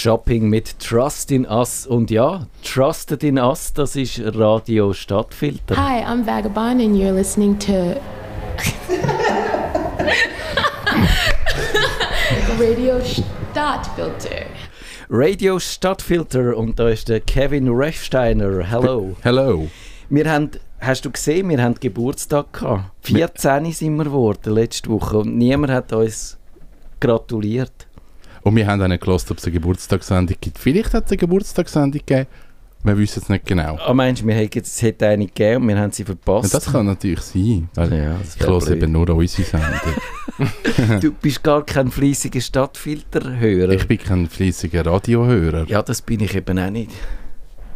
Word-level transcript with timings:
Shopping 0.00 0.48
mit 0.48 0.78
Trust 0.78 1.30
in 1.30 1.44
Us. 1.44 1.86
Und 1.86 2.10
ja, 2.10 2.46
Trusted 2.64 3.22
in 3.22 3.36
Us, 3.38 3.74
das 3.74 3.96
ist 3.96 4.18
Radio 4.34 4.94
Stadtfilter. 4.94 5.76
Hi, 5.76 6.02
I'm 6.02 6.24
Vagabond 6.26 6.80
and 6.80 6.96
you're 6.96 7.12
listening 7.12 7.58
to 7.58 7.72
Radio 12.58 12.98
Stadtfilter. 13.04 14.46
Radio 15.10 15.58
Stadtfilter 15.58 16.56
und 16.56 16.78
da 16.78 16.88
ist 16.88 17.10
der 17.10 17.20
Kevin 17.20 17.68
Rechsteiner. 17.68 18.64
Hello. 18.70 19.14
Hello. 19.20 19.68
Wir 20.08 20.32
haben, 20.32 20.52
hast 20.80 21.04
du 21.04 21.10
gesehen, 21.10 21.50
wir 21.50 21.62
haben 21.62 21.74
Geburtstag 21.74 22.54
gehabt. 22.54 22.90
14 23.02 23.70
sind 23.72 23.96
wir 23.96 24.04
geworden 24.04 24.54
letzte 24.54 24.88
Woche 24.88 25.18
und 25.18 25.36
niemand 25.36 25.70
hat 25.74 25.92
uns 25.92 26.38
gratuliert. 27.00 27.86
Und 28.42 28.56
wir 28.56 28.66
haben 28.66 28.80
auch 28.82 28.88
nicht 28.88 29.02
gehört, 29.02 29.30
ob 29.30 29.38
es 29.38 29.44
eine 29.44 29.52
Geburtstagssendung 29.52 30.36
gibt. 30.40 30.58
Vielleicht 30.58 30.94
hat 30.94 31.06
es 31.06 31.10
eine 31.10 31.18
Geburtstagssendung 31.18 32.00
gegeben. 32.04 32.26
Wir 32.82 32.96
wissen 32.96 33.20
es 33.22 33.28
nicht 33.28 33.44
genau. 33.44 33.76
Ah, 33.76 33.92
meinst 33.92 34.22
du, 34.22 34.26
wir 34.26 34.34
hätten, 34.34 34.60
es 34.60 34.80
hätte 34.80 35.06
eine 35.06 35.26
gegeben 35.26 35.62
und 35.64 35.68
wir 35.68 35.78
haben 35.78 35.92
sie 35.92 36.02
verpasst? 36.02 36.50
Ja, 36.50 36.58
das 36.58 36.72
kann 36.72 36.86
natürlich 36.86 37.20
sein. 37.20 37.68
Weil 37.74 37.92
Ja, 37.92 38.16
das 38.18 38.36
ich 38.36 38.46
höre 38.46 38.70
eben 38.70 38.92
nur 38.92 39.08
unsere 39.10 39.46
Sendung. 39.46 39.80
Du 41.00 41.12
bist 41.12 41.42
gar 41.42 41.66
kein 41.66 41.90
fleissiger 41.90 42.40
Stadtfilterhörer. 42.40 43.72
ich 43.72 43.86
bin 43.86 43.98
kein 43.98 44.26
fleissiger 44.26 44.86
Radiohörer. 44.86 45.66
ja, 45.68 45.82
das 45.82 46.00
bin 46.00 46.20
ich 46.20 46.34
eben 46.34 46.58
auch 46.58 46.70
nicht. 46.70 46.90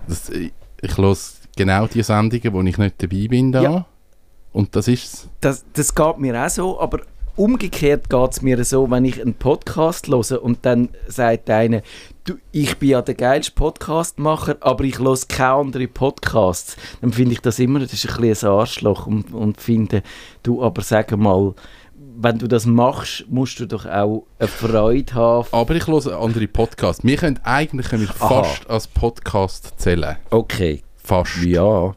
Das, 0.09 0.31
ich 0.31 0.53
ich 0.81 0.97
höre 0.99 1.17
genau 1.57 1.87
die 1.87 2.03
Sendungen, 2.03 2.53
wo 2.53 2.63
ich 2.63 2.79
nicht 2.79 3.03
dabei 3.03 3.27
bin. 3.29 3.53
Da. 3.53 3.63
Ja. 3.63 3.87
Und 4.53 4.75
das 4.77 4.89
ist 4.89 5.05
es. 5.05 5.29
Das, 5.41 5.65
das 5.73 5.95
geht 5.95 6.19
mir 6.19 6.43
auch 6.43 6.49
so, 6.49 6.81
aber 6.81 7.01
umgekehrt 7.37 8.09
geht 8.11 8.33
es 8.33 8.43
mir 8.43 8.65
so, 8.65 8.91
wenn 8.91 9.05
ich 9.05 9.21
einen 9.21 9.35
Podcast 9.35 10.09
höre 10.09 10.43
und 10.43 10.59
dann 10.63 10.91
sagt 11.09 11.51
einer, 11.51 11.83
du, 12.25 12.35
ich 12.53 12.79
bin 12.79 12.91
ja 12.91 13.03
der 13.03 13.15
geilste 13.15 13.53
Podcastmacher, 13.53 14.57
aber 14.61 14.85
ich 14.85 14.99
höre 14.99 15.19
keine 15.29 15.53
anderen 15.53 15.93
Podcasts, 15.93 16.77
dann 17.01 17.13
finde 17.13 17.33
ich 17.33 17.41
das 17.41 17.59
immer, 17.59 17.81
das 17.81 17.93
ist 17.93 18.09
ein 18.09 18.21
bisschen 18.21 18.49
ein 18.49 18.55
Arschloch 18.55 19.07
und, 19.07 19.33
und 19.33 19.61
finde, 19.61 20.03
du, 20.43 20.63
aber 20.63 20.83
sag 20.83 21.17
mal, 21.17 21.55
wenn 22.17 22.39
du 22.39 22.47
das 22.47 22.65
machst, 22.65 23.25
musst 23.29 23.59
du 23.59 23.67
doch 23.67 23.87
auch 23.87 24.27
eine 24.39 24.49
Freude 24.49 25.15
haben. 25.15 25.49
Aber 25.51 25.75
ich 25.75 25.87
höre 25.87 26.21
andere 26.21 26.47
Podcasts. 26.47 27.03
Wir 27.03 27.17
können 27.17 27.41
eigentlich 27.43 27.89
können 27.89 28.03
wir 28.03 28.13
fast 28.13 28.69
als 28.71 28.87
Podcast 28.87 29.75
zählen. 29.79 30.17
Okay, 30.31 30.83
Fast. 30.97 31.43
ja. 31.43 31.95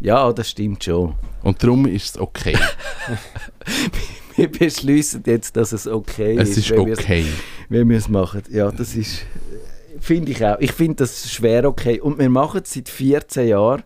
Ja, 0.00 0.32
das 0.32 0.50
stimmt 0.50 0.82
schon. 0.82 1.14
Und 1.42 1.62
darum 1.62 1.86
ist 1.86 2.16
es 2.16 2.18
okay. 2.20 2.56
Wir 4.36 4.50
beschließen 4.50 5.22
jetzt, 5.26 5.56
dass 5.56 5.72
es 5.72 5.86
okay 5.86 6.36
es 6.38 6.50
ist. 6.50 6.58
ist 6.58 6.70
wenn 6.70 6.86
wir's- 6.86 6.98
okay. 6.98 7.24
Wenn 7.68 7.88
wir 7.88 7.98
es 7.98 8.08
machen. 8.08 8.42
Ja, 8.50 8.70
das 8.70 8.94
ist. 8.94 9.22
Finde 10.00 10.32
ich 10.32 10.44
auch. 10.44 10.58
Ich 10.58 10.72
finde 10.72 10.96
das 10.96 11.30
schwer 11.30 11.64
okay. 11.68 12.00
Und 12.00 12.18
wir 12.18 12.28
machen 12.28 12.62
es 12.64 12.72
seit 12.72 12.88
14 12.88 13.48
Jahren 13.48 13.82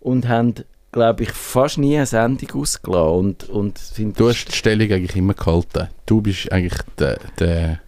und 0.00 0.28
haben, 0.28 0.54
glaube 0.92 1.24
ich, 1.24 1.30
fast 1.32 1.78
nie 1.78 1.96
eine 1.96 2.06
Sendung 2.06 2.62
ausgelassen. 2.62 3.10
Und, 3.18 3.48
und 3.48 3.78
sind 3.78 4.18
Du 4.20 4.28
hast 4.28 4.44
die 4.46 4.52
Stellung 4.56 4.90
eigentlich 4.92 5.16
immer 5.16 5.34
gehalten. 5.34 5.88
Du 6.06 6.20
bist 6.20 6.50
eigentlich 6.52 6.80
der, 6.98 7.18
der, 7.38 7.80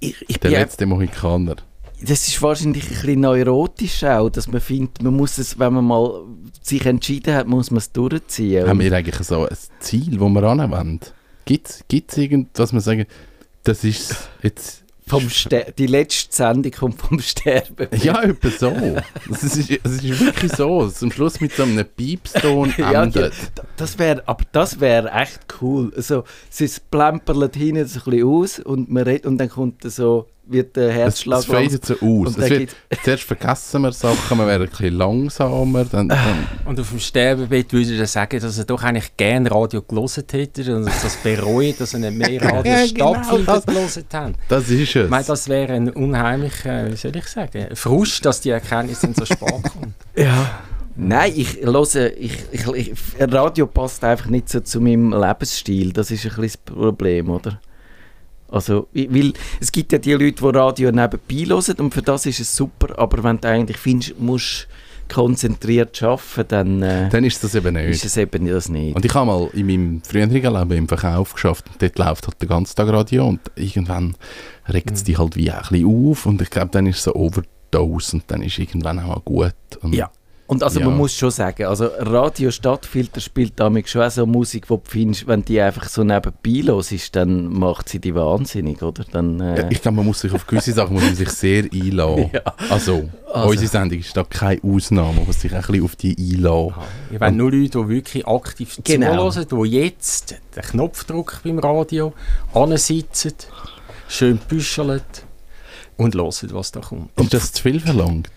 ich, 0.00 0.14
ich 0.28 0.38
der 0.38 0.50
letzte 0.50 0.84
Mohikaner. 0.86 1.56
das 2.02 2.28
ist 2.28 2.40
wahrscheinlich 2.42 2.84
ein 2.84 2.90
bisschen 2.90 3.20
neurotisch 3.20 4.04
auch, 4.04 4.28
dass 4.30 4.48
man 4.48 4.60
findet, 4.60 5.02
man 5.02 5.16
muss 5.16 5.38
es, 5.38 5.58
wenn 5.58 5.72
man 5.74 5.84
mal 5.86 6.22
sich 6.62 6.84
entschieden 6.84 7.34
hat, 7.34 7.46
muss 7.46 7.70
man 7.70 7.78
es 7.78 7.90
durchziehen. 7.92 8.66
Haben 8.68 8.80
wir 8.80 8.92
eigentlich 8.92 9.16
so 9.26 9.46
ein 9.46 9.56
Ziel, 9.80 10.20
wo 10.20 10.28
wir 10.28 10.42
anwenden? 10.42 11.00
Gibt 11.88 12.12
es 12.12 12.16
irgendwas, 12.18 12.72
wir 12.72 12.80
sagen, 12.80 13.06
das 13.64 13.84
ist 13.84 14.28
jetzt... 14.42 14.84
vom 15.06 15.28
Ster 15.28 15.72
die 15.76 15.86
letzte 15.88 16.34
Sendung 16.34 16.70
kommt 16.72 17.00
vom 17.02 17.18
Sterben. 17.20 17.88
Ja, 18.02 18.22
etwa 18.22 18.48
so. 18.48 18.72
Es 19.30 19.42
ist, 19.42 19.70
es 19.70 19.92
ist 20.04 20.20
wirklich 20.20 20.52
so. 20.52 20.82
Am 21.00 21.10
Schluss 21.12 21.40
mit 21.40 21.52
so 21.52 21.64
einem 21.64 21.84
Piepston 21.84 22.72
Ja, 22.78 23.02
endet. 23.02 23.32
d- 23.32 23.62
das 23.76 23.98
wäre, 23.98 24.22
aber 24.26 24.44
das 24.52 24.78
wäre 24.80 25.10
echt 25.10 25.40
cool. 25.60 25.92
Also, 25.96 26.22
es 26.48 26.78
plemperlet 26.78 27.56
hinten 27.56 27.86
so 27.88 27.98
ein 28.00 28.04
bisschen 28.04 28.24
aus 28.28 28.58
und 28.60 28.88
man 28.90 29.02
redet 29.02 29.26
und 29.26 29.38
dann 29.38 29.48
kommt 29.48 29.82
so, 29.90 30.26
wird 30.50 30.76
der 30.76 30.88
Es, 30.90 30.94
Herzschlag 30.94 31.38
es 31.40 31.44
fadet 31.46 31.84
so 31.84 31.94
aus. 32.00 32.36
Es 32.36 32.50
wird, 32.50 32.76
zuerst 33.04 33.22
vergessen 33.24 33.82
wir 33.82 33.92
Sachen, 33.92 34.38
wir 34.38 34.46
werden 34.46 34.64
ein 34.64 34.70
bisschen 34.70 34.94
langsamer. 34.94 35.84
Dann, 35.84 36.08
dann, 36.08 36.46
Und 36.64 36.78
auf 36.80 36.88
dem 36.90 36.98
Sterbebett 36.98 37.72
würde 37.72 37.96
er 37.96 38.06
sagen, 38.06 38.40
dass 38.40 38.58
er 38.58 38.64
doch 38.64 38.82
eigentlich 38.82 39.16
gerne 39.16 39.50
Radio 39.50 39.82
gelesen 39.82 40.24
hätte 40.30 40.74
und 40.76 40.84
dass 40.86 41.02
das 41.02 41.16
bereut, 41.16 41.80
dass 41.80 41.94
er 41.94 42.00
nicht 42.00 42.16
mehr 42.16 42.42
Radio 42.52 42.72
Ja, 42.72 42.86
genau, 42.86 43.60
gelesen 43.60 44.04
hat. 44.12 44.34
das 44.48 44.68
ist 44.68 44.80
Ich 44.80 44.96
es. 44.96 45.08
meine, 45.10 45.24
das 45.24 45.48
wäre 45.48 45.72
ein 45.72 45.90
unheimlicher, 45.90 46.90
wie 46.90 46.96
soll 46.96 47.16
ich 47.16 47.26
sagen, 47.26 47.68
Frust, 47.74 48.24
dass 48.24 48.40
die 48.40 48.50
Erkenntnis 48.50 49.00
dann 49.00 49.14
so 49.14 49.24
spät 49.24 49.38
kommt. 49.40 49.94
Ja. 50.16 50.60
Nein, 50.96 51.32
ich 51.34 51.60
höre, 51.62 52.16
ich, 52.18 52.44
ich, 52.52 52.66
ich, 52.74 52.92
Radio 53.18 53.66
passt 53.66 54.04
einfach 54.04 54.26
nicht 54.26 54.48
so 54.50 54.60
zu 54.60 54.80
meinem 54.80 55.12
Lebensstil. 55.12 55.92
Das 55.92 56.10
ist 56.10 56.24
ein 56.24 56.28
bisschen 56.40 56.60
das 56.66 56.74
Problem, 56.74 57.30
oder? 57.30 57.60
Also, 58.50 58.88
weil 58.92 59.32
es 59.60 59.70
gibt 59.70 59.92
ja 59.92 59.98
die 59.98 60.12
Leute, 60.12 60.32
die 60.32 60.56
Radio 60.56 60.90
nebenbei 60.90 61.46
hören 61.46 61.76
und 61.78 61.94
für 61.94 62.02
das 62.02 62.26
ist 62.26 62.40
es 62.40 62.54
super, 62.54 62.98
aber 62.98 63.22
wenn 63.22 63.40
du 63.40 63.48
eigentlich 63.48 63.76
findest, 63.76 64.18
musst 64.18 64.68
konzentriert 65.10 66.02
arbeiten, 66.02 66.48
dann, 66.48 66.82
äh, 66.82 67.08
dann 67.10 67.24
ist 67.24 67.42
das 67.42 67.54
eben 67.54 67.76
ist 67.76 67.90
nicht. 67.90 68.04
es 68.04 68.16
eben 68.16 68.46
das 68.46 68.68
nicht. 68.68 68.94
Und 68.94 69.04
ich 69.04 69.12
habe 69.14 69.26
mal 69.26 69.50
in 69.52 69.66
meinem 69.66 70.02
früheren 70.02 70.30
Leben 70.30 70.70
im 70.72 70.88
Verkauf 70.88 71.34
geschafft 71.34 71.66
und 71.68 71.82
dort 71.82 71.98
läuft 71.98 72.26
halt 72.26 72.40
den 72.40 72.48
ganzen 72.48 72.76
Tag 72.76 72.88
Radio 72.88 73.26
und 73.26 73.40
irgendwann 73.56 74.16
regt 74.68 74.92
es 74.92 75.04
dich 75.04 75.18
halt 75.18 75.36
wie 75.36 75.50
ein 75.50 75.60
bisschen 75.68 76.10
auf 76.10 76.26
und 76.26 76.40
ich 76.40 76.50
glaube, 76.50 76.70
dann 76.70 76.86
ist 76.86 76.98
es 76.98 77.04
so 77.04 77.14
Overdose 77.14 78.16
und 78.16 78.24
dann 78.28 78.42
ist 78.42 78.58
irgendwann 78.58 79.00
auch 79.00 79.08
mal 79.08 79.22
gut. 79.24 79.54
Und 79.82 79.94
Ja. 79.94 80.10
Und 80.50 80.64
also 80.64 80.80
Ja. 80.80 80.86
man 80.86 80.96
muss 80.98 81.14
schon 81.14 81.30
sagen, 81.30 81.66
also 81.66 81.86
Radio 82.00 82.50
Stadtfilter 82.50 83.20
spielt 83.20 83.52
damit 83.60 83.88
schon 83.88 84.02
auch 84.02 84.10
so 84.10 84.26
Musik, 84.26 84.68
wo 84.68 84.78
du 84.78 84.82
findest, 84.84 85.28
wenn 85.28 85.44
die 85.44 85.60
einfach 85.60 85.88
so 85.88 86.02
nebenbei 86.02 86.62
los 86.66 86.90
ist, 86.90 87.14
dann 87.14 87.46
macht 87.46 87.88
sie 87.88 88.00
die 88.00 88.12
wahnsinnig, 88.16 88.82
oder? 88.82 89.04
Dann, 89.12 89.38
Ja, 89.38 89.54
äh, 89.54 89.68
Ich 89.72 89.80
glaube, 89.80 89.98
man 89.98 90.06
muss 90.06 90.20
sich 90.22 90.32
auf 90.32 90.44
gewisse 90.48 90.72
Sachen 90.72 90.94
muss 90.94 91.04
man 91.04 91.14
sich 91.14 91.28
sehr 91.30 91.64
einlassen. 91.72 92.30
Ja. 92.32 92.40
Also, 92.68 93.08
Also. 93.32 93.48
unsere 93.48 93.68
Sendung 93.70 94.00
ist 94.00 94.16
da 94.16 94.24
keine 94.24 94.60
Ausnahme, 94.64 95.12
man 95.18 95.26
muss 95.26 95.40
sich 95.40 95.54
ein 95.54 95.60
bisschen 95.60 95.84
auf 95.84 95.94
die 95.94 96.16
einlassen. 96.18 96.74
Ich 97.12 97.20
meine, 97.20 97.36
nur 97.36 97.52
Leute, 97.52 97.78
die 97.78 97.88
wirklich 97.88 98.26
aktiv 98.26 98.76
Genau. 98.82 99.30
zuhören, 99.30 99.64
die 99.64 99.70
jetzt 99.78 100.34
den 100.56 100.62
Knopfdruck 100.64 101.42
beim 101.44 101.60
Radio 101.60 102.12
ansitzen, 102.52 103.34
schön 104.08 104.38
büscheln 104.48 105.00
und 105.96 106.16
hören, 106.16 106.32
was 106.50 106.72
da 106.72 106.80
kommt. 106.80 107.10
Ist 107.20 107.34
das 107.34 107.52
zu 107.52 107.62
viel 107.62 107.78
verlangt? 107.78 108.28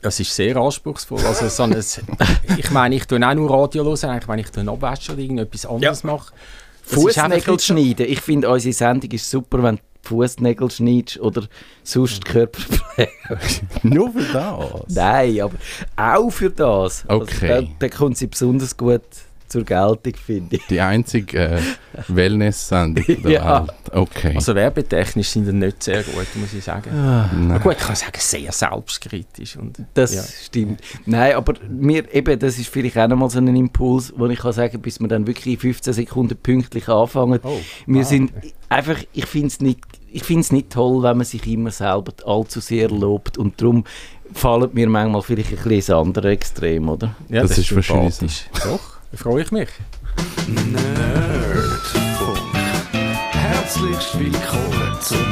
Das 0.00 0.20
ist 0.20 0.34
sehr 0.34 0.56
anspruchsvoll. 0.56 1.20
Also 1.24 1.48
so 1.48 1.64
ein, 1.64 1.76
ich 2.56 2.70
meine, 2.70 2.94
ich 2.94 3.06
tue 3.06 3.26
auch 3.26 3.34
nur 3.34 3.50
Radio 3.50 3.84
hören, 3.84 4.10
eigentlich, 4.10 4.28
wenn 4.28 4.38
ich 4.38 4.50
tue 4.50 4.68
abwaschen 4.68 5.14
oder 5.14 5.22
irgendetwas 5.22 5.66
anderes 5.66 6.04
mache. 6.04 6.32
Das 6.88 7.04
ist 7.04 7.18
einfach 7.18 7.44
Fußnägel 7.44 7.60
schneiden. 7.60 8.06
Ich 8.08 8.20
finde, 8.20 8.48
unsere 8.48 8.72
Sendung 8.72 9.10
ist 9.10 9.28
super, 9.28 9.62
wenn 9.62 9.76
du 9.76 9.82
Fußnägel 10.02 10.70
schneidest 10.70 11.20
oder 11.20 11.42
sonst 11.82 12.24
Körperpflege. 12.24 13.10
Nur 13.82 14.12
für 14.12 14.32
das? 14.32 14.94
Nein, 14.94 15.40
aber 15.40 15.56
auch 15.96 16.30
für 16.30 16.50
das. 16.50 17.04
Okay. 17.06 17.52
Also, 17.52 17.66
da, 17.66 17.72
da 17.78 17.88
kommt 17.88 18.16
sie 18.16 18.28
besonders 18.28 18.76
gut 18.76 19.02
zur 19.48 19.64
Geltung, 19.64 20.14
finde 20.14 20.56
ich. 20.56 20.66
Die 20.66 20.80
einzige 20.80 21.38
äh, 21.56 21.60
Wellness-Sendung 22.08 23.04
der 23.22 23.30
Ja. 23.30 23.62
Welt. 23.66 23.72
Okay. 23.92 24.32
Also 24.34 24.54
werbetechnisch 24.54 25.28
sind 25.28 25.46
die 25.46 25.52
nicht 25.52 25.82
sehr 25.82 26.02
gut, 26.02 26.26
muss 26.34 26.52
ich 26.52 26.64
sagen. 26.64 26.90
Nein. 26.94 27.48
Na 27.48 27.58
gut, 27.58 27.72
ich 27.72 27.78
kann 27.86 27.96
sagen, 27.96 28.18
sehr 28.18 28.52
selbstkritisch. 28.52 29.56
Und, 29.56 29.82
Das 29.94 30.14
ja. 30.14 30.22
stimmt. 30.22 30.80
Nein, 31.06 31.34
aber 31.34 31.54
mir 31.68 32.12
eben, 32.14 32.38
das 32.38 32.58
ist 32.58 32.68
vielleicht 32.68 32.96
auch 32.98 33.08
nochmal 33.08 33.30
so 33.30 33.38
ein 33.38 33.54
Impuls, 33.54 34.12
wo 34.16 34.26
ich 34.26 34.38
kann 34.38 34.52
sagen, 34.52 34.80
bis 34.80 35.00
wir 35.00 35.08
dann 35.08 35.26
wirklich 35.26 35.54
in 35.54 35.60
15 35.60 35.92
Sekunden 35.92 36.36
pünktlich 36.36 36.88
anfangen. 36.88 37.40
Oh, 37.42 37.58
wir 37.86 38.02
ah, 38.02 38.04
sind 38.04 38.32
einfach, 38.68 38.98
ich 39.12 39.26
finde 39.26 39.48
es 39.48 39.60
nicht, 39.60 39.80
ich 40.10 40.24
find's 40.24 40.52
nicht 40.52 40.70
toll, 40.70 41.02
wenn 41.02 41.16
man 41.18 41.26
sich 41.26 41.46
immer 41.46 41.70
selber 41.70 42.12
allzu 42.26 42.60
sehr 42.60 42.88
lobt 42.88 43.36
und 43.38 43.60
darum 43.60 43.84
fallen 44.32 44.70
mir 44.72 44.88
manchmal 44.88 45.22
vielleicht 45.22 45.50
ein 45.50 45.56
bisschen 45.56 45.72
ins 45.72 45.90
andere 45.90 46.30
Extrem, 46.30 46.88
oder? 46.88 47.14
Ja, 47.28 47.42
Das 47.42 47.56
ist 47.58 47.74
wahrscheinlich. 47.74 48.46
Doch, 48.62 48.97
freue 49.14 49.42
ich 49.42 49.50
mich. 49.50 49.68
Nerdfunk. 50.46 52.38
Herzlich 53.30 54.18
willkommen 54.18 54.96
zum 55.00 55.24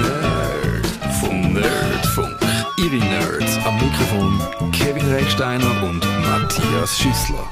Nerd 0.00 0.86
vom 1.20 1.52
Nerdfunk. 1.52 2.36
Ihre 2.78 2.96
Nerds 2.96 3.58
am 3.64 3.74
Mikrofon 3.76 4.40
Kevin 4.72 5.06
Recksteiner 5.12 5.82
und 5.82 6.00
Matthias 6.22 6.98
Schüssler. 6.98 7.44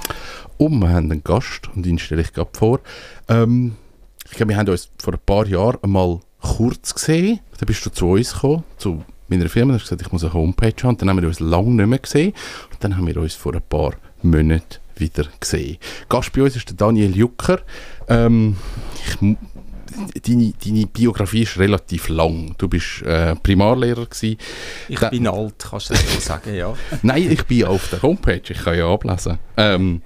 Und 0.59 0.79
wir 0.79 0.89
haben 0.89 1.11
einen 1.11 1.25
Gast 1.25 1.69
und 1.75 1.85
ihn 1.85 1.99
stelle 1.99 2.23
ich 2.23 2.33
gerade 2.33 2.51
vor. 2.53 2.81
Ähm, 3.29 3.77
ich 4.31 4.37
glaube, 4.37 4.51
wir 4.51 4.57
haben 4.57 4.69
uns 4.69 4.91
vor 4.99 5.15
ein 5.15 5.21
paar 5.25 5.47
Jahren 5.47 5.79
einmal 5.83 6.21
kurz 6.41 6.95
gesehen. 6.95 7.41
Dann 7.59 7.67
bist 7.67 7.85
du 7.85 7.91
zu 7.91 8.09
uns 8.11 8.33
gekommen, 8.33 8.63
zu 8.79 9.05
meiner 9.29 9.49
Firma. 9.49 9.73
Du 9.73 9.79
hast 9.81 9.85
gesagt, 9.85 10.03
ich 10.03 10.13
muss 10.13 10.25
eine 10.25 10.33
Homepage 10.33 10.75
haben. 10.85 10.97
Dann 10.97 11.11
haben 11.11 11.21
wir 11.21 11.29
uns 11.29 11.41
lange 11.41 11.71
nicht 11.71 11.87
mehr 11.87 11.99
gesehen. 11.99 12.33
Und 12.73 12.83
dann 12.85 12.97
haben 12.97 13.07
wir 13.07 13.17
uns 13.17 13.35
vor 13.35 13.55
ein 13.55 13.63
paar 13.69 13.95
Monaten 14.23 14.86
wieder 15.01 15.27
gesehen. 15.41 15.79
Gast 16.09 16.33
bei 16.33 16.43
uns 16.43 16.57
ist 16.57 16.69
der 16.69 16.77
Daniel 16.77 17.17
Jucker. 17.17 17.61
Ähm, 18.09 18.57
ich, 19.05 19.37
deine, 20.27 20.53
deine 20.65 20.87
Biografie 20.87 21.43
ist 21.43 21.59
relativ 21.59 22.09
lang. 22.09 22.55
Du 22.59 22.69
bist 22.69 23.03
äh, 23.03 23.35
Primarlehrer 23.37 24.07
gewesen. 24.07 24.37
Ich 24.89 24.99
Da- 24.99 25.09
bin 25.11 25.27
alt, 25.27 25.55
kannst 25.71 25.91
du 25.91 25.95
so 25.95 26.21
sagen, 26.21 26.55
ja. 26.55 26.75
Nein, 27.03 27.31
ich 27.31 27.45
bin 27.45 27.65
auf 27.65 27.89
der 27.91 28.03
Homepage, 28.03 28.43
ich 28.49 28.59
kann 28.65 28.77
ja 28.79 28.93
ablesen. 28.93 29.39
Ähm, 29.57 30.03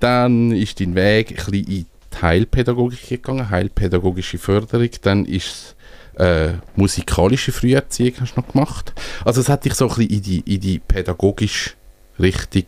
dann 0.00 0.52
ist 0.52 0.80
dein 0.80 0.94
Weg 0.94 1.30
ein 1.30 1.36
bisschen 1.36 1.54
in 1.54 1.64
die 1.66 1.86
Heilpädagogik 2.22 3.08
gegangen, 3.08 3.50
heilpädagogische 3.50 4.38
Förderung. 4.38 4.88
Dann 5.02 5.24
ist 5.26 5.74
es 6.16 6.20
äh, 6.20 6.54
musikalische 6.76 7.52
Früherziehung 7.52 8.14
hast 8.20 8.36
du 8.36 8.40
noch 8.40 8.48
gemacht. 8.52 8.92
Also 9.24 9.40
es 9.40 9.48
hat 9.48 9.64
dich 9.64 9.74
so 9.74 9.88
ein 9.88 9.94
bisschen 9.94 10.10
in 10.10 10.22
die, 10.22 10.40
in 10.54 10.60
die 10.60 10.78
pädagogische 10.80 11.70
Richtung 12.18 12.64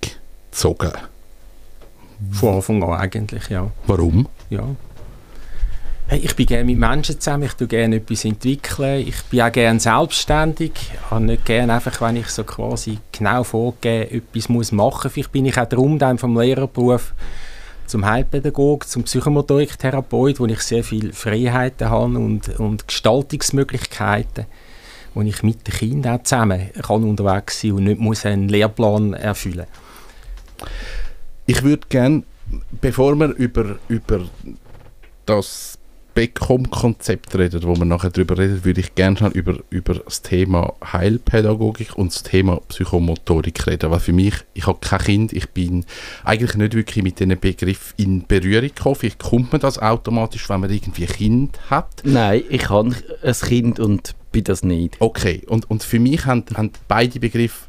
gezogen. 0.51 0.93
Von 2.31 2.55
Anfang 2.57 2.83
an 2.83 3.01
eigentlich, 3.01 3.49
ja. 3.49 3.71
Warum? 3.87 4.29
ja. 4.51 4.65
Hey, 6.09 6.19
ich 6.19 6.37
bin 6.37 6.47
gerne 6.47 6.65
mit 6.65 6.79
Menschen 6.79 7.19
zusammen, 7.19 7.45
ich 7.45 7.55
tue 7.55 7.67
gerne 7.67 7.97
etwas 7.97 8.25
entwickeln, 8.27 9.07
ich 9.07 9.23
bin 9.31 9.41
auch 9.41 9.53
gerne 9.53 9.81
selbstständig, 9.81 10.73
habe 11.11 11.25
nicht 11.25 11.47
gerne 11.47 11.75
einfach, 11.75 12.01
wenn 12.03 12.17
ich 12.17 12.27
so 12.27 12.45
quasi 12.45 12.99
genau 13.13 13.45
vorgebe, 13.45 14.11
etwas 14.11 14.49
muss 14.51 14.73
machen. 14.73 15.11
Vielleicht 15.11 15.33
bin 15.33 15.47
ich 15.47 15.57
auch 15.57 15.65
darum 15.65 15.99
dann 15.99 16.19
vom 16.19 16.39
Lehrerberuf 16.39 17.15
zum 17.87 18.05
Heilpädagog, 18.05 18.87
zum 18.89 19.05
Psychomotoriktherapeut, 19.05 20.39
wo 20.39 20.47
ich 20.47 20.61
sehr 20.61 20.85
viel 20.85 21.13
Freiheiten 21.15 21.89
habe 21.89 22.19
und, 22.19 22.59
und 22.59 22.87
Gestaltungsmöglichkeiten, 22.87 24.45
wo 25.15 25.23
ich 25.23 25.43
mit 25.43 25.67
den 25.67 25.75
Kindern 25.75 26.19
auch 26.19 26.25
zusammen 26.25 26.69
kann 26.83 27.05
unterwegs 27.05 27.61
sein 27.61 27.73
und 27.73 27.85
nicht 27.85 28.01
muss 28.01 28.27
einen 28.27 28.49
Lehrplan 28.49 29.15
erfüllen 29.15 29.67
Ich 31.47 31.63
würde 31.63 31.87
gerne, 31.89 32.23
bevor 32.81 33.15
wir 33.17 33.29
über, 33.31 33.79
über 33.89 34.21
das 35.27 35.79
Beckom-Konzept 36.15 37.35
reden, 37.37 37.63
wo 37.65 37.75
wir 37.77 37.85
nachher 37.85 38.11
darüber 38.11 38.37
reden, 38.37 38.65
würde 38.65 38.81
ich 38.81 38.95
gerne 38.95 39.17
schon 39.17 39.33
über, 39.33 39.59
über 39.71 39.95
das 39.95 40.23
Thema 40.23 40.75
Heilpädagogik 40.93 41.97
und 41.97 42.13
das 42.13 42.23
Thema 42.23 42.61
Psychomotorik 42.69 43.67
reden. 43.67 43.91
Weil 43.91 44.01
für 44.01 44.13
mich, 44.13 44.35
ich 44.55 44.67
habe 44.67 44.79
kein 44.81 44.99
Kind, 44.99 45.33
ich 45.33 45.49
bin 45.51 45.87
eigentlich 46.25 46.55
nicht 46.55 46.75
wirklich 46.75 47.03
mit 47.03 47.19
diesen 47.19 47.39
Begriff 47.39 47.95
in 47.97 48.27
Berührung 48.27 48.69
gekommen. 48.69 48.97
Vielleicht 48.97 49.21
kommt 49.21 49.53
man 49.53 49.61
das 49.61 49.79
automatisch, 49.79 50.49
wenn 50.51 50.61
man 50.61 50.71
irgendwie 50.71 51.07
ein 51.07 51.13
Kind 51.13 51.71
hat. 51.71 52.03
Nein, 52.05 52.43
ich 52.51 52.69
habe 52.69 52.95
ein 53.23 53.35
Kind 53.35 53.81
und 53.81 54.15
bin 54.33 54.45
das 54.45 54.63
nicht. 54.63 54.97
Okay, 54.99 55.43
und, 55.47 55.71
und 55.71 55.83
für 55.83 55.99
mich 55.99 56.27
haben, 56.27 56.45
haben 56.55 56.73
beide 56.89 57.21
Begriffe 57.21 57.67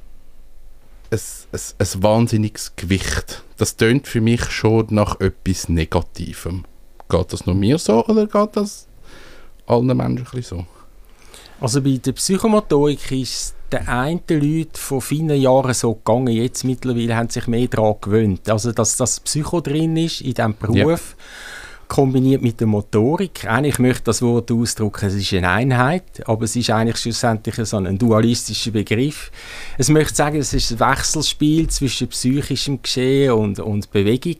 ein, 1.12 1.20
ein, 1.54 1.60
ein 1.78 2.04
wahnsinniges 2.04 2.76
Gewicht. 2.76 3.44
Das 3.58 3.78
tönt 3.78 4.08
für 4.08 4.22
mich 4.22 4.44
schon 4.46 4.88
nach 4.90 5.20
etwas 5.20 5.70
Negativem. 5.70 6.66
Geht 7.10 7.34
das 7.34 7.46
nur 7.46 7.56
mir 7.56 7.78
so 7.78 8.06
oder 8.06 8.26
geht 8.28 8.56
das 8.56 8.88
allen 9.68 9.96
Menschen 9.96 10.42
so? 10.42 10.66
Also 11.62 11.82
bei 11.82 11.98
der 11.98 12.12
Psychomotorik 12.14 13.12
ist 13.12 13.34
es 13.34 13.54
den 13.72 13.88
einen 13.88 14.22
Leuten 14.28 14.76
vor 14.76 15.02
vielen 15.02 15.40
Jahren 15.40 15.74
so 15.74 15.94
gegangen, 15.94 16.34
jetzt 16.34 16.64
mittlerweile 16.64 17.16
haben 17.16 17.30
sich 17.30 17.48
mehr 17.48 17.68
daran 17.68 17.96
gewöhnt. 18.02 18.50
Also 18.50 18.72
dass 18.72 18.98
das 18.98 19.20
Psycho 19.20 19.62
drin 19.62 19.96
ist 19.98 20.22
in 20.22 20.34
diesem 20.34 20.56
Beruf, 20.58 21.16
kombiniert 21.88 22.42
mit 22.42 22.60
der 22.60 22.68
Motorik. 22.68 23.46
Eigentlich 23.46 23.80
möchte 23.80 24.06
das 24.06 24.22
Wort 24.22 24.52
ausdrücken, 24.52 25.06
es 25.06 25.14
ist 25.16 25.34
eine 25.34 25.50
Einheit, 25.50 26.28
aber 26.28 26.46
es 26.46 26.56
ist 26.56 26.70
eigentlich 26.70 26.98
schlussendlich 26.98 27.56
so 27.56 27.78
ein 27.78 27.98
dualistischer 27.98 28.72
Begriff. 28.72 29.32
Es 29.78 29.90
möchte 29.90 30.16
sagen, 30.16 30.38
es 30.38 30.54
ist 30.54 30.72
ein 30.72 30.80
Wechselspiel 30.80 31.68
zwischen 31.68 32.08
psychischem 32.08 32.82
Geschehen 32.82 33.34
und, 33.34 33.60
und 33.60 33.92
Bewegung. 33.92 34.38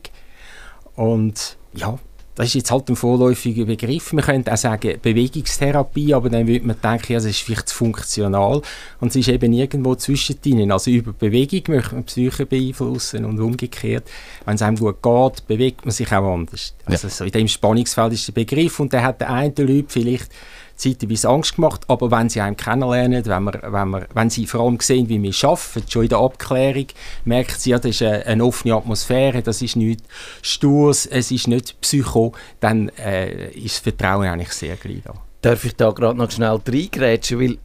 Und 0.96 1.56
ja, 1.74 1.98
das 2.34 2.48
ist 2.48 2.54
jetzt 2.54 2.70
halt 2.72 2.88
ein 2.88 2.96
vorläufiger 2.96 3.64
Begriff. 3.64 4.12
Man 4.12 4.24
könnte 4.24 4.52
auch 4.52 4.56
sagen 4.56 4.98
Bewegungstherapie, 5.00 6.14
aber 6.14 6.30
dann 6.30 6.46
würde 6.48 6.66
man 6.66 6.76
denken, 6.82 7.12
ja, 7.12 7.18
das 7.18 7.26
ist 7.26 7.40
vielleicht 7.40 7.68
zu 7.68 7.76
funktional. 7.76 8.60
Und 9.00 9.08
es 9.08 9.16
ist 9.16 9.28
eben 9.28 9.52
irgendwo 9.52 9.94
zwischendrin. 9.94 10.72
Also 10.72 10.90
über 10.90 11.12
Bewegung 11.12 11.62
möchte 11.74 11.94
man 11.94 12.04
Psyche 12.04 12.44
beeinflussen 12.44 13.24
und 13.24 13.38
umgekehrt. 13.38 14.10
Wenn 14.44 14.56
es 14.56 14.62
einem 14.62 14.76
gut 14.76 15.00
geht, 15.00 15.46
bewegt 15.46 15.84
man 15.84 15.92
sich 15.92 16.08
auch 16.12 16.34
anders. 16.34 16.74
Also 16.86 17.08
so 17.08 17.24
in 17.24 17.30
dem 17.30 17.46
Spannungsfeld 17.46 18.12
ist 18.12 18.26
der 18.26 18.32
Begriff 18.32 18.80
und 18.80 18.92
der 18.92 19.04
hat 19.04 19.20
den 19.20 19.28
einen 19.28 19.54
Leuten 19.56 19.88
vielleicht 19.88 20.30
zeitweise 20.76 21.28
Angst 21.28 21.56
gemacht, 21.56 21.82
aber 21.88 22.10
wenn 22.10 22.28
sie 22.28 22.40
einen 22.40 22.56
kennenlernen, 22.56 23.24
wenn, 23.24 23.44
wir, 23.44 23.60
wenn, 23.62 23.88
wir, 23.90 24.06
wenn 24.14 24.30
sie 24.30 24.46
vor 24.46 24.60
allem 24.60 24.78
sehen, 24.80 25.08
wie 25.08 25.22
wir 25.22 25.48
arbeiten, 25.48 25.88
schon 25.88 26.02
in 26.02 26.08
der 26.08 26.18
Abklärung, 26.18 26.86
merken 27.24 27.54
sie, 27.56 27.70
ja, 27.70 27.78
das 27.78 27.90
ist 27.92 28.02
eine, 28.02 28.26
eine 28.26 28.44
offene 28.44 28.74
Atmosphäre, 28.74 29.42
das 29.42 29.62
ist 29.62 29.76
nicht 29.76 30.02
Sturs, 30.42 31.06
es 31.06 31.30
ist 31.30 31.48
nicht 31.48 31.80
Psycho, 31.80 32.32
dann 32.60 32.88
äh, 32.90 33.50
ist 33.50 33.76
das 33.76 33.78
Vertrauen 33.78 34.26
eigentlich 34.26 34.52
sehr 34.52 34.76
gleich 34.76 35.02
da. 35.04 35.14
Darf 35.44 35.66
ich 35.66 35.76
da 35.76 35.90
gerade 35.90 36.16
noch 36.16 36.30
schnell 36.30 36.58
reingrätschen, 36.66 37.38
weil 37.38 37.58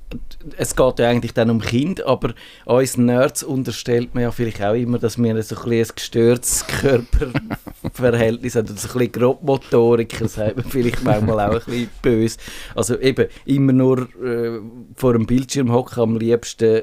es 0.58 0.76
geht 0.76 1.00
ja 1.00 1.08
eigentlich 1.08 1.34
dann 1.34 1.50
um 1.50 1.62
Kind, 1.62 2.06
aber 2.06 2.34
uns 2.66 2.98
Nerds 2.98 3.42
unterstellt 3.42 4.14
man 4.14 4.24
ja 4.24 4.32
vielleicht 4.32 4.62
auch 4.62 4.74
immer, 4.74 5.00
dass 5.00 5.18
wir 5.18 5.44
so 5.44 5.56
ein, 5.56 5.72
ein 5.72 5.88
gestörtes 5.96 6.66
Körperverhältnis 6.82 8.56
haben, 8.56 8.68
oder 8.68 8.76
so 8.78 8.90
ein 8.90 8.98
bisschen 8.98 9.12
Grobmotorik, 9.14 10.20
das 10.20 10.34
sagt 10.34 10.58
man 10.58 10.66
vielleicht 10.66 11.06
manchmal 11.06 11.40
auch 11.40 11.54
ein 11.54 11.72
bisschen 11.72 11.90
böse. 12.02 12.38
Also 12.76 13.00
eben, 13.00 13.28
immer 13.46 13.72
nur 13.72 14.10
äh, 14.22 14.60
vor 14.96 15.14
dem 15.14 15.26
Bildschirm 15.26 15.72
hocken, 15.72 16.04
am 16.04 16.18
liebsten 16.18 16.82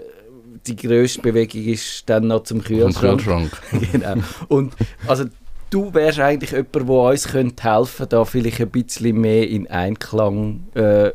die 0.66 0.76
grösste 0.76 1.20
Bewegung 1.20 1.62
ist 1.64 2.08
dann 2.08 2.28
noch 2.28 2.44
zum 2.44 2.64
Kühlschrank. 2.64 3.22
Kühlschrank. 3.22 3.52
genau. 3.92 4.14
Und 4.48 4.72
also 5.06 5.26
du 5.70 5.92
wärst 5.92 6.18
eigentlich 6.20 6.50
jemand, 6.52 6.74
der 6.74 6.88
uns 6.88 7.28
könnte 7.28 7.62
helfen 7.62 8.06
da 8.08 8.24
vielleicht 8.24 8.60
ein 8.60 8.70
bisschen 8.70 9.20
mehr 9.20 9.48
in 9.48 9.66
Einklang 9.70 10.64
äh, 10.74 11.10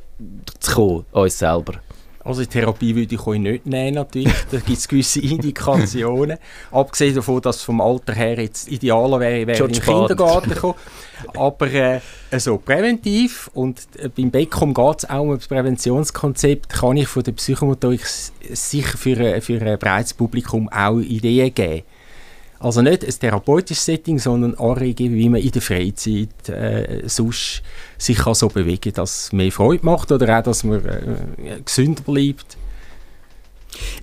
zu 0.59 0.71
kommen, 0.73 1.05
uns 1.11 1.37
selber. 1.39 1.73
Also 2.23 2.45
Therapie 2.45 2.95
würde 2.95 3.15
ich 3.15 3.25
euch 3.25 3.39
nicht 3.39 3.65
nehmen, 3.65 3.95
natürlich. 3.95 4.31
Da 4.51 4.57
gibt 4.59 4.77
es 4.77 4.87
gewisse 4.87 5.19
Indikationen. 5.23 6.37
Abgesehen 6.71 7.15
davon, 7.15 7.41
dass 7.41 7.63
vom 7.63 7.81
Alter 7.81 8.13
her 8.13 8.39
jetzt 8.39 8.67
idealer 8.71 9.19
wäre, 9.19 9.47
wäre 9.47 9.57
Schon 9.57 9.69
in 9.69 9.73
den. 9.73 9.81
Kindergarten 9.83 10.53
kommen. 10.55 10.75
Aber 11.35 11.73
äh, 11.73 11.99
also 12.29 12.57
präventiv 12.57 13.49
und 13.55 13.81
äh, 13.97 14.07
beim 14.09 14.29
Beckom 14.29 14.71
geht 14.75 14.99
es 14.99 15.09
auch 15.09 15.21
um 15.21 15.35
das 15.35 15.47
Präventionskonzept, 15.47 16.69
kann 16.69 16.97
ich 16.97 17.07
von 17.07 17.23
der 17.23 17.31
Psychomotorik 17.31 18.05
sicher 18.05 18.97
für, 18.99 19.17
ein- 19.19 19.41
für 19.41 19.59
ein 19.59 19.79
breites 19.79 20.13
Publikum 20.13 20.69
auch 20.69 20.99
Ideen 20.99 21.51
geben. 21.55 21.81
Also 22.61 22.83
nicht 22.83 23.03
ein 23.03 23.11
therapeutisches 23.19 23.83
Setting, 23.83 24.19
sondern 24.19 24.53
Anregungen, 24.53 25.15
wie 25.15 25.29
man 25.29 25.41
in 25.41 25.49
der 25.49 25.63
Freizeit 25.63 26.47
äh, 26.47 27.01
sonst 27.07 27.63
sich 27.97 28.19
kann 28.19 28.35
so 28.35 28.49
bewegen 28.49 28.81
kann, 28.81 28.93
dass 28.93 29.23
es 29.23 29.33
mehr 29.33 29.51
Freude 29.51 29.83
macht 29.83 30.11
oder 30.11 30.37
auch, 30.37 30.43
dass 30.43 30.63
man 30.63 30.85
äh, 30.85 31.59
gesünder 31.65 32.03
bleibt. 32.03 32.57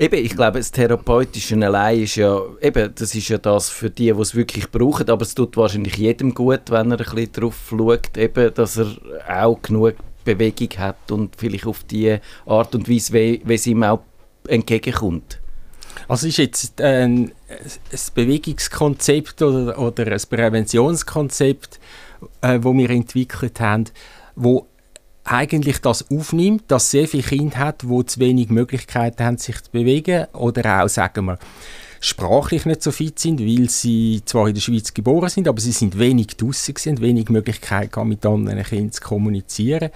Eben, 0.00 0.24
ich 0.24 0.34
glaube, 0.34 0.58
das 0.58 0.72
Therapeutische 0.72 1.54
allein 1.64 2.02
ist 2.02 2.16
ja, 2.16 2.40
eben, 2.60 2.92
das 2.96 3.14
ist 3.14 3.28
ja 3.28 3.38
das 3.38 3.68
für 3.68 3.90
die, 3.90 4.12
die 4.12 4.20
es 4.20 4.34
wirklich 4.34 4.68
brauchen, 4.68 5.08
aber 5.08 5.22
es 5.22 5.36
tut 5.36 5.56
wahrscheinlich 5.56 5.96
jedem 5.96 6.34
gut, 6.34 6.62
wenn 6.70 6.90
er 6.90 6.98
ein 6.98 7.14
bisschen 7.14 7.32
drauf 7.32 7.54
schaut, 7.68 8.16
eben, 8.16 8.52
dass 8.54 8.76
er 8.76 8.96
auch 9.28 9.62
genug 9.62 9.94
Bewegung 10.24 10.70
hat 10.78 11.12
und 11.12 11.36
vielleicht 11.36 11.66
auf 11.66 11.84
die 11.84 12.18
Art 12.44 12.74
und 12.74 12.88
Weise, 12.88 13.12
wie, 13.12 13.40
wie 13.44 13.54
es 13.54 13.66
ihm 13.68 13.84
auch 13.84 14.00
entgegenkommt. 14.48 15.38
Also 16.08 16.26
ist 16.26 16.38
jetzt 16.38 16.80
ein, 16.80 17.32
ein 17.48 18.00
Bewegungskonzept 18.14 19.42
oder, 19.42 19.78
oder 19.78 20.06
ein 20.10 20.20
Präventionskonzept, 20.28 21.78
äh, 22.40 22.58
wo 22.62 22.72
wir 22.74 22.90
entwickelt 22.90 23.60
haben, 23.60 23.84
wo 24.34 24.66
eigentlich 25.24 25.80
das 25.80 26.10
aufnimmt, 26.10 26.64
dass 26.68 26.90
sehr 26.90 27.06
viele 27.06 27.22
Kinder 27.22 27.58
hat, 27.58 27.86
wo 27.86 28.02
zu 28.02 28.18
wenig 28.20 28.48
Möglichkeiten 28.48 29.22
haben, 29.22 29.36
sich 29.36 29.62
zu 29.62 29.70
bewegen 29.70 30.26
oder 30.32 30.82
auch, 30.82 30.88
sagen 30.88 31.26
wir, 31.26 31.38
sprachlich 32.00 32.64
nicht 32.64 32.82
so 32.82 32.90
fit 32.90 33.18
sind, 33.18 33.40
weil 33.40 33.68
sie 33.68 34.22
zwar 34.24 34.48
in 34.48 34.54
der 34.54 34.60
Schweiz 34.62 34.94
geboren 34.94 35.28
sind, 35.28 35.48
aber 35.48 35.60
sie 35.60 35.72
sind 35.72 35.98
wenig 35.98 36.28
draussen 36.28 36.76
sind, 36.76 37.00
wenig 37.02 37.28
Möglichkeit 37.28 37.92
gehabt, 37.92 38.08
mit 38.08 38.24
anderen 38.24 38.62
Kindern 38.62 38.92
zu 38.92 39.02
kommunizieren. 39.02 39.90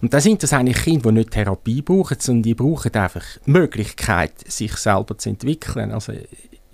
Und 0.00 0.14
da 0.14 0.20
sind 0.20 0.42
das 0.42 0.52
eigentlich 0.52 0.82
Kinder, 0.82 1.10
die 1.10 1.18
nicht 1.18 1.30
Therapie 1.32 1.82
brauchen, 1.82 2.16
sondern 2.20 2.42
die 2.42 2.54
brauchen 2.54 2.94
einfach 2.94 3.24
die 3.44 3.50
Möglichkeit, 3.50 4.32
sich 4.46 4.76
selber 4.76 5.18
zu 5.18 5.30
entwickeln. 5.30 5.90
Also 5.90 6.12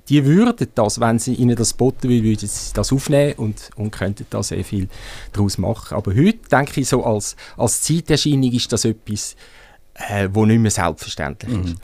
die 0.08 0.24
würden 0.26 0.68
das, 0.74 1.00
wenn 1.00 1.18
sie 1.18 1.34
ihnen 1.34 1.56
das 1.56 1.72
boten 1.72 2.10
würden, 2.10 2.24
würden 2.24 2.48
sie 2.48 2.74
das 2.74 2.92
aufnehmen 2.92 3.34
und, 3.38 3.70
und 3.76 3.90
könnten 3.90 4.26
da 4.28 4.42
sehr 4.42 4.64
viel 4.64 4.88
daraus 5.32 5.56
machen. 5.56 5.96
Aber 5.96 6.14
heute, 6.14 6.48
denke 6.50 6.80
ich, 6.80 6.88
so 6.88 7.04
als, 7.04 7.36
als 7.56 7.80
Zeiterscheinung 7.82 8.52
ist 8.52 8.70
das 8.72 8.84
etwas, 8.84 9.36
äh, 9.94 10.28
wo 10.30 10.44
nicht 10.44 10.60
mehr 10.60 10.70
selbstverständlich 10.70 11.52
ist. 11.64 11.76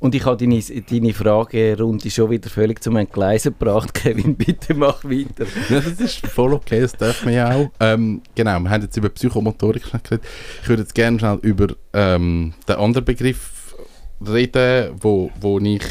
Und 0.00 0.14
ich 0.14 0.24
habe 0.24 0.36
deine, 0.36 0.60
deine 0.60 1.12
Fragerunde 1.12 2.10
schon 2.10 2.30
wieder 2.30 2.48
völlig 2.48 2.82
zum 2.82 2.96
Entgleisen 2.96 3.54
gebracht. 3.58 3.94
Kevin, 3.94 4.36
bitte 4.36 4.74
mach 4.74 5.02
weiter. 5.04 5.46
Ja, 5.68 5.80
das 5.80 6.00
ist 6.00 6.26
voll 6.26 6.52
okay, 6.52 6.80
das 6.80 6.92
darf 6.92 7.24
man 7.24 7.34
ja 7.34 7.52
auch. 7.52 7.70
Ähm, 7.80 8.22
genau, 8.34 8.60
wir 8.60 8.70
haben 8.70 8.82
jetzt 8.82 8.96
über 8.96 9.08
Psychomotorik 9.08 9.84
geredet. 9.90 10.22
Ich 10.62 10.68
würde 10.68 10.82
jetzt 10.82 10.94
gerne 10.94 11.18
schnell 11.18 11.38
über 11.42 11.68
ähm, 11.92 12.54
den 12.68 12.76
anderen 12.76 13.04
Begriff 13.04 13.74
reden, 14.24 14.94
wo, 15.00 15.30
wo 15.40 15.58
ich 15.58 15.82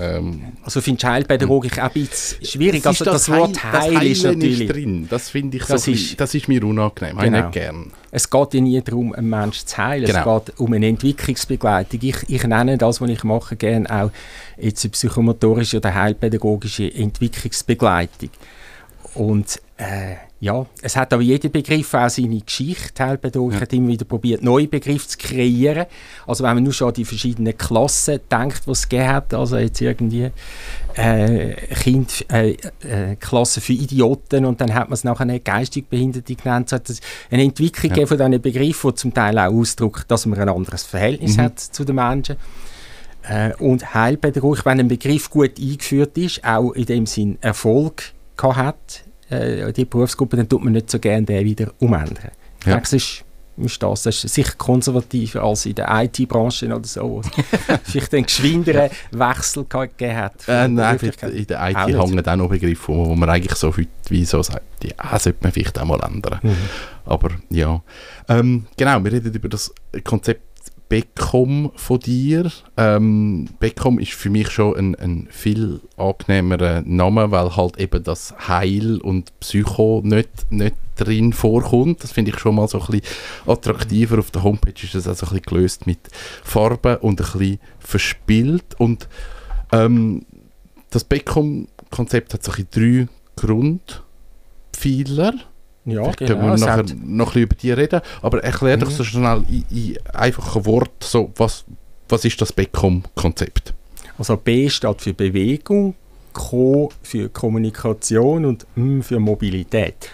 Ähm, 0.00 0.42
Also 0.64 0.80
findest 0.80 1.04
du 1.04 1.08
Heilpädagogik 1.08 1.78
auch 1.78 1.84
ein 1.84 1.90
bisschen 1.92 2.44
schwierig? 2.44 2.86
Also 2.86 3.04
das, 3.04 3.28
Heil- 3.28 3.38
Wort 3.40 3.62
Heil 3.62 4.06
ist 4.06 4.24
Heilen 4.24 4.38
natürlich... 4.38 4.68
drin. 4.68 5.06
Das 5.10 5.28
finde 5.30 5.56
ich 5.58 5.64
so 5.64 5.74
Das 5.74 5.86
ein 5.86 5.94
ist- 5.94 6.00
bisschen- 6.00 6.16
das 6.16 6.34
ist 6.34 6.48
mir 6.48 6.64
unangenehm. 6.64 7.16
Habe 7.16 7.26
ich 7.26 7.32
Genau. 7.32 7.44
nicht 7.46 7.52
gern. 7.52 7.92
Es 8.12 8.28
geht 8.28 8.54
ja 8.54 8.60
nie 8.60 8.80
darum, 8.82 9.12
einen 9.14 9.28
Menschen 9.30 9.66
zu 9.66 9.76
heilen. 9.78 10.06
Genau. 10.06 10.38
Es 10.38 10.44
geht 10.46 10.58
um 10.60 10.72
eine 10.72 10.86
Entwicklungsbegleitung. 10.88 12.00
Ich, 12.02 12.16
ich 12.28 12.42
nenne 12.44 12.76
das, 12.78 13.00
was 13.00 13.08
ich 13.10 13.22
mache, 13.24 13.56
gerne 13.56 13.88
auch 13.90 14.10
jetzt 14.58 14.84
eine 14.84 14.90
psychomotorische 14.90 15.76
oder 15.76 15.94
heilpädagogische 15.94 16.92
Entwicklungsbegleitung. 16.92 18.30
Und 19.14 19.60
äh, 19.76 20.16
ja, 20.42 20.64
es 20.80 20.96
hat 20.96 21.12
aber 21.12 21.22
jeder 21.22 21.50
Begriff 21.50 21.92
auch 21.92 22.08
seine 22.08 22.40
Geschichte. 22.40 23.04
Heilpädagogik 23.04 23.60
hat 23.60 23.74
immer 23.74 23.88
wieder 23.88 24.06
probiert, 24.06 24.42
neue 24.42 24.66
Begriffe 24.66 25.06
zu 25.06 25.18
kreieren. 25.18 25.84
Also 26.26 26.44
wenn 26.44 26.54
man 26.54 26.64
nur 26.64 26.72
schon 26.72 26.88
an 26.88 26.94
die 26.94 27.04
verschiedenen 27.04 27.56
Klassen 27.58 28.20
denkt, 28.32 28.66
die 28.66 28.70
es 28.70 28.88
gegeben 28.88 29.12
hat, 29.12 29.34
also 29.34 29.58
jetzt 29.58 29.82
irgendwie 29.82 30.30
äh, 30.94 31.52
kind, 31.82 32.24
äh, 32.32 32.52
äh, 32.52 33.16
Klasse 33.16 33.60
für 33.60 33.74
Idioten 33.74 34.46
und 34.46 34.62
dann 34.62 34.72
hat 34.72 34.88
man 34.88 34.94
es 34.94 35.04
nachher 35.04 35.24
eine 35.24 35.40
geistig 35.40 35.90
Behinderte 35.90 36.34
genannt. 36.34 36.70
So 36.70 36.76
hat 36.76 36.88
es 36.88 37.00
eine 37.30 37.42
Entwicklung 37.42 37.90
gegeben 37.90 38.06
von 38.06 38.16
diesen 38.16 38.40
Begriffen, 38.40 38.90
die 38.92 38.96
zum 38.96 39.12
Teil 39.12 39.38
auch 39.38 39.52
ausdrückt, 39.52 40.10
dass 40.10 40.24
man 40.24 40.38
ein 40.38 40.48
anderes 40.48 40.84
Verhältnis 40.84 41.36
hat 41.36 41.60
zu 41.60 41.84
den 41.84 41.96
Menschen. 41.96 42.36
Äh, 43.28 43.52
und 43.56 43.92
Heilpädagogik, 43.92 44.64
wenn 44.64 44.80
ein 44.80 44.88
Begriff 44.88 45.28
gut 45.28 45.58
eingeführt 45.60 46.16
ist, 46.16 46.42
auch 46.44 46.72
in 46.72 46.86
dem 46.86 47.04
Sinn 47.04 47.36
Erfolg 47.42 48.14
hat, 48.42 49.04
äh, 49.30 49.72
die 49.72 49.84
Berufsgruppe, 49.84 50.36
dann 50.36 50.48
tut 50.48 50.62
man 50.62 50.72
nicht 50.72 50.90
so 50.90 50.98
gerne 50.98 51.24
den 51.24 51.44
wieder 51.44 51.72
umändern. 51.78 52.30
Ja. 52.64 52.72
denke, 52.72 52.82
es 52.82 52.92
ist, 52.92 53.24
ist 53.56 53.82
das, 53.82 54.02
das 54.02 54.24
ist 54.24 54.34
sicher 54.34 54.54
konservativer 54.56 55.42
als 55.42 55.66
in 55.66 55.74
der 55.74 55.88
IT-Branche 55.90 56.66
oder 56.66 56.86
so, 56.86 57.22
vielleicht 57.84 58.14
einen 58.14 58.24
geschwinderen 58.24 58.90
Wechsel 59.12 59.64
gegeben 59.64 60.16
hat. 60.16 60.48
Äh, 60.48 60.68
nein, 60.68 60.98
in 60.98 61.46
der 61.46 61.62
Auch 61.62 61.68
IT 61.68 61.86
nicht. 61.86 61.98
hängen 61.98 62.26
auch 62.26 62.36
noch 62.36 62.48
Begriffe, 62.48 62.88
wo, 62.88 63.08
wo 63.08 63.14
man 63.14 63.28
eigentlich 63.30 63.54
so 63.56 63.68
heute 63.68 63.88
wie 64.08 64.24
so 64.24 64.42
sagt, 64.42 64.62
ja, 64.82 65.18
sollte 65.18 65.38
man 65.42 65.52
vielleicht 65.52 65.78
auch 65.78 65.84
mal 65.84 66.00
ändern. 66.00 66.40
Mhm. 66.42 66.56
Aber 67.04 67.30
ja. 67.50 67.82
Ähm, 68.28 68.66
genau, 68.76 69.02
wir 69.02 69.12
reden 69.12 69.32
über 69.32 69.48
das 69.48 69.72
Konzept 70.04 70.49
Beckom 70.90 71.70
von 71.76 72.00
dir. 72.00 72.50
Ähm, 72.76 73.48
Beckom 73.60 74.00
ist 74.00 74.12
für 74.12 74.28
mich 74.28 74.50
schon 74.50 74.76
ein, 74.76 74.94
ein 74.96 75.28
viel 75.30 75.80
angenehmerer 75.96 76.82
Name, 76.84 77.30
weil 77.30 77.56
halt 77.56 77.78
eben 77.78 78.02
das 78.02 78.34
Heil 78.48 78.98
und 78.98 79.38
Psycho 79.38 80.02
nicht, 80.04 80.50
nicht 80.50 80.74
drin 80.96 81.32
vorkommt. 81.32 82.02
Das 82.02 82.10
finde 82.10 82.32
ich 82.32 82.40
schon 82.40 82.56
mal 82.56 82.66
so 82.66 82.80
ein 82.80 82.86
bisschen 82.86 83.06
attraktiver. 83.46 84.18
Auf 84.18 84.32
der 84.32 84.42
Homepage 84.42 84.82
ist 84.82 84.96
das 84.96 85.06
auch 85.06 85.14
so 85.14 85.26
ein 85.26 85.30
bisschen 85.30 85.42
gelöst 85.42 85.86
mit 85.86 86.00
Farben 86.42 86.96
und 86.96 87.20
ein 87.20 87.38
bisschen 87.38 87.60
verspielt. 87.78 88.74
Und 88.78 89.08
ähm, 89.70 90.26
das 90.90 91.04
Beckom-Konzept 91.04 92.34
hat 92.34 92.42
so 92.42 92.50
ein 92.50 92.66
bisschen 92.66 93.06
drei 93.36 93.46
Grundpfeiler. 93.46 95.34
Ja, 95.86 96.12
können 96.12 96.28
genau. 96.34 96.46
wir 96.48 96.54
Es 96.54 96.60
nachher 96.60 96.84
noch 97.04 97.28
ein 97.28 97.32
bisschen 97.32 97.42
über 97.42 97.54
die 97.56 97.72
reden. 97.72 98.00
Aber 98.22 98.42
erklär 98.44 98.76
doch 98.76 98.88
Mhm. 98.90 98.94
so 98.94 99.04
schnell 99.04 99.44
in, 99.48 99.64
in 99.70 99.98
einfachen 100.14 100.66
Worten, 100.66 100.92
so, 101.00 101.32
was, 101.36 101.64
was 102.08 102.24
ist 102.24 102.40
das 102.40 102.52
Beckom-Konzept? 102.52 103.74
also 104.18 104.36
B 104.36 104.68
steht 104.68 105.00
für 105.00 105.14
Bewegung, 105.14 105.94
Ko 106.34 106.90
für 107.02 107.30
Kommunikation 107.30 108.44
und 108.44 108.66
M 108.76 109.02
für 109.02 109.18
Mobilität. 109.18 110.10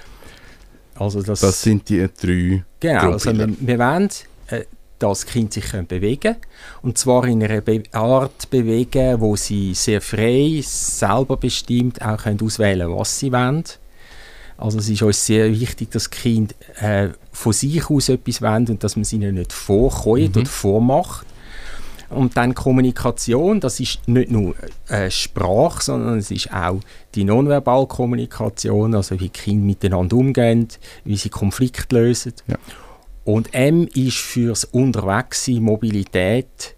Also 0.95 1.21
das, 1.23 1.41
Das 1.41 1.61
sind 1.61 1.89
die 1.89 2.07
drei 2.21 2.65
Genau, 2.81 3.13
also 3.13 3.37
wir, 3.37 3.49
wir 3.59 3.79
wollen, 3.79 4.09
äh, 4.47 4.65
dass 4.99 5.21
das 5.23 5.27
Kind 5.27 5.53
sich 5.53 5.65
können 5.65 5.87
bewegen 5.87 6.37
und 6.83 6.97
zwar 6.97 7.27
in 7.27 7.43
einer 7.43 7.61
Be 7.61 7.83
Art 7.93 8.49
bewegen, 8.49 9.21
wo 9.21 9.37
sie 9.37 9.75
sehr 9.75 10.01
frei, 10.01 10.61
selber 10.63 11.37
bestimmt 11.37 12.01
auch 12.01 12.17
können 12.17 12.41
auswählen 12.41 12.89
was 12.91 13.19
sie 13.19 13.33
wollen. 13.33 13.65
Also 14.59 14.79
es 14.79 14.89
ist 14.89 15.03
uns 15.03 15.27
sehr 15.27 15.51
wichtig, 15.51 15.91
dass 15.91 16.11
Kinder 16.11 16.55
äh, 16.81 17.09
von 17.33 17.53
sich 17.53 17.91
aus 17.91 18.09
etwas 18.09 18.41
wollen 18.41 18.69
und 18.69 18.83
dass 18.83 18.97
man 18.97 19.03
es 19.03 19.13
ihnen 19.13 19.35
nicht 19.35 19.53
vorkommt 19.53 20.35
Mhm. 20.35 20.41
oder 20.43 20.47
vormacht. 20.47 21.27
Und 22.09 22.37
dann 22.37 22.55
Kommunikation, 22.55 23.59
das 23.59 23.81
ist 23.81 24.07
nicht 24.07 24.31
nur 24.31 24.55
äh, 24.89 25.11
Sprache, 25.11 25.83
sondern 25.83 26.19
es 26.19 26.31
ist 26.31 26.53
auch 26.53 26.81
die 27.17 27.25
nonverbale 27.25 27.87
Kommunikation, 27.87 28.95
also 28.95 29.19
wie 29.19 29.29
Kinder 29.29 29.67
miteinander 29.67 30.17
umgehen, 30.17 30.69
wie 31.05 31.17
sie 31.17 31.31
Konflikte 31.31 31.97
lösen. 31.97 32.35
Ja. 32.47 32.57
Und 33.25 33.53
M 33.53 33.89
ist 33.93 34.19
fürs 34.19 34.65
Unterwegssein, 34.65 35.57
Mobilität. 35.63 36.76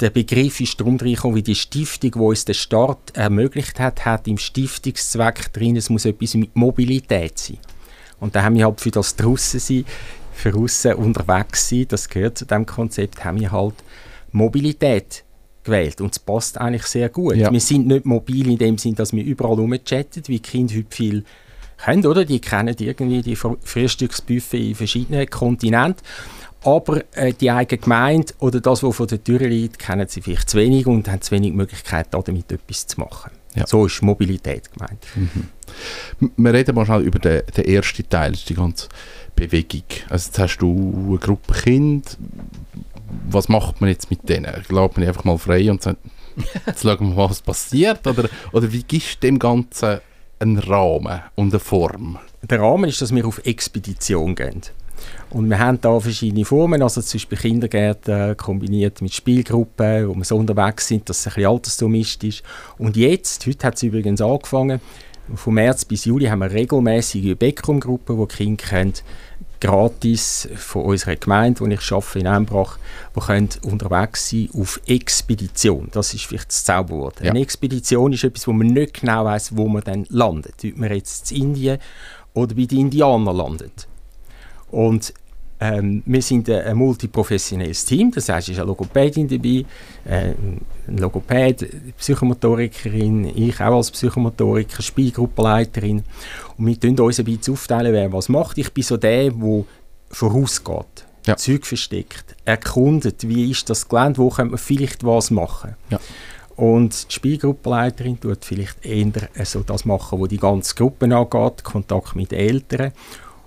Der 0.00 0.10
Begriff 0.10 0.60
ist 0.60 0.80
darum 0.80 0.96
reingekommen, 0.96 1.36
wie 1.36 1.42
die 1.42 1.54
Stiftung, 1.54 2.10
die 2.12 2.18
uns 2.18 2.44
den 2.44 2.54
Start 2.54 3.16
ermöglicht 3.16 3.78
hat, 3.78 4.04
hat 4.04 4.26
im 4.26 4.38
Stiftungszweck 4.38 5.52
drin, 5.52 5.76
es 5.76 5.88
muss 5.88 6.04
etwas 6.04 6.34
mit 6.34 6.56
Mobilität 6.56 7.38
sein. 7.38 7.58
Und 8.18 8.34
da 8.34 8.42
haben 8.42 8.56
wir 8.56 8.64
halt 8.64 8.80
für 8.80 8.90
das 8.90 9.14
draussen 9.14 9.60
sein, 9.60 9.84
für 10.32 10.54
aussen 10.54 10.94
unterwegs 10.94 11.68
sein, 11.68 11.86
das 11.88 12.08
gehört 12.08 12.38
zu 12.38 12.44
diesem 12.44 12.66
Konzept, 12.66 13.24
haben 13.24 13.38
wir 13.38 13.52
halt 13.52 13.74
Mobilität 14.32 15.22
gewählt. 15.62 16.00
Und 16.00 16.12
es 16.12 16.18
passt 16.18 16.58
eigentlich 16.58 16.86
sehr 16.86 17.08
gut. 17.08 17.36
Ja. 17.36 17.52
Wir 17.52 17.60
sind 17.60 17.86
nicht 17.86 18.04
mobil 18.04 18.50
in 18.50 18.58
dem 18.58 18.78
Sinn, 18.78 18.96
dass 18.96 19.12
wir 19.12 19.22
überall 19.22 19.54
rumchatten, 19.54 20.24
wie 20.26 20.40
Kinder 20.40 20.74
heute 20.74 20.94
viel 20.94 21.24
können, 21.76 22.06
oder? 22.06 22.24
Die 22.24 22.40
kennen 22.40 22.74
irgendwie 22.78 23.22
die 23.22 23.36
Fr- 23.36 23.58
Frühstücksbuffet 23.62 24.70
in 24.70 24.74
verschiedenen 24.74 25.28
Kontinenten. 25.28 26.02
Aber 26.64 27.02
äh, 27.12 27.32
die 27.32 27.50
eigene 27.50 27.78
Gemeinde 27.78 28.32
oder 28.38 28.60
das, 28.60 28.82
was 28.82 28.96
vor 28.96 29.06
der 29.06 29.22
Tür 29.22 29.38
liegt, 29.40 29.78
kennen 29.78 30.08
sie 30.08 30.22
vielleicht 30.22 30.48
zu 30.50 30.56
wenig 30.58 30.86
und 30.86 31.08
haben 31.08 31.20
zu 31.20 31.30
wenig 31.32 31.52
Möglichkeit, 31.52 32.08
damit 32.10 32.50
etwas 32.50 32.86
zu 32.86 33.00
machen. 33.00 33.30
Ja. 33.54 33.66
So 33.66 33.86
ist 33.86 34.02
Mobilität 34.02 34.72
gemeint. 34.72 34.98
M- 36.20 36.30
Wir 36.36 36.52
reden 36.52 36.74
mal 36.74 36.84
schnell 36.86 37.02
über 37.02 37.18
den, 37.18 37.42
den 37.56 37.64
ersten 37.66 38.08
Teil, 38.08 38.32
die 38.32 38.54
ganze 38.54 38.88
Bewegung. 39.36 39.82
Also 40.08 40.26
jetzt 40.28 40.38
hast 40.38 40.58
du 40.58 41.06
eine 41.08 41.18
Gruppe 41.18 41.52
Kind. 41.52 42.18
Was 43.30 43.48
macht 43.48 43.80
man 43.80 43.90
jetzt 43.90 44.10
mit 44.10 44.28
denen? 44.28 44.52
Lässt 44.52 44.70
man 44.72 45.06
einfach 45.06 45.24
mal 45.24 45.38
frei 45.38 45.70
und 45.70 45.82
sagt, 45.82 45.98
jetzt 46.66 46.82
schauen 46.82 47.10
wir 47.10 47.14
mal, 47.14 47.30
was 47.30 47.42
passiert? 47.42 48.04
Oder, 48.06 48.28
oder 48.52 48.72
wie 48.72 48.82
gibst 48.82 49.16
du 49.22 49.26
dem 49.28 49.38
Ganzen 49.38 50.00
einen 50.40 50.58
Rahmen 50.58 51.20
und 51.36 51.52
eine 51.52 51.60
Form? 51.60 52.18
Der 52.42 52.60
Rahmen 52.60 52.88
ist, 52.88 53.00
dass 53.02 53.14
wir 53.14 53.24
auf 53.24 53.38
Expedition 53.44 54.34
gehen. 54.34 54.62
Und 55.34 55.50
wir 55.50 55.58
haben 55.58 55.80
da 55.80 55.98
verschiedene 55.98 56.44
Formen, 56.44 56.80
also 56.80 57.02
zum 57.02 57.18
Beispiel 57.18 57.38
Kindergärten 57.38 58.36
kombiniert 58.36 59.02
mit 59.02 59.12
Spielgruppen, 59.12 60.08
wo 60.08 60.14
wir 60.14 60.22
so 60.22 60.36
unterwegs 60.36 60.86
sind, 60.86 61.08
dass 61.08 61.18
es 61.18 61.26
ein 61.26 61.34
bisschen 61.34 61.50
altersdurchmischt 61.50 62.22
ist. 62.22 62.42
Und 62.78 62.96
jetzt, 62.96 63.44
heute 63.44 63.66
hat 63.66 63.74
es 63.74 63.82
übrigens 63.82 64.20
angefangen, 64.20 64.80
von 65.34 65.54
März 65.54 65.86
bis 65.86 66.04
Juli 66.04 66.26
haben 66.26 66.38
wir 66.38 66.52
regelmäßige 66.52 67.34
Beckum-Gruppen, 67.36 68.16
wo 68.16 68.26
die 68.26 68.36
Kinder 68.36 68.64
können 68.64 68.92
gratis 69.60 70.48
von 70.54 70.84
unserer 70.84 71.16
Gemeinde, 71.16 71.60
wo 71.60 71.66
ich 71.66 71.90
arbeite 71.90 72.18
in 72.20 72.26
Embrach, 72.26 72.78
die 73.16 73.20
können 73.20 73.48
unterwegs 73.62 74.30
sein 74.30 74.48
auf 74.56 74.80
Expedition. 74.86 75.88
Das 75.90 76.14
ist 76.14 76.26
vielleicht 76.26 76.50
das 76.50 76.62
Zauberwort. 76.62 77.20
Ja. 77.20 77.30
Eine 77.30 77.40
Expedition 77.40 78.12
ist 78.12 78.22
etwas, 78.22 78.46
wo 78.46 78.52
man 78.52 78.68
nicht 78.68 79.00
genau 79.00 79.24
weiß, 79.24 79.56
wo 79.56 79.66
man 79.66 79.82
dann 79.82 80.06
landet. 80.10 80.54
Ob 80.64 80.76
man 80.76 80.94
jetzt 80.94 81.32
in 81.32 81.42
Indien 81.42 81.78
oder 82.34 82.54
bei 82.54 82.66
den 82.66 82.78
Indianern 82.78 83.36
landet. 83.36 83.88
Und 84.70 85.14
ähm, 85.60 86.02
wir 86.04 86.22
sind 86.22 86.48
ein, 86.50 86.62
ein 86.62 86.76
multiprofessionelles 86.76 87.84
Team, 87.84 88.10
das 88.10 88.28
heißt, 88.28 88.48
es 88.48 88.54
ist 88.54 88.58
eine 88.58 88.68
Logopädin 88.68 89.28
dabei, 89.28 89.64
äh, 90.04 90.34
ein 90.88 90.98
Logopäd, 90.98 91.96
Psychomotorikerin, 91.96 93.36
ich 93.36 93.60
auch 93.60 93.76
als 93.76 93.90
Psychomotoriker, 93.90 94.82
Spielgruppenleiterin. 94.82 96.02
Und 96.58 96.66
wir 96.66 96.78
tun 96.78 96.98
uns 96.98 97.18
ein 97.18 97.24
bisschen 97.24 97.54
aufteilen, 97.54 97.92
wer 97.92 98.12
was 98.12 98.28
macht. 98.28 98.58
Ich 98.58 98.72
bin 98.72 98.84
so 98.84 98.96
der, 98.96 99.30
der 99.30 99.64
vorausgeht, 100.10 101.06
Ja. 101.26 101.36
Zeug 101.36 101.66
versteckt, 101.66 102.36
erkundet, 102.44 103.26
wie 103.28 103.50
ist 103.50 103.70
das 103.70 103.88
Gelände, 103.88 104.18
wo 104.18 104.28
könnte 104.28 104.50
man 104.50 104.58
vielleicht 104.58 105.04
was 105.04 105.30
machen. 105.30 105.76
Ja. 105.90 106.00
Und 106.56 107.10
die 107.10 107.14
Spielgruppenleiterin 107.14 108.20
tut 108.20 108.44
vielleicht 108.44 108.84
eher 108.84 109.28
äh, 109.34 109.44
so 109.44 109.60
das 109.60 109.84
machen, 109.84 110.18
wo 110.18 110.26
die 110.26 110.36
ganze 110.36 110.74
Gruppe 110.74 111.06
angeht, 111.06 111.64
Kontakt 111.64 112.14
mit 112.14 112.30
den 112.30 112.38
Eltern. 112.38 112.92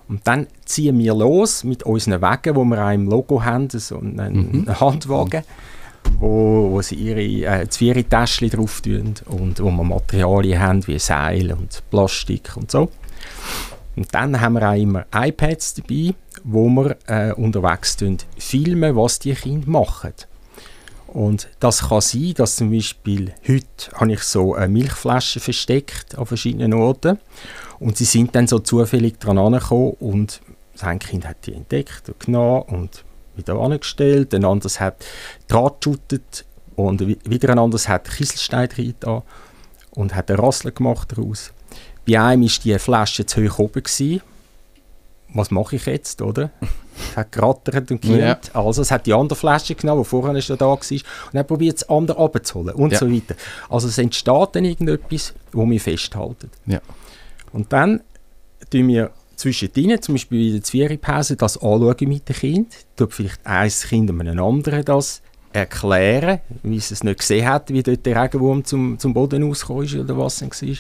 Und 0.10 0.26
dann 0.26 0.48
ziehen 0.68 0.98
wir 1.00 1.14
los 1.14 1.64
mit 1.64 1.84
unseren 1.84 2.22
Wagen, 2.22 2.56
wo 2.56 2.64
wir 2.66 2.86
auch 2.86 2.92
im 2.92 3.08
Logo 3.10 3.44
haben, 3.44 3.70
so 3.70 3.98
einen, 3.98 4.20
einen 4.20 4.80
Handwagen, 4.80 5.44
wo, 6.20 6.72
wo 6.72 6.82
sie 6.82 6.96
ihre 6.96 7.62
äh, 7.62 7.70
Zwiebeltäschchen 7.70 8.50
drauf 8.50 8.82
tun 8.82 9.16
und 9.26 9.60
wo 9.60 9.72
wir 9.72 9.84
Materialien 9.84 10.60
haben 10.60 10.88
wie 10.88 11.00
Seil 11.00 11.52
und 11.52 11.84
Plastik 11.90 12.56
und 12.56 12.72
so. 12.72 12.90
Und 13.96 14.14
dann 14.14 14.40
haben 14.40 14.54
wir 14.54 14.70
auch 14.70 14.76
immer 14.76 15.06
iPads 15.14 15.76
dabei, 15.76 16.14
wo 16.44 16.70
wir 16.70 16.98
äh, 17.08 17.34
unterwegs 17.34 17.98
tun, 17.98 18.18
filmen, 18.38 18.96
was 18.96 19.20
die 19.20 19.34
Kinder 19.34 19.70
machen. 19.70 20.14
Und 21.08 21.48
das 21.60 21.88
kann 21.88 22.02
sein, 22.02 22.34
dass 22.36 22.58
zum 22.58 22.70
Beispiel 22.70 23.34
heute 23.48 23.66
habe 23.96 24.14
ich 24.14 24.22
so 24.22 24.54
eine 24.54 24.68
Milchflasche 24.68 25.40
versteckt 25.40 26.18
an 26.18 26.26
verschiedenen 26.26 26.74
Orten 26.74 27.18
und 27.80 27.98
sie 27.98 28.06
sind 28.06 28.36
dann 28.36 28.48
so 28.48 28.60
zufällig 28.60 29.20
dran 29.20 29.38
angekommen 29.38 29.94
und 30.00 30.42
das 30.80 30.84
eine 30.88 31.00
Kind 31.00 31.28
hat 31.28 31.46
die 31.46 31.54
entdeckt 31.54 32.08
und 32.10 32.20
genommen 32.20 32.62
und 32.64 33.04
wieder 33.36 33.56
angestellt, 33.56 34.34
ein 34.34 34.46
anderes 34.46 34.80
hat 34.80 35.06
Draht 35.48 35.82
geschüttet 35.84 36.46
Und 36.76 37.02
wi- 37.08 37.20
wieder 37.26 37.50
ein 37.50 37.60
anderes 37.60 37.88
hat 37.88 38.10
Kieselstein 38.10 38.70
da 39.00 39.24
und 39.92 40.16
hat 40.16 40.30
einen 40.30 40.40
Rassel 40.40 40.72
gemacht 40.72 41.12
daraus. 41.16 41.52
Bei 42.08 42.20
einem 42.22 42.44
war 42.44 42.52
die 42.64 42.80
Flasche 42.80 43.26
zu 43.26 43.42
hoch 43.48 43.60
oben. 43.60 43.84
Gewesen. 43.84 44.22
Was 45.34 45.52
mache 45.52 45.76
ich 45.76 45.86
jetzt, 45.88 46.22
oder? 46.22 46.52
Es 47.12 47.16
hat 47.18 47.32
gerattert 47.32 47.92
und 47.92 48.02
gekillt. 48.02 48.56
Also 48.56 48.82
es 48.82 48.92
hat 48.92 49.06
die 49.06 49.14
andere 49.14 49.38
Flasche 49.38 49.76
genommen, 49.76 50.04
die 50.04 50.08
vorher 50.10 50.42
schon 50.42 50.58
da 50.58 50.66
war, 50.68 50.78
und 50.80 51.04
dann 51.34 51.46
probiert 51.46 51.82
das 51.82 51.90
andere 51.90 52.18
abzuholen 52.24 52.74
und 52.76 52.94
Ja. 52.94 53.00
so 53.00 53.12
weiter. 53.12 53.36
Also 53.70 53.88
es 53.88 53.98
entsteht 53.98 54.50
dann 54.54 54.66
irgendetwas, 54.66 55.34
wo 55.52 55.70
wir 55.70 55.80
festhalten. 55.82 56.50
Ja. 56.66 56.80
Und 57.52 57.74
dann 57.74 58.02
tun 58.72 58.88
wir 58.88 59.12
zwischendrin, 59.38 60.02
zum 60.02 60.16
Beispiel 60.16 60.48
in 60.48 60.54
der 60.56 60.64
Zwiebelpause, 60.64 61.36
das 61.38 61.56
anschauen 61.58 61.96
mit 62.10 62.28
den 62.28 62.36
Kindern. 62.36 62.68
Tut 62.96 63.14
vielleicht 63.14 63.40
ein 63.46 63.70
Kind 63.70 64.10
einem 64.10 64.40
anderen 64.44 64.84
das 64.84 65.22
erklären, 65.54 66.40
wie 66.64 66.76
es 66.78 66.92
es 66.92 67.04
nicht 67.04 67.20
gesehen 67.20 67.48
hat, 67.48 67.70
wie 67.72 67.82
dort 67.82 68.06
der 68.06 68.22
Regenwurm 68.22 68.64
zum, 68.66 69.00
zum 69.00 69.14
Boden 69.14 69.44
rausgekommen 69.44 69.86
ist 69.86 69.96
oder 69.96 70.18
was 70.18 70.42
es 70.42 70.62
war. 70.62 70.76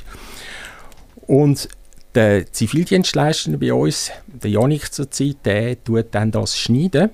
Und 1.27 1.69
der 2.15 2.51
Zivildienstleister 2.51 3.57
bei 3.57 3.73
uns, 3.73 4.11
der 4.27 4.51
Janik 4.51 4.91
zur 4.93 5.09
Zeit, 5.11 5.37
der 5.45 5.81
tut 5.83 6.07
dann 6.11 6.31
das 6.31 6.57
schneiden 6.57 7.09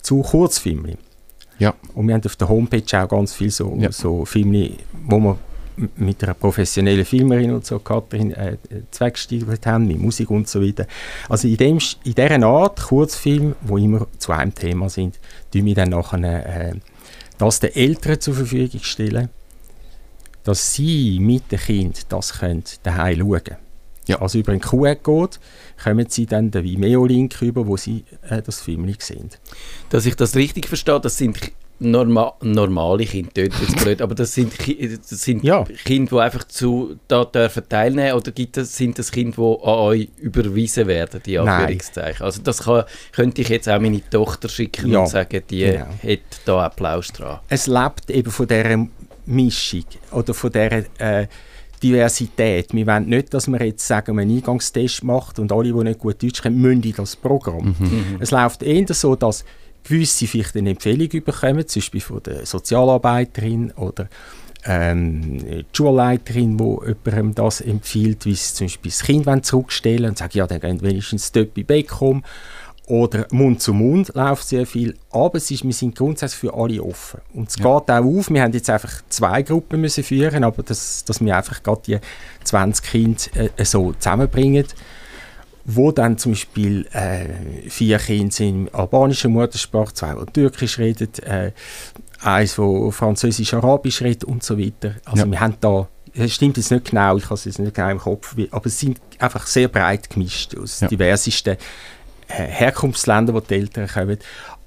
zu 0.00 0.22
Kurzfilmen. 0.22 0.96
Ja. 1.58 1.74
Und 1.94 2.08
wir 2.08 2.14
haben 2.14 2.24
auf 2.24 2.36
der 2.36 2.48
Homepage 2.48 3.02
auch 3.02 3.08
ganz 3.08 3.34
viele 3.34 3.50
so, 3.50 3.76
Ja. 3.78 3.92
so 3.92 4.24
Filme, 4.24 4.72
wo 5.06 5.18
wir 5.18 5.30
m- 5.32 5.38
mit 5.96 6.22
einer 6.22 6.34
professionellen 6.34 7.04
Filmerin 7.04 7.52
und 7.52 7.66
so, 7.66 7.78
Katrin, 7.78 8.32
äh, 8.32 8.56
zweckgestiegelt 8.90 9.66
haben, 9.66 9.86
mit 9.86 9.98
Musik 9.98 10.30
und 10.30 10.48
so 10.48 10.62
weiter. 10.62 10.86
Also 11.28 11.48
in, 11.48 11.56
dem, 11.56 11.78
in 12.04 12.14
dieser 12.14 12.42
Art 12.42 12.80
Kurzfilm, 12.80 13.54
wo 13.62 13.78
immer 13.78 14.06
zu 14.18 14.32
einem 14.32 14.54
Thema 14.54 14.88
sind, 14.88 15.18
tun 15.52 15.64
wir 15.64 15.74
dann 15.74 15.90
nachher 15.90 16.70
äh, 16.70 16.74
das 17.38 17.60
den 17.60 17.74
Eltern 17.74 18.20
zur 18.20 18.34
Verfügung 18.34 18.80
stellen, 18.82 19.28
dass 20.44 20.74
sie 20.74 21.18
mit 21.20 21.50
dem 21.50 21.58
Kind 21.58 22.12
das 22.12 22.38
können 22.40 22.64
daheim 22.82 23.18
schauen 23.18 23.44
können. 23.44 23.58
Ja. 24.06 24.20
Also 24.20 24.38
über 24.38 24.52
einen 24.52 24.60
QR-Code 24.60 25.36
kommen 25.82 26.06
sie 26.08 26.26
dann 26.26 26.50
den 26.50 26.64
Vimeo-Link 26.64 27.40
über, 27.42 27.66
wo 27.66 27.76
sie 27.76 28.04
äh, 28.28 28.42
das 28.42 28.60
Film 28.60 28.92
sehen. 28.98 29.30
Dass 29.90 30.06
ich 30.06 30.16
das 30.16 30.34
richtig 30.34 30.66
verstehe, 30.66 31.00
das 31.00 31.18
sind 31.18 31.38
norma 31.82 32.32
normale 32.42 33.04
Kinder, 33.04 33.32
tönt 33.34 33.54
jetzt 33.60 33.76
blöd, 33.82 34.00
aber 34.02 34.14
das 34.14 34.32
sind, 34.34 34.56
Ki- 34.58 34.98
das 34.98 35.08
sind 35.20 35.42
Ja. 35.44 35.64
Kinder, 35.84 36.16
die 36.16 36.20
einfach 36.22 36.44
zu, 36.48 36.96
da 37.08 37.24
dürfen 37.24 37.62
teilnehmen 37.68 38.12
oder 38.14 38.30
gibt 38.32 38.56
es, 38.56 38.76
sind 38.76 38.98
das 38.98 39.10
Kinder, 39.10 39.36
die 39.36 39.64
an 39.66 39.74
euch 39.78 40.08
überwiesen 40.18 40.86
werden, 40.86 41.20
die 41.26 41.36
Nein. 41.36 41.48
Anführungszeichen? 41.48 42.24
Also 42.24 42.40
das 42.42 42.62
kann, 42.64 42.84
könnte 43.12 43.42
ich 43.42 43.48
jetzt 43.48 43.68
auch 43.68 43.80
meine 43.80 44.00
Tochter 44.10 44.48
schicken 44.48 44.90
Ja. 44.90 45.00
und 45.00 45.08
sagen, 45.08 45.42
die 45.50 45.60
Genau. 45.60 45.86
hat 45.86 46.20
da 46.44 46.64
Applaus 46.66 47.08
dran. 47.12 47.40
es 47.48 47.66
lebt 47.66 48.10
eben 48.10 48.30
von 48.30 48.46
dieser 48.46 48.86
Mischung 49.26 49.84
oder 50.12 50.34
von 50.34 50.50
dieser 50.50 50.84
äh, 50.98 51.26
Diversität. 51.82 52.72
Wir 52.72 52.86
wollen 52.86 53.08
nicht, 53.08 53.34
dass 53.34 53.48
man 53.48 53.60
jetzt 53.60 53.86
sagen, 53.86 54.18
einen 54.18 54.36
Eingangstest 54.36 55.02
macht 55.02 55.38
und 55.38 55.50
alle, 55.52 55.72
die 55.72 55.84
nicht 55.84 55.98
gut 55.98 56.22
Deutsch 56.22 56.40
können, 56.42 56.60
müssen 56.60 56.82
in 56.82 56.94
das 56.96 57.16
Programm. 57.16 57.74
Es 58.20 58.30
läuft 58.30 58.62
eher 58.62 58.86
so, 58.94 59.16
dass 59.16 59.44
gewisse 59.84 60.26
vielleicht 60.26 60.56
eine 60.56 60.70
Empfehlung 60.70 61.08
bekommen, 61.08 61.66
zum 61.66 61.80
Beispiel 61.80 62.00
von 62.00 62.22
der 62.22 62.46
Sozialarbeiterin 62.46 63.72
oder 63.72 64.08
ähm, 64.64 65.38
die 65.38 65.64
Schulleiterin, 65.72 66.56
die 66.56 66.76
jemandem 66.86 67.34
das 67.34 67.60
empfiehlt, 67.60 68.24
wie 68.26 68.34
sie 68.34 68.54
zum 68.54 68.66
Beispiel 68.66 68.90
das 68.90 69.02
Kind 69.02 69.46
zurückstellen 69.46 70.10
und 70.10 70.18
sagen, 70.18 70.32
ja, 70.34 70.46
dann 70.46 70.60
gehen 70.60 70.82
wenigstens 70.82 71.32
dort 71.32 71.54
bei 71.54 71.62
Beckham. 71.62 72.22
Oder 72.86 73.26
Mund 73.30 73.62
zu 73.62 73.72
Mund 73.72 74.12
läuft 74.14 74.46
sehr 74.46 74.66
viel. 74.66 74.96
Aber 75.10 75.36
es 75.36 75.50
ist, 75.50 75.64
wir 75.64 75.72
sind 75.72 75.94
grundsätzlich 75.96 76.40
für 76.40 76.54
alle 76.54 76.82
offen. 76.82 77.20
Und 77.32 77.48
es 77.48 77.56
geht 77.56 77.64
auch 77.64 77.88
auf. 77.88 78.28
Wir 78.28 78.42
haben 78.42 78.52
jetzt 78.52 78.68
einfach 78.68 79.02
zwei 79.08 79.42
Gruppen 79.42 79.80
müssen 79.80 80.02
führen, 80.02 80.42
aber 80.42 80.62
das, 80.64 81.04
dass 81.04 81.20
wir 81.20 81.36
einfach 81.36 81.62
gerade 81.62 81.82
die 81.86 81.98
20 82.44 82.84
Kinder 82.84 83.22
äh, 83.56 83.64
so 83.64 83.92
zusammenbringen 83.92 84.66
wo 85.64 85.92
dann 85.92 86.18
zum 86.18 86.32
Beispiel 86.32 86.86
äh, 86.92 87.68
vier 87.70 87.98
Kinder 87.98 88.32
sind 88.34 88.68
in 88.68 88.74
albanischer 88.74 89.28
Muttersprache, 89.28 89.94
zwei, 89.94 90.14
die 90.14 90.32
Türkisch 90.32 90.78
reden, 90.78 91.08
äh, 91.24 91.52
eins, 92.20 92.58
wo 92.58 92.90
Französisch-Arabisch 92.90 94.02
redet 94.02 94.24
und 94.24 94.42
so 94.42 94.58
weiter. 94.58 94.94
Also 95.04 95.24
Ja. 95.24 95.30
wir 95.30 95.40
haben 95.40 95.54
da, 95.60 95.88
es 96.14 96.34
stimmt 96.34 96.56
jetzt 96.56 96.70
nicht 96.70 96.90
genau, 96.90 97.16
ich 97.16 97.24
habe 97.24 97.34
es 97.34 97.44
jetzt 97.44 97.58
nicht 97.58 97.74
genau 97.74 97.90
im 97.90 97.98
Kopf, 97.98 98.34
aber 98.50 98.66
es 98.66 98.78
sind 98.78 99.00
einfach 99.18 99.46
sehr 99.46 99.68
breit 99.68 100.10
gemischt 100.10 100.56
aus 100.56 100.80
Ja. 100.80 100.88
diversesten 100.88 101.56
äh, 102.28 102.46
Herkunftsländern, 102.46 103.34
wo 103.34 103.40
die 103.40 103.54
Eltern 103.54 103.88
kommen. 103.88 104.18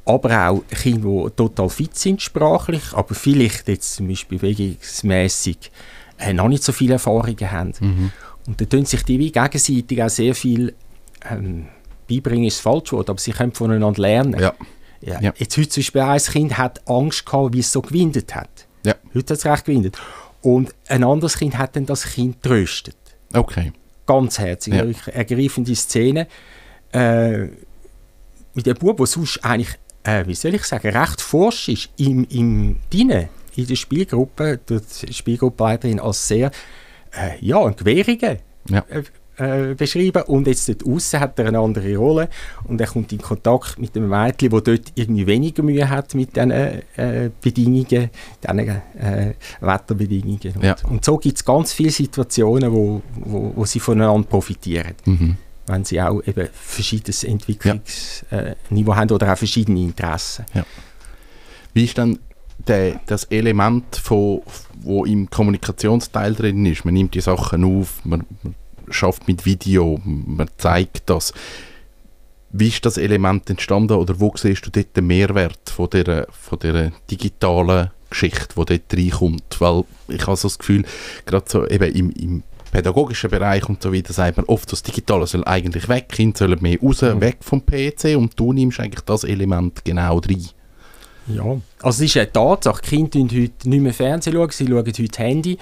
Aber 0.08 0.50
auch 0.50 0.64
Kinder, 0.70 1.26
die 1.30 1.36
total 1.36 1.68
fit 1.70 1.98
sind 1.98 2.22
sprachlich, 2.22 2.84
aber 2.94 3.16
vielleicht 3.16 3.68
jetzt 3.68 3.96
zum 3.96 4.08
Beispiel 4.08 4.38
bewegungsmässig 4.38 5.72
äh, 6.20 6.32
noch 6.34 6.48
nicht 6.48 6.64
so 6.64 6.72
viele 6.72 6.94
Erfahrungen 6.94 7.52
haben. 7.52 8.12
Und 8.48 8.62
da 8.62 8.66
tun 8.66 8.86
sich 8.86 9.04
die 9.04 9.18
wie 9.18 9.32
gegenseitig 9.32 10.04
auch 10.04 10.10
sehr 10.10 10.36
viel 10.36 10.76
ähm, 11.30 11.68
beibringen, 12.10 12.46
ist 12.46 12.58
das 12.58 12.62
falsch 12.62 12.92
Wort, 12.92 13.10
aber 13.10 13.20
sie 13.20 13.32
können 13.32 13.52
voneinander 13.54 14.02
lernen. 14.02 14.40
Ja. 14.40 14.54
Ja. 15.02 15.22
Ja. 15.22 15.34
Jetzt 15.38 15.58
heute 15.58 15.70
zum 15.70 15.82
Beispiel 15.82 16.02
ein 16.02 16.20
Kind 16.20 16.58
hat 16.58 16.88
Angst 16.88 17.26
gehabt, 17.26 17.54
wie 17.54 17.60
es 17.60 17.72
so 17.72 17.82
gewindet 17.82 18.34
hat. 18.34 18.68
Ja. 18.86 18.96
Heute 19.14 19.34
hat 19.34 19.40
es 19.40 19.46
recht 19.46 19.66
gewindet. 19.66 19.98
Und 20.42 20.74
ein 20.88 21.04
anderes 21.04 21.38
Kind 21.38 21.58
hat 21.58 21.76
dann 21.76 21.86
das 21.86 22.06
Kind 22.06 22.42
tröstet. 22.42 22.96
Okay. 23.34 23.72
Ganz 24.06 24.40
herzig, 24.40 24.74
Ja. 24.74 24.86
ergreifende 25.12 25.76
Szene. 25.76 26.28
Äh, 26.92 27.48
mit 28.54 28.66
dem 28.66 28.76
Bub, 28.78 28.98
der 28.98 29.06
sonst 29.08 29.44
eigentlich, 29.44 29.76
äh, 30.04 30.26
wie 30.28 30.36
soll 30.36 30.54
ich 30.54 30.64
sagen, 30.64 30.96
recht 30.96 31.20
forsch 31.20 31.68
ist, 31.70 31.90
im, 31.98 32.24
im 32.30 32.78
Dienen, 32.94 33.28
in 33.56 33.68
der 33.68 33.76
Spielgruppe, 33.76 34.60
die 34.70 35.14
Spielgruppenleiterin 35.14 36.00
als 36.00 36.28
sehr, 36.28 36.52
äh, 37.12 37.38
ja, 37.42 37.64
ein 37.64 37.76
Gewehriger 37.76 38.38
Ja. 38.70 38.86
Äh, 39.38 39.74
beschrieben. 39.76 40.24
Und 40.24 40.48
jetzt 40.48 40.68
dort 40.70 40.86
außen 40.86 41.20
hat 41.20 41.38
er 41.40 41.48
eine 41.48 41.60
andere 41.60 41.96
Rolle 41.98 42.30
und 42.66 42.80
er 42.82 42.88
kommt 42.88 43.12
in 43.12 43.22
Kontakt 43.22 43.80
mit 43.80 43.96
einem 43.96 44.10
Mädchen, 44.10 44.50
das 44.50 44.64
dort 44.64 44.92
irgendwie 44.96 45.28
weniger 45.28 45.64
Mühe 45.64 45.88
hat 45.90 46.14
mit 46.16 46.36
diesen 46.36 46.52
äh, 46.52 47.30
Bedingungen, 47.42 47.86
diesen 48.44 48.60
äh, 48.60 49.34
Wetterbedingungen. 49.62 50.54
Und, 50.56 50.64
Ja. 50.64 50.76
und 50.90 51.04
so 51.06 51.18
gibt 51.18 51.38
es 51.38 51.46
ganz 51.46 51.74
viele 51.74 51.92
Situationen, 51.92 52.72
wo, 52.72 53.02
wo, 53.16 53.54
wo 53.56 53.66
sie 53.66 53.80
voneinander 53.80 54.28
profitieren, 54.28 54.94
Mhm. 55.06 55.38
wenn 55.68 55.84
sie 55.86 56.02
auch 56.02 56.22
eben 56.26 56.48
verschiedenes 56.54 57.24
Entwicklungsniveau 57.24 58.96
haben 58.96 59.12
oder 59.12 59.32
auch 59.34 59.38
verschiedene 59.38 59.80
Interessen. 59.82 60.46
Wie 61.74 61.86
ist 61.86 61.98
dann 61.98 62.20
der, 62.68 63.00
das 63.06 63.26
Element, 63.26 63.96
von, 63.98 64.42
wo 64.82 65.04
im 65.06 65.30
Kommunikationsteil 65.30 66.34
drin 66.34 66.66
ist? 66.66 66.86
Man 66.86 66.94
nimmt 66.94 67.14
die 67.14 67.22
Sachen 67.22 67.64
auf, 67.64 68.00
man, 68.06 68.24
man 68.44 68.56
schafft 68.90 69.28
mit 69.28 69.46
Video, 69.46 70.00
man 70.04 70.50
zeigt 70.58 71.10
das. 71.10 71.34
Wie 72.52 72.70
ist 72.70 72.86
das 72.86 72.98
Element 72.98 73.50
entstanden 73.50 73.94
oder 73.98 74.20
wo 74.20 74.34
siehst 74.36 74.66
du 74.66 74.70
dort 74.72 74.96
den 74.96 75.08
Mehrwert 75.08 75.70
von 75.70 75.90
dieser, 75.90 76.28
von 76.32 76.60
dieser 76.60 76.92
digitalen 77.12 77.92
Geschichte, 78.10 78.56
die 78.56 78.66
dort 78.66 78.94
reinkommt? 78.94 79.60
Weil 79.60 79.84
ich 80.08 80.26
habe 80.26 80.38
so 80.38 80.48
das 80.48 80.58
Gefühl, 80.58 80.86
gerade 81.26 81.46
so 81.50 81.68
eben 81.68 81.94
im, 81.94 82.12
im 82.12 82.44
pädagogischen 82.72 83.30
Bereich 83.30 83.68
und 83.68 83.82
so 83.82 83.94
weiter, 83.94 84.14
sagt 84.14 84.38
man 84.38 84.46
oft, 84.48 84.72
das 84.72 84.84
Digitale 84.84 85.28
soll 85.28 85.44
eigentlich 85.46 85.90
weg, 85.90 86.10
Kinder 86.10 86.38
sollen 86.38 86.62
mehr 86.62 86.80
raus, 86.82 87.02
weg 87.02 87.38
vom 87.42 87.66
PC 87.66 88.16
und 88.18 88.40
du 88.40 88.54
nimmst 88.54 88.80
eigentlich 88.80 89.04
das 89.06 89.24
Element 89.24 89.84
genau 89.86 90.18
rein. 90.20 90.46
Ja, 91.28 91.44
also 91.82 92.04
es 92.04 92.10
ist 92.12 92.18
eine 92.18 92.32
Tatsache, 92.32 92.82
die 92.84 92.90
Kinder 92.90 93.20
schauen 93.20 93.42
heute 93.42 93.70
nicht 93.70 93.82
mehr 93.82 93.94
Fernsehen, 93.94 94.34
schauen, 94.34 94.52
sie 94.52 94.68
schauen 94.68 94.86
heute 94.86 95.24
Handy, 95.24 95.58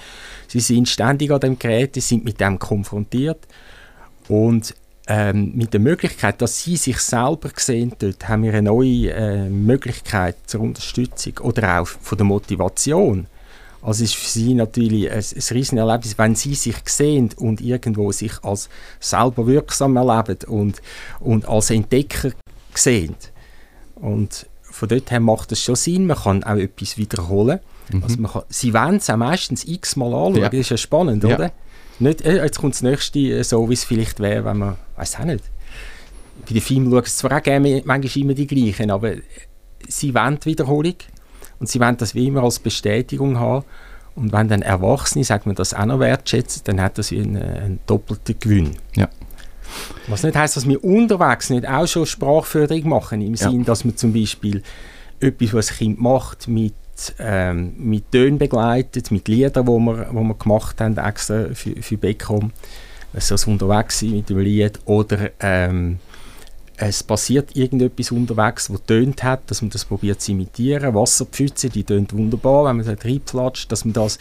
sie 0.46 0.60
sind 0.60 0.88
ständig 0.88 1.30
an 1.30 1.40
dem 1.40 1.58
Gerät, 1.58 1.94
sie 1.94 2.00
sind 2.00 2.24
mit 2.24 2.38
dem 2.38 2.58
konfrontiert 2.58 3.46
und 4.28 4.74
ähm, 5.06 5.52
mit 5.54 5.72
der 5.72 5.80
Möglichkeit, 5.80 6.40
dass 6.42 6.62
sie 6.62 6.76
sich 6.76 6.98
selber 6.98 7.50
sehen, 7.56 7.92
dort 7.98 8.28
haben 8.28 8.42
wir 8.42 8.52
eine 8.52 8.62
neue 8.62 9.10
äh, 9.10 9.48
Möglichkeit 9.48 10.36
zur 10.46 10.62
Unterstützung 10.62 11.38
oder 11.38 11.80
auch 11.80 11.86
von 11.86 12.18
der 12.18 12.26
Motivation. 12.26 13.26
Also 13.80 14.04
ist 14.04 14.14
für 14.16 14.28
sie 14.28 14.54
natürlich 14.54 15.10
ein, 15.10 15.18
ein 15.18 15.42
riesen 15.56 15.76
Erlebnis, 15.76 16.16
wenn 16.16 16.34
sie 16.34 16.54
sich 16.54 16.76
sehen 16.86 17.30
und 17.36 17.60
irgendwo 17.60 18.12
sich 18.12 18.32
als 18.42 18.70
selber 18.98 19.46
wirksam 19.46 19.96
erleben 19.96 20.38
und, 20.46 20.80
und 21.20 21.46
als 21.46 21.70
Entdecker 21.70 22.30
sehen. 22.74 23.14
Und 23.96 24.46
von 24.74 24.88
dort 24.88 25.10
her 25.10 25.20
macht 25.20 25.52
es 25.52 25.62
schon 25.62 25.76
Sinn, 25.76 26.06
man 26.06 26.16
kann 26.16 26.42
auch 26.44 26.56
etwas 26.56 26.98
wiederholen. 26.98 27.60
Also 28.02 28.18
man 28.20 28.32
kann, 28.32 28.42
sie 28.48 28.72
wollen 28.74 28.96
es 28.96 29.08
auch 29.10 29.16
meistens 29.16 29.64
x-mal 29.64 30.08
anschauen, 30.12 30.36
Ja. 30.36 30.48
das 30.48 30.60
ist 30.60 30.70
ja 30.70 30.76
spannend, 30.76 31.22
Ja. 31.24 31.34
oder? 31.36 31.52
Nicht, 32.00 32.22
äh, 32.22 32.42
jetzt 32.42 32.58
kommt 32.58 32.74
das 32.74 32.82
nächste, 32.82 33.18
äh, 33.20 33.44
so 33.44 33.68
wie 33.68 33.74
es 33.74 33.84
vielleicht 33.84 34.18
wäre, 34.20 34.44
wenn 34.44 34.58
man, 34.58 34.76
weiß 34.96 35.16
auch 35.20 35.24
nicht. 35.24 35.44
Bei 36.46 36.52
den 36.54 36.60
Filmen 36.62 36.90
schauen 36.90 37.04
sie 37.04 37.12
zwar 37.16 37.38
auch 37.38 37.42
gerne 37.42 37.82
manchmal 37.84 38.22
immer 38.24 38.34
die 38.34 38.46
gleichen, 38.46 38.90
aber 38.90 39.12
sie 39.86 40.14
wollen 40.14 40.38
die 40.40 40.46
Wiederholung 40.46 40.94
und 41.60 41.68
sie 41.68 41.78
wollen 41.78 41.96
das 41.96 42.14
wie 42.14 42.26
immer 42.26 42.42
als 42.42 42.58
Bestätigung 42.58 43.38
haben. 43.38 43.64
Und 44.16 44.32
wenn 44.32 44.48
dann 44.48 44.62
Erwachsene, 44.62 45.24
sagt 45.24 45.46
man 45.46 45.54
das 45.54 45.74
auch 45.74 45.84
noch 45.86 46.00
wertschätzen, 46.00 46.62
dann 46.64 46.80
hat 46.80 46.98
das 46.98 47.12
einen, 47.12 47.36
einen 47.36 47.78
doppelten 47.86 48.36
Gewinn. 48.40 48.76
Ja. 48.96 49.08
Was 50.08 50.22
nicht 50.22 50.36
heisst, 50.36 50.56
dass 50.56 50.68
wir 50.68 50.82
unterwegs 50.82 51.50
nicht 51.50 51.68
auch 51.68 51.86
schon 51.86 52.06
Sprachförderung 52.06 52.88
machen, 52.88 53.20
im 53.20 53.34
Ja. 53.34 53.50
Sinn, 53.50 53.64
dass 53.64 53.84
man 53.84 53.96
zum 53.96 54.12
Beispiel 54.12 54.62
etwas, 55.20 55.54
was 55.54 55.66
das 55.68 55.78
Kind 55.78 56.00
macht, 56.00 56.48
mit 56.48 56.74
ähm, 57.18 57.74
mit 57.76 58.12
Tönen 58.12 58.38
begleitet, 58.38 59.10
mit 59.10 59.26
Liedern, 59.28 59.66
wo 59.66 59.78
wir, 59.78 60.08
wo 60.12 60.22
wir 60.22 60.34
gemacht 60.34 60.80
haben, 60.80 60.96
extra 60.96 61.48
für, 61.52 61.74
für 61.82 61.96
Beckham. 61.96 62.52
So 63.16 63.34
also 63.34 63.50
unterwegs 63.50 64.00
sein 64.00 64.10
mit 64.10 64.30
dem 64.30 64.38
Lied. 64.38 64.78
Oder 64.86 65.30
ähm, 65.40 65.98
es 66.76 67.02
passiert 67.02 67.56
irgendetwas 67.56 68.10
unterwegs, 68.10 68.68
das 68.68 68.82
tönt 68.84 69.22
hat, 69.22 69.50
dass 69.50 69.62
man 69.62 69.70
das 69.70 69.84
probiert 69.84 70.20
zu 70.20 70.32
imitieren. 70.32 70.94
Wasserpfütze, 70.94 71.68
die 71.68 71.84
tönt 71.84 72.12
wunderbar, 72.12 72.64
wenn 72.64 72.76
man 72.76 72.86
da 72.86 72.94
reinplatscht, 72.94 73.70
dass 73.70 73.84
man 73.84 73.92
das 73.92 74.18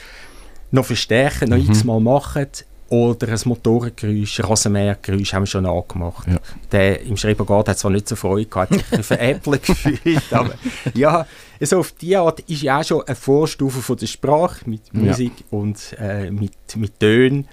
noch 0.71 0.85
verstärken, 0.85 1.49
noch 1.49 1.57
mhm. 1.57 1.69
x-mal 1.69 1.99
machen. 1.99 2.47
Oder 2.93 3.29
ein 3.29 3.39
Motorengeräusch, 3.45 4.39
ein 4.39 4.45
Rasenmähergeräusch 4.45 5.33
haben 5.33 5.41
wir 5.41 5.47
schon 5.47 5.65
angemacht. 5.65 6.27
Ja. 6.27 6.37
Der 6.71 7.01
im 7.01 7.17
Schrebergarten 7.17 7.71
hat 7.71 7.79
zwar 7.79 7.89
nicht 7.89 8.07
so 8.07 8.15
Freude 8.15 8.45
gehabt, 8.45 8.71
hat 8.71 8.85
sich 8.85 9.03
veräppelt 9.03 9.63
gefühlt, 9.65 10.31
aber 10.31 10.53
ja, 10.93 11.25
also 11.59 11.79
auf 11.79 11.91
die 11.93 12.15
Art 12.15 12.41
ist 12.41 12.61
ja 12.61 12.79
auch 12.79 12.83
schon 12.83 13.01
eine 13.01 13.15
Vorstufe 13.15 13.81
von 13.81 13.97
der 13.97 14.05
Sprache 14.05 14.69
mit 14.69 14.93
Musik 14.93 15.33
ja. 15.39 15.57
und 15.57 15.95
äh, 15.99 16.29
mit, 16.29 16.53
mit 16.75 16.99
Tönen 16.99 17.47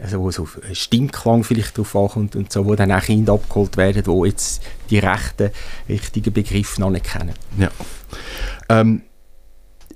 also 0.00 0.18
wo 0.18 0.32
so 0.32 0.48
Stimmklang 0.72 1.44
vielleicht 1.44 1.78
drauf 1.78 1.94
ankommt 1.94 2.34
und 2.34 2.50
so, 2.50 2.66
wo 2.66 2.74
dann 2.74 2.90
auch 2.90 3.02
Kinder 3.02 3.34
abgeholt 3.34 3.76
werden, 3.76 4.02
die 4.02 4.28
jetzt 4.28 4.64
die 4.90 4.98
rechten, 4.98 5.50
richtigen 5.88 6.32
Begriffe 6.32 6.80
noch 6.80 6.90
nicht 6.90 7.04
kennen. 7.04 7.34
Ja. 7.56 7.70
Ähm, 8.68 9.02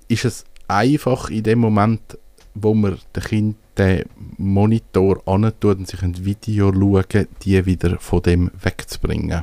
ist 0.06 0.24
es 0.24 0.44
einfach 0.68 1.28
in 1.28 1.42
dem 1.42 1.58
Moment, 1.58 2.18
wo 2.54 2.72
man 2.72 2.98
den 3.16 3.22
Kind 3.24 3.56
den 3.78 4.04
Monitor 4.38 5.22
antut 5.26 5.78
und 5.78 5.88
sich 5.88 6.02
ein 6.02 6.24
Video 6.24 6.72
schauen, 6.72 7.28
die 7.42 7.64
wieder 7.66 7.98
von 7.98 8.22
dem 8.22 8.50
wegzubringen? 8.60 9.42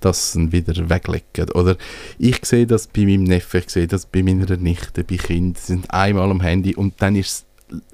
Dass 0.00 0.32
sie 0.32 0.40
ihn 0.40 0.52
wieder 0.52 0.88
weglegen. 0.90 1.50
Oder 1.54 1.76
ich 2.18 2.44
sehe 2.44 2.66
das 2.66 2.86
bei 2.86 3.02
meinem 3.02 3.24
Neffen, 3.24 3.60
ich 3.60 3.70
sehe 3.70 3.86
das 3.86 4.06
bei 4.06 4.22
meiner 4.22 4.56
Nichte, 4.56 5.04
bei 5.04 5.16
Kindern, 5.16 5.54
sie 5.56 5.72
sind 5.72 5.90
einmal 5.90 6.30
am 6.30 6.40
Handy 6.40 6.74
und 6.74 6.94
dann 7.00 7.16
ist 7.16 7.46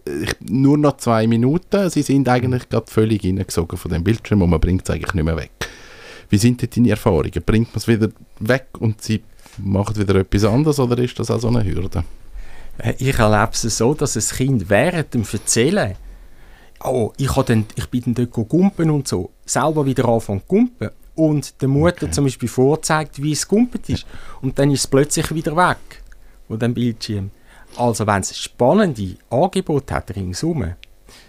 es 0.04 0.36
nur 0.40 0.76
noch 0.76 0.96
zwei 0.96 1.26
Minuten. 1.26 1.88
Sie 1.90 2.02
sind 2.02 2.28
eigentlich 2.28 2.68
gerade 2.68 2.90
völlig 2.90 3.24
reingesogen 3.24 3.78
von 3.78 3.90
dem 3.90 4.04
Bildschirm 4.04 4.42
und 4.42 4.50
man 4.50 4.60
bringt 4.60 4.82
es 4.82 4.90
eigentlich 4.90 5.14
nicht 5.14 5.24
mehr 5.24 5.36
weg. 5.36 5.50
Wie 6.28 6.38
sind 6.38 6.62
denn 6.62 6.70
deine 6.74 6.90
Erfahrungen? 6.90 7.42
Bringt 7.44 7.68
man 7.68 7.76
es 7.76 7.88
wieder 7.88 8.08
weg 8.38 8.68
und 8.78 9.02
sie 9.02 9.22
macht 9.58 9.98
wieder 9.98 10.14
etwas 10.16 10.44
anderes 10.44 10.78
oder 10.78 10.98
ist 10.98 11.18
das 11.18 11.30
auch 11.30 11.40
so 11.40 11.48
eine 11.48 11.64
Hürde? 11.64 12.04
Äh, 12.78 12.94
ich 12.98 13.18
erlebe 13.18 13.52
es 13.52 13.62
so, 13.62 13.94
dass 13.94 14.16
ein 14.16 14.36
Kind 14.36 14.68
während 14.70 15.14
dem 15.14 15.24
Erzählen 15.30 15.96
oh, 16.84 17.12
ich, 17.16 17.30
dann, 17.32 17.66
ich 17.74 17.86
bin 17.88 18.02
dann 18.04 18.14
dort 18.14 18.48
gumpen 18.48 18.90
und 18.90 19.06
so, 19.06 19.30
selber 19.44 19.84
wieder 19.84 20.06
anfangen 20.06 20.40
zu 20.40 20.46
gumpen 20.46 20.90
und 21.14 21.60
der 21.60 21.68
Mutter 21.68 22.04
okay. 22.04 22.10
zum 22.10 22.24
Beispiel 22.24 22.48
vorzeigt, 22.48 23.22
wie 23.22 23.32
es 23.32 23.46
gumpet 23.46 23.88
ist 23.88 24.06
und 24.40 24.58
dann 24.58 24.70
ist 24.70 24.80
es 24.80 24.86
plötzlich 24.86 25.34
wieder 25.34 25.56
weg 25.56 26.02
von 26.48 26.58
dem 26.58 26.74
Bildschirm. 26.74 27.30
Also 27.76 28.06
wenn 28.06 28.22
es 28.22 28.36
spannende 28.36 29.16
Angebote 29.28 29.94
hat 29.94 30.14
ringsum, 30.16 30.74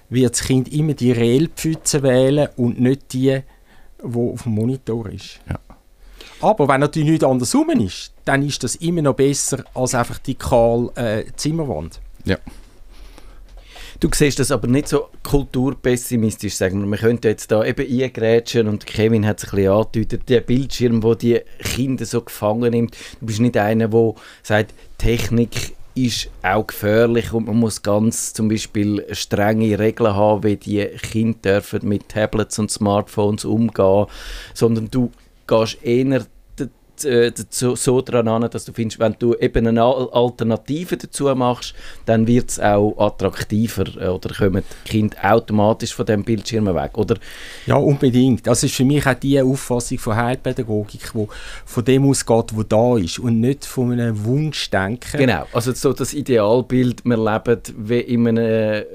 wird 0.09 0.33
das 0.33 0.43
Kind 0.43 0.73
immer 0.73 0.93
die 0.93 1.11
Reellpfütze 1.11 2.01
wählen 2.03 2.49
und 2.57 2.79
nicht 2.79 3.13
die, 3.13 3.41
die 4.03 4.17
auf 4.17 4.43
dem 4.43 4.53
Monitor 4.53 5.09
ist. 5.09 5.39
Ja. 5.47 5.59
Aber 6.41 6.67
wenn 6.67 6.81
natürlich 6.81 7.09
nichts 7.09 7.25
anderes 7.25 7.53
rum 7.53 7.69
ist, 7.69 8.11
dann 8.25 8.45
ist 8.45 8.63
das 8.63 8.75
immer 8.75 9.01
noch 9.01 9.15
besser 9.15 9.63
als 9.73 9.93
einfach 9.93 10.17
die 10.17 10.35
kahle 10.35 10.91
äh, 10.95 11.25
Zimmerwand. 11.35 11.99
Ja. 12.25 12.37
Du 13.99 14.09
siehst 14.11 14.39
das 14.39 14.49
aber 14.49 14.67
nicht 14.67 14.87
so 14.87 15.09
kulturpessimistisch, 15.21 16.55
sagen 16.55 16.81
wir. 16.81 16.87
Wir 16.87 16.97
könnten 16.97 17.27
jetzt 17.27 17.51
da 17.51 17.63
eben 17.63 18.01
eingrätschen 18.01 18.67
und 18.67 18.87
Kevin 18.87 19.27
hat 19.27 19.37
es 19.37 19.45
ein 19.45 19.57
bisschen 19.57 19.71
angedeutet, 19.71 20.27
der 20.27 20.41
Bildschirm, 20.41 21.03
wo 21.03 21.13
die 21.13 21.39
Kinder 21.59 22.05
so 22.05 22.21
gefangen 22.21 22.71
nimmt. 22.71 22.97
Du 23.19 23.27
bist 23.27 23.39
nicht 23.39 23.57
einer, 23.57 23.89
der 23.89 24.13
sagt, 24.41 24.73
Technik 24.97 25.75
ist 25.93 26.31
auch 26.41 26.65
gefährlich 26.65 27.31
und 27.33 27.45
man 27.45 27.57
muss 27.57 27.83
ganz 27.83 28.33
zum 28.33 28.47
Beispiel 28.47 29.05
strenge 29.11 29.77
Regeln 29.77 30.15
haben, 30.15 30.43
wie 30.43 30.55
die 30.55 30.85
Kinder 31.11 31.37
dürfen 31.59 31.87
mit 31.87 32.09
Tablets 32.09 32.57
und 32.57 32.71
Smartphones 32.71 33.45
umgehen, 33.45 34.07
sondern 34.55 34.89
du 34.89 35.11
gehst 35.51 35.83
eher 35.83 36.25
äh, 37.05 37.31
so, 37.49 37.75
so 37.75 38.01
daran 38.01 38.27
an, 38.27 38.49
dass 38.49 38.65
du 38.65 38.73
findest, 38.73 38.99
wenn 38.99 39.15
du 39.17 39.35
eben 39.35 39.67
eine 39.67 39.83
Alternative 39.83 40.97
dazu 40.97 41.33
machst, 41.35 41.73
dann 42.05 42.27
wird 42.27 42.49
es 42.49 42.59
auch 42.59 42.95
attraktiver 42.97 43.85
äh, 43.99 44.07
oder 44.07 44.33
kommen 44.33 44.63
die 44.85 44.89
Kinder 44.89 45.17
automatisch 45.21 45.93
von 45.93 46.05
dem 46.05 46.23
Bildschirm 46.23 46.65
weg, 46.67 46.97
oder? 46.97 47.17
Ja, 47.65 47.75
unbedingt. 47.75 48.45
Das 48.47 48.63
ist 48.63 48.75
für 48.75 48.85
mich 48.85 49.05
auch 49.05 49.13
die 49.13 49.41
Auffassung 49.41 49.97
von 49.97 50.15
Heilpädagogik, 50.15 51.11
die 51.13 51.27
von 51.65 51.85
dem 51.85 52.09
ausgeht, 52.09 52.51
wo 52.53 52.63
da 52.63 52.97
ist 52.97 53.19
und 53.19 53.39
nicht 53.39 53.65
von 53.65 53.91
einem 53.91 54.23
Wunschdenken. 54.23 55.19
Genau, 55.19 55.45
also 55.53 55.73
so 55.73 55.93
das 55.93 56.13
Idealbild, 56.13 57.03
wir 57.05 57.17
leben 57.17 57.61
wie 57.77 57.99
in 57.99 58.27
einem 58.27 58.37
äh, 58.37 58.85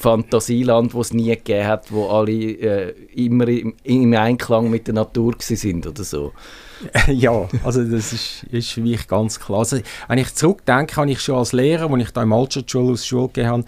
Fantasieland, 0.00 0.94
wo 0.94 1.02
es 1.02 1.12
nie 1.12 1.28
gegeben 1.28 1.66
hat, 1.66 1.92
wo 1.92 2.08
alle 2.08 2.32
äh, 2.32 2.94
immer 3.14 3.46
im, 3.48 3.74
im 3.82 4.14
Einklang 4.14 4.70
mit 4.70 4.86
der 4.86 4.94
Natur 4.94 5.34
sind 5.38 5.86
oder 5.86 6.04
so. 6.04 6.32
ja, 7.08 7.46
also 7.62 7.84
das 7.84 8.14
ist, 8.14 8.44
ist 8.50 8.70
für 8.70 8.80
mich 8.80 9.06
ganz 9.06 9.38
klar. 9.38 9.58
Also, 9.58 9.78
wenn 10.08 10.16
ich 10.16 10.34
zurückdenke, 10.34 10.96
habe 10.96 11.10
ich 11.10 11.20
schon 11.20 11.36
als 11.36 11.52
Lehrer, 11.52 11.92
als 11.92 12.02
ich 12.02 12.10
da 12.12 12.22
im 12.22 12.32
Altstadtschule 12.32 12.92
aus 12.92 13.06
Schule 13.06 13.26
gegeben 13.26 13.48
habe, 13.48 13.64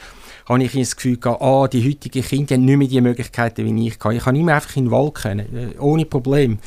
habe 0.48 0.64
ich 0.64 0.72
das 0.72 0.96
Gefühl 0.96 1.18
gehabt, 1.18 1.42
ah, 1.42 1.68
die 1.68 1.86
heutigen 1.86 2.22
Kinder 2.22 2.54
haben 2.54 2.64
nicht 2.64 2.78
mehr 2.78 2.88
die 2.88 3.00
Möglichkeiten, 3.02 3.66
wie 3.66 3.88
ich 3.88 3.98
kann. 3.98 4.16
Ich 4.16 4.24
kann 4.24 4.34
immer 4.34 4.54
einfach 4.54 4.74
in 4.76 4.86
den 4.86 4.90
Wald 4.90 5.14
können, 5.14 5.74
äh, 5.74 5.78
ohne 5.78 6.06
Problem. 6.06 6.60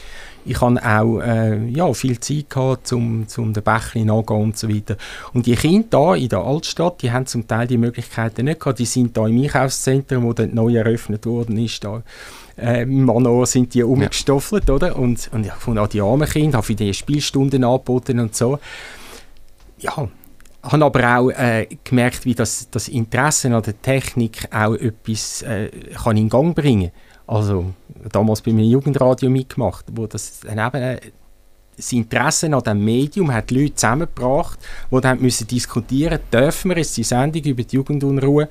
Ich 0.45 0.61
hatte 0.61 0.85
auch 0.85 1.19
äh, 1.19 1.67
ja, 1.69 1.91
viel 1.93 2.19
Zeit 2.19 2.49
gehabt, 2.49 2.93
um, 2.93 3.25
um 3.37 3.53
den 3.53 3.63
Bächlein 3.63 4.09
angehen 4.09 4.43
und 4.43 4.57
so 4.57 4.69
weiter. 4.69 4.95
Und 5.33 5.47
die 5.47 5.55
Kinder 5.55 6.13
hier 6.13 6.23
in 6.23 6.29
der 6.29 6.39
Altstadt, 6.39 7.01
die 7.01 7.11
haben 7.11 7.25
zum 7.25 7.47
Teil 7.47 7.67
die 7.67 7.77
Möglichkeiten 7.77 8.45
nicht 8.45 8.59
gehabt. 8.59 8.79
Die 8.79 8.85
sind 8.85 9.17
da 9.17 9.27
im 9.27 9.41
Einkaufszentrum, 9.41 10.23
wo 10.23 10.33
dann 10.33 10.53
neu 10.53 10.75
eröffnet 10.75 11.25
worden 11.25 11.57
ist, 11.57 11.83
da 11.83 12.03
äh, 12.57 12.85
Mano 12.85 13.45
sind 13.45 13.73
die 13.73 13.83
umgestoffelt, 13.83 14.69
ja. 14.69 14.75
oder? 14.75 14.95
Und, 14.95 15.29
und 15.33 15.45
ich 15.45 15.51
fand 15.51 15.77
auch 15.77 15.87
die 15.87 16.01
armen 16.01 16.27
Kinder, 16.27 16.57
habe 16.57 16.67
für 16.67 16.75
die 16.75 16.93
Spielstunden 16.93 17.63
angeboten 17.63 18.19
und 18.19 18.35
so. 18.35 18.59
Ja, 19.79 20.07
habe 20.63 20.85
aber 20.85 21.17
auch 21.17 21.29
äh, 21.31 21.67
gemerkt, 21.83 22.25
wie 22.25 22.33
das, 22.33 22.69
das 22.71 22.87
Interesse 22.87 23.53
an 23.53 23.61
der 23.61 23.81
Technik 23.81 24.47
auch 24.51 24.75
etwas 24.75 25.41
äh, 25.41 25.69
kann 26.01 26.17
in 26.17 26.29
Gang 26.29 26.55
bringen 26.55 26.91
Also 27.27 27.73
damals 28.11 28.41
bei 28.41 28.51
meinem 28.51 28.69
Jugendradio 28.69 29.29
mitgemacht, 29.29 29.85
wo 29.91 30.07
das 30.07 30.43
eben 30.43 30.59
äh, 30.59 30.99
das 31.75 31.91
Interesse 31.91 32.47
an 32.47 32.61
diesem 32.61 32.85
Medium 32.85 33.33
hat 33.33 33.49
die 33.49 33.61
Leute 33.61 33.75
zusammengebracht, 33.75 34.59
die 34.91 35.01
dann 35.01 35.21
müssen 35.21 35.47
diskutieren, 35.47 36.19
dürfen 36.31 36.69
wir 36.69 36.77
jetzt 36.77 36.95
die 36.95 37.03
Sendung 37.03 37.43
über 37.43 37.63
die 37.63 37.75
Jugendunruhe 37.75 38.47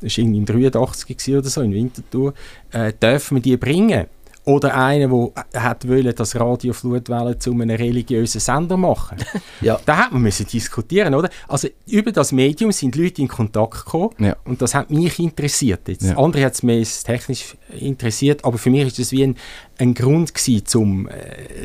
das 0.00 0.18
war 0.18 0.24
irgendwie 0.24 0.38
im 0.38 0.46
83 0.46 1.36
oder 1.36 1.48
so, 1.48 1.62
in 1.62 1.72
Winterthur, 1.72 2.34
äh, 2.70 2.92
dürfen 2.92 3.36
wir 3.36 3.42
die 3.42 3.56
bringen? 3.56 4.06
Oder 4.46 4.76
einer, 4.76 5.08
der 5.52 5.62
hat 5.62 5.88
wollte, 5.88 6.14
das 6.14 6.38
Radio 6.38 6.72
Flutwelle 6.72 7.36
zu 7.36 7.50
einem 7.50 7.68
religiösen 7.68 8.40
Sender 8.40 8.76
machen. 8.76 9.18
ja. 9.60 9.76
Da 9.84 9.96
hat 9.96 10.12
man 10.12 10.22
müssen 10.22 10.46
diskutieren, 10.46 11.16
oder? 11.16 11.30
Also 11.48 11.66
über 11.88 12.12
das 12.12 12.30
Medium 12.30 12.70
sind 12.70 12.94
Leute 12.94 13.22
in 13.22 13.28
Kontakt 13.28 13.84
gekommen 13.84 14.10
ja. 14.20 14.36
und 14.44 14.62
das 14.62 14.72
hat 14.72 14.88
mich 14.88 15.18
interessiert. 15.18 15.88
Jetzt. 15.88 16.04
Ja. 16.04 16.16
Andere 16.16 16.44
hat 16.44 16.54
es 16.54 16.62
mehr 16.62 16.84
technisch 16.84 17.56
interessiert, 17.76 18.44
aber 18.44 18.56
für 18.56 18.70
mich 18.70 18.86
ist 18.86 19.00
das 19.00 19.10
wie 19.10 19.24
ein, 19.24 19.36
ein 19.78 19.94
Grund 19.94 20.32
gewesen, 20.32 20.62
um, 20.80 21.08
äh, 21.08 21.12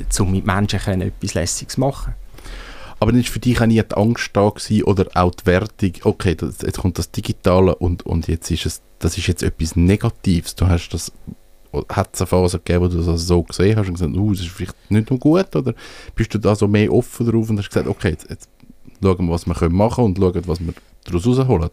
zum 0.09 0.31
mit 0.31 0.47
Menschen 0.47 1.01
etwas 1.01 1.35
Lässiges 1.35 1.75
zu 1.75 1.79
machen. 1.79 2.15
Aber 2.99 3.11
dann 3.11 3.21
ist 3.21 3.29
für 3.29 3.39
dich 3.39 3.61
auch 3.61 3.67
nie 3.67 3.81
die 3.81 3.95
Angst 3.95 4.31
da 4.33 4.49
gewesen, 4.49 4.83
oder 4.85 5.07
auch 5.13 5.35
die 5.35 5.45
Wertung, 5.45 5.91
okay, 6.03 6.33
das, 6.33 6.61
jetzt 6.61 6.79
kommt 6.79 6.97
das 6.97 7.11
Digitale 7.11 7.75
und, 7.75 8.05
und 8.07 8.27
jetzt 8.27 8.49
ist 8.49 8.65
es, 8.65 8.81
das 8.97 9.19
ist 9.19 9.27
jetzt 9.27 9.43
etwas 9.43 9.75
Negatives. 9.75 10.55
Du 10.55 10.67
hast 10.67 10.89
das, 10.89 11.11
hat 11.89 12.09
es 12.13 12.21
eine 12.21 12.27
Phase 12.27 12.57
gegeben, 12.57 12.83
wo 12.83 12.87
du 12.87 13.01
das 13.01 13.27
so 13.27 13.43
gesehen 13.43 13.77
hast 13.77 13.87
und 13.87 13.93
gesagt, 13.93 14.15
uh, 14.15 14.31
das 14.31 14.41
ist 14.41 14.49
vielleicht 14.49 14.91
nicht 14.91 15.09
nur 15.09 15.19
gut, 15.19 15.55
oder 15.55 15.73
bist 16.15 16.33
du 16.33 16.37
da 16.37 16.55
so 16.55 16.67
mehr 16.67 16.91
offen 16.91 17.25
drauf 17.29 17.49
und 17.49 17.57
hast 17.57 17.69
gesagt, 17.69 17.87
okay, 17.87 18.09
jetzt, 18.09 18.29
jetzt 18.29 18.49
schauen 19.01 19.25
wir, 19.25 19.33
was 19.33 19.45
wir 19.45 19.69
machen 19.69 19.95
können 19.95 20.05
und 20.05 20.17
schauen, 20.17 20.47
was 20.47 20.59
wir 20.59 20.73
daraus 21.05 21.27
rausholen? 21.27 21.69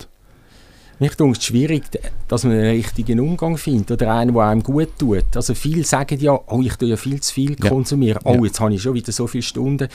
Mich 1.00 1.14
denke 1.14 1.38
es 1.38 1.44
schwierig, 1.44 1.84
dass 2.26 2.42
man 2.44 2.54
einen 2.54 2.70
richtigen 2.70 3.20
Umgang 3.20 3.56
findet 3.56 3.92
oder 3.92 4.14
einen, 4.14 4.34
der 4.34 4.42
einem 4.42 4.62
gut 4.62 4.98
tut. 4.98 5.24
Also 5.34 5.54
viele 5.54 5.84
sagen 5.84 6.18
ja, 6.18 6.38
oh, 6.46 6.60
ich 6.60 6.74
tue 6.74 6.88
ja 6.88 6.96
viel 6.96 7.20
zu 7.20 7.32
viel 7.32 7.56
ja. 7.62 7.68
konsumieren. 7.68 8.20
Oh, 8.24 8.34
ja. 8.34 8.44
jetzt 8.44 8.58
habe 8.58 8.74
ich 8.74 8.82
schon 8.82 8.94
wieder 8.94 9.12
so 9.12 9.26
viele 9.28 9.42
Stunden. 9.42 9.88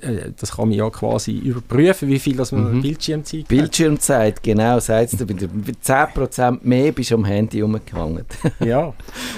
Äh, 0.00 0.32
das 0.38 0.56
kann 0.56 0.68
man 0.68 0.78
ja 0.78 0.88
quasi 0.88 1.32
überprüfen, 1.32 2.08
wie 2.08 2.18
viel 2.18 2.36
das 2.36 2.52
man 2.52 2.76
mhm. 2.76 2.82
Bildschirmzeit 2.82 3.40
hat. 3.40 3.48
Bildschirmzeit, 3.48 4.42
genau, 4.42 4.80
sagst 4.80 5.20
du. 5.20 5.24
10% 5.24 6.58
mehr 6.62 6.92
bist 6.92 7.10
du 7.10 7.16
am 7.16 7.24
Handy 7.26 7.62
umgehangen. 7.62 8.24
ja, 8.60 8.94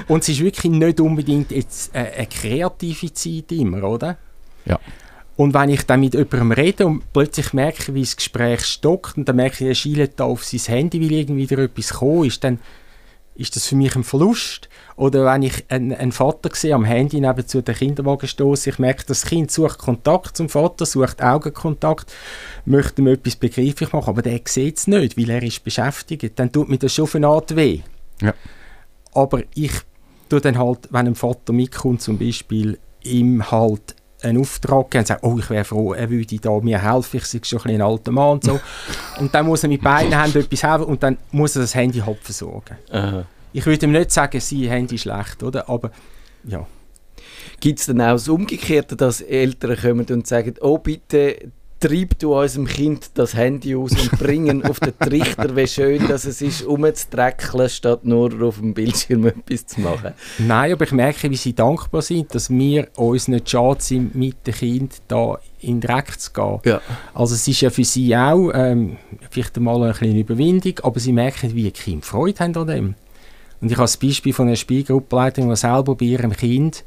und 0.07 0.23
es 0.23 0.29
ist 0.29 0.41
wirklich 0.41 0.73
nicht 0.73 1.01
unbedingt 1.01 1.51
jetzt 1.51 1.95
eine 1.95 2.27
kreative 2.27 3.13
Zeit 3.13 3.51
immer, 3.53 3.83
oder? 3.83 4.17
Ja. 4.67 4.79
Und 5.39 5.55
wenn 5.55 5.69
ich 5.71 5.83
dann 5.85 6.01
mit 6.01 6.15
jemandem 6.15 6.51
rede 6.51 6.85
und 6.85 7.13
plötzlich 7.13 7.53
merke, 7.53 7.95
wie 7.95 8.01
das 8.01 8.17
Gespräch 8.17 8.65
stockt 8.65 9.17
und 9.17 9.29
dann 9.29 9.37
merke 9.37 9.63
ich, 9.63 9.69
er 9.69 9.75
schielt 9.77 10.19
da 10.19 10.25
auf 10.25 10.45
sein 10.45 10.75
Handy, 10.75 11.01
weil 11.01 11.13
irgendwie 11.13 11.49
wieder 11.49 11.63
etwas 11.63 11.91
gekommen 11.91 12.25
ist, 12.25 12.43
dann 12.43 12.59
ist 13.37 13.55
das 13.55 13.69
für 13.69 13.77
mich 13.77 13.95
ein 13.95 14.03
Verlust? 14.03 14.69
Oder 14.97 15.25
wenn 15.27 15.43
ich 15.43 15.65
einen, 15.69 15.93
einen 15.93 16.11
Vater 16.11 16.51
sehe, 16.53 16.75
am 16.75 16.85
Handy 16.85 17.21
neben 17.21 17.47
zu 17.47 17.63
den 17.63 17.77
Kinderwagen 17.77 18.27
stoße, 18.27 18.71
ich 18.71 18.81
merke, 18.81 19.05
das 19.07 19.27
Kind 19.27 19.53
sucht 19.53 19.79
Kontakt 19.79 20.37
zum 20.37 20.49
Vater, 20.49 20.85
sucht 20.85 21.23
Augenkontakt, 21.23 22.13
möchte 22.65 23.01
ihm 23.01 23.07
etwas 23.07 23.37
begreiflich 23.37 23.93
machen, 23.93 24.09
aber 24.09 24.23
der 24.23 24.41
sieht 24.45 24.79
es 24.79 24.89
nicht, 24.89 25.17
weil 25.17 25.31
er 25.31 25.43
ist 25.45 25.63
beschäftigt. 25.63 26.37
Dann 26.37 26.51
tut 26.51 26.69
mir 26.69 26.79
das 26.79 26.93
schon 26.93 27.05
auf 27.05 27.15
eine 27.15 27.29
Art 27.29 27.55
weh. 27.55 27.83
Ja. 28.21 28.35
Aber 29.15 29.45
ich 29.55 29.71
tue 30.29 30.41
dann 30.41 30.59
halt, 30.59 30.89
wenn 30.91 31.07
ein 31.07 31.15
Vater 31.15 31.53
mitkommt 31.53 32.03
zum 32.03 32.19
Beispiel, 32.19 32.77
ihm 33.05 33.53
halt 33.53 33.95
einen 34.23 34.41
Auftrag 34.41 34.91
geben 34.91 35.03
und 35.03 35.07
sagen, 35.07 35.27
oh, 35.27 35.39
ich 35.39 35.51
wäre 35.51 35.65
froh, 35.65 35.93
er 35.93 36.11
würde 36.11 36.39
da 36.39 36.51
mir 36.61 36.83
helfen, 36.83 37.19
ich 37.19 37.27
sei 37.27 37.41
schon 37.43 37.61
ein, 37.63 37.77
ein 37.77 37.83
alter 37.83 38.13
Mann 38.13 38.33
und 38.33 38.45
so. 38.45 38.61
und 39.21 39.35
dann 39.35 39.47
muss 39.47 39.63
er 39.63 39.69
mit 39.69 39.83
beiden 39.83 40.21
Händen 40.21 40.39
etwas 40.39 40.63
helfen 40.63 40.85
und 40.85 41.03
dann 41.03 41.19
muss 41.31 41.57
er 41.57 41.63
das 41.63 41.75
Handy 41.75 42.01
halt 42.01 42.19
versorgen. 42.21 42.77
Aha. 42.91 43.25
Ich 43.53 43.65
würde 43.65 43.87
ihm 43.87 43.93
nicht 43.93 44.11
sagen, 44.11 44.41
sein 44.41 44.59
Handy 44.61 44.97
ist 44.97 45.03
schlecht, 45.03 45.43
oder? 45.43 45.69
Aber 45.69 45.91
ja. 46.45 46.67
Gibt 47.61 47.81
es 47.81 47.87
dann 47.87 48.01
auch 48.01 48.13
das 48.13 48.29
Umgekehrte, 48.29 48.95
dass 48.95 49.21
Eltern 49.21 49.77
kommen 49.77 50.07
und 50.11 50.27
sagen, 50.27 50.55
oh 50.61 50.79
bitte 50.79 51.51
treib 51.81 52.19
du 52.19 52.35
unserem 52.35 52.67
Kind 52.67 53.11
das 53.15 53.35
Handy 53.35 53.75
aus 53.77 53.93
und 53.93 54.11
bringen 54.19 54.65
auf 54.65 54.81
den 54.81 54.99
Trichter, 54.99 55.55
wie 55.55 55.67
schön 55.67 56.07
dass 56.09 56.25
es 56.25 56.43
ist, 56.43 56.63
umzudreckeln, 56.63 57.69
statt 57.69 58.05
nur 58.05 58.43
auf 58.43 58.59
dem 58.59 58.75
Bildschirm 58.75 59.27
etwas 59.27 59.67
zu 59.67 59.81
machen. 59.81 60.13
Nein, 60.39 60.73
aber 60.73 60.85
ich 60.85 60.93
merke, 60.93 61.31
wie 61.31 61.37
sie 61.37 61.55
dankbar 61.55 62.03
sind, 62.03 62.35
dass 62.35 62.51
wir 62.51 62.89
uns 62.97 63.29
nicht 63.29 63.51
schade 63.51 63.81
sind, 63.81 64.15
mit 64.15 64.47
dem 64.47 64.55
Kind 64.55 64.95
da 65.09 65.39
in 65.61 65.81
Dreck 65.81 66.19
zu 66.21 66.33
gehen. 66.33 66.61
Ja. 66.65 66.81
Also 67.15 67.35
es 67.35 67.47
ist 67.47 67.61
ja 67.61 67.71
für 67.71 67.85
sie 67.85 68.17
auch 68.17 68.51
ähm, 68.55 68.97
vielleicht 69.31 69.57
einmal 69.57 69.83
eine 69.83 69.93
kleine 69.93 70.21
Überwindung, 70.21 70.75
aber 70.83 71.01
sie 71.01 71.13
merken, 71.13 71.55
wie 71.55 71.65
die 71.65 71.71
Kinder 71.71 72.07
Freude 72.07 72.41
haben 72.41 72.57
an 72.57 72.67
dem. 72.67 72.95
Und 73.61 73.71
ich 73.71 73.77
habe 73.77 73.85
das 73.85 73.97
Beispiel 73.97 74.33
von 74.33 74.47
einer 74.47 74.57
Spielgruppenleitung, 74.57 75.49
die 75.49 75.57
selber 75.57 75.97
bei 75.97 76.07
ihrem 76.07 76.33
Kind 76.33 76.85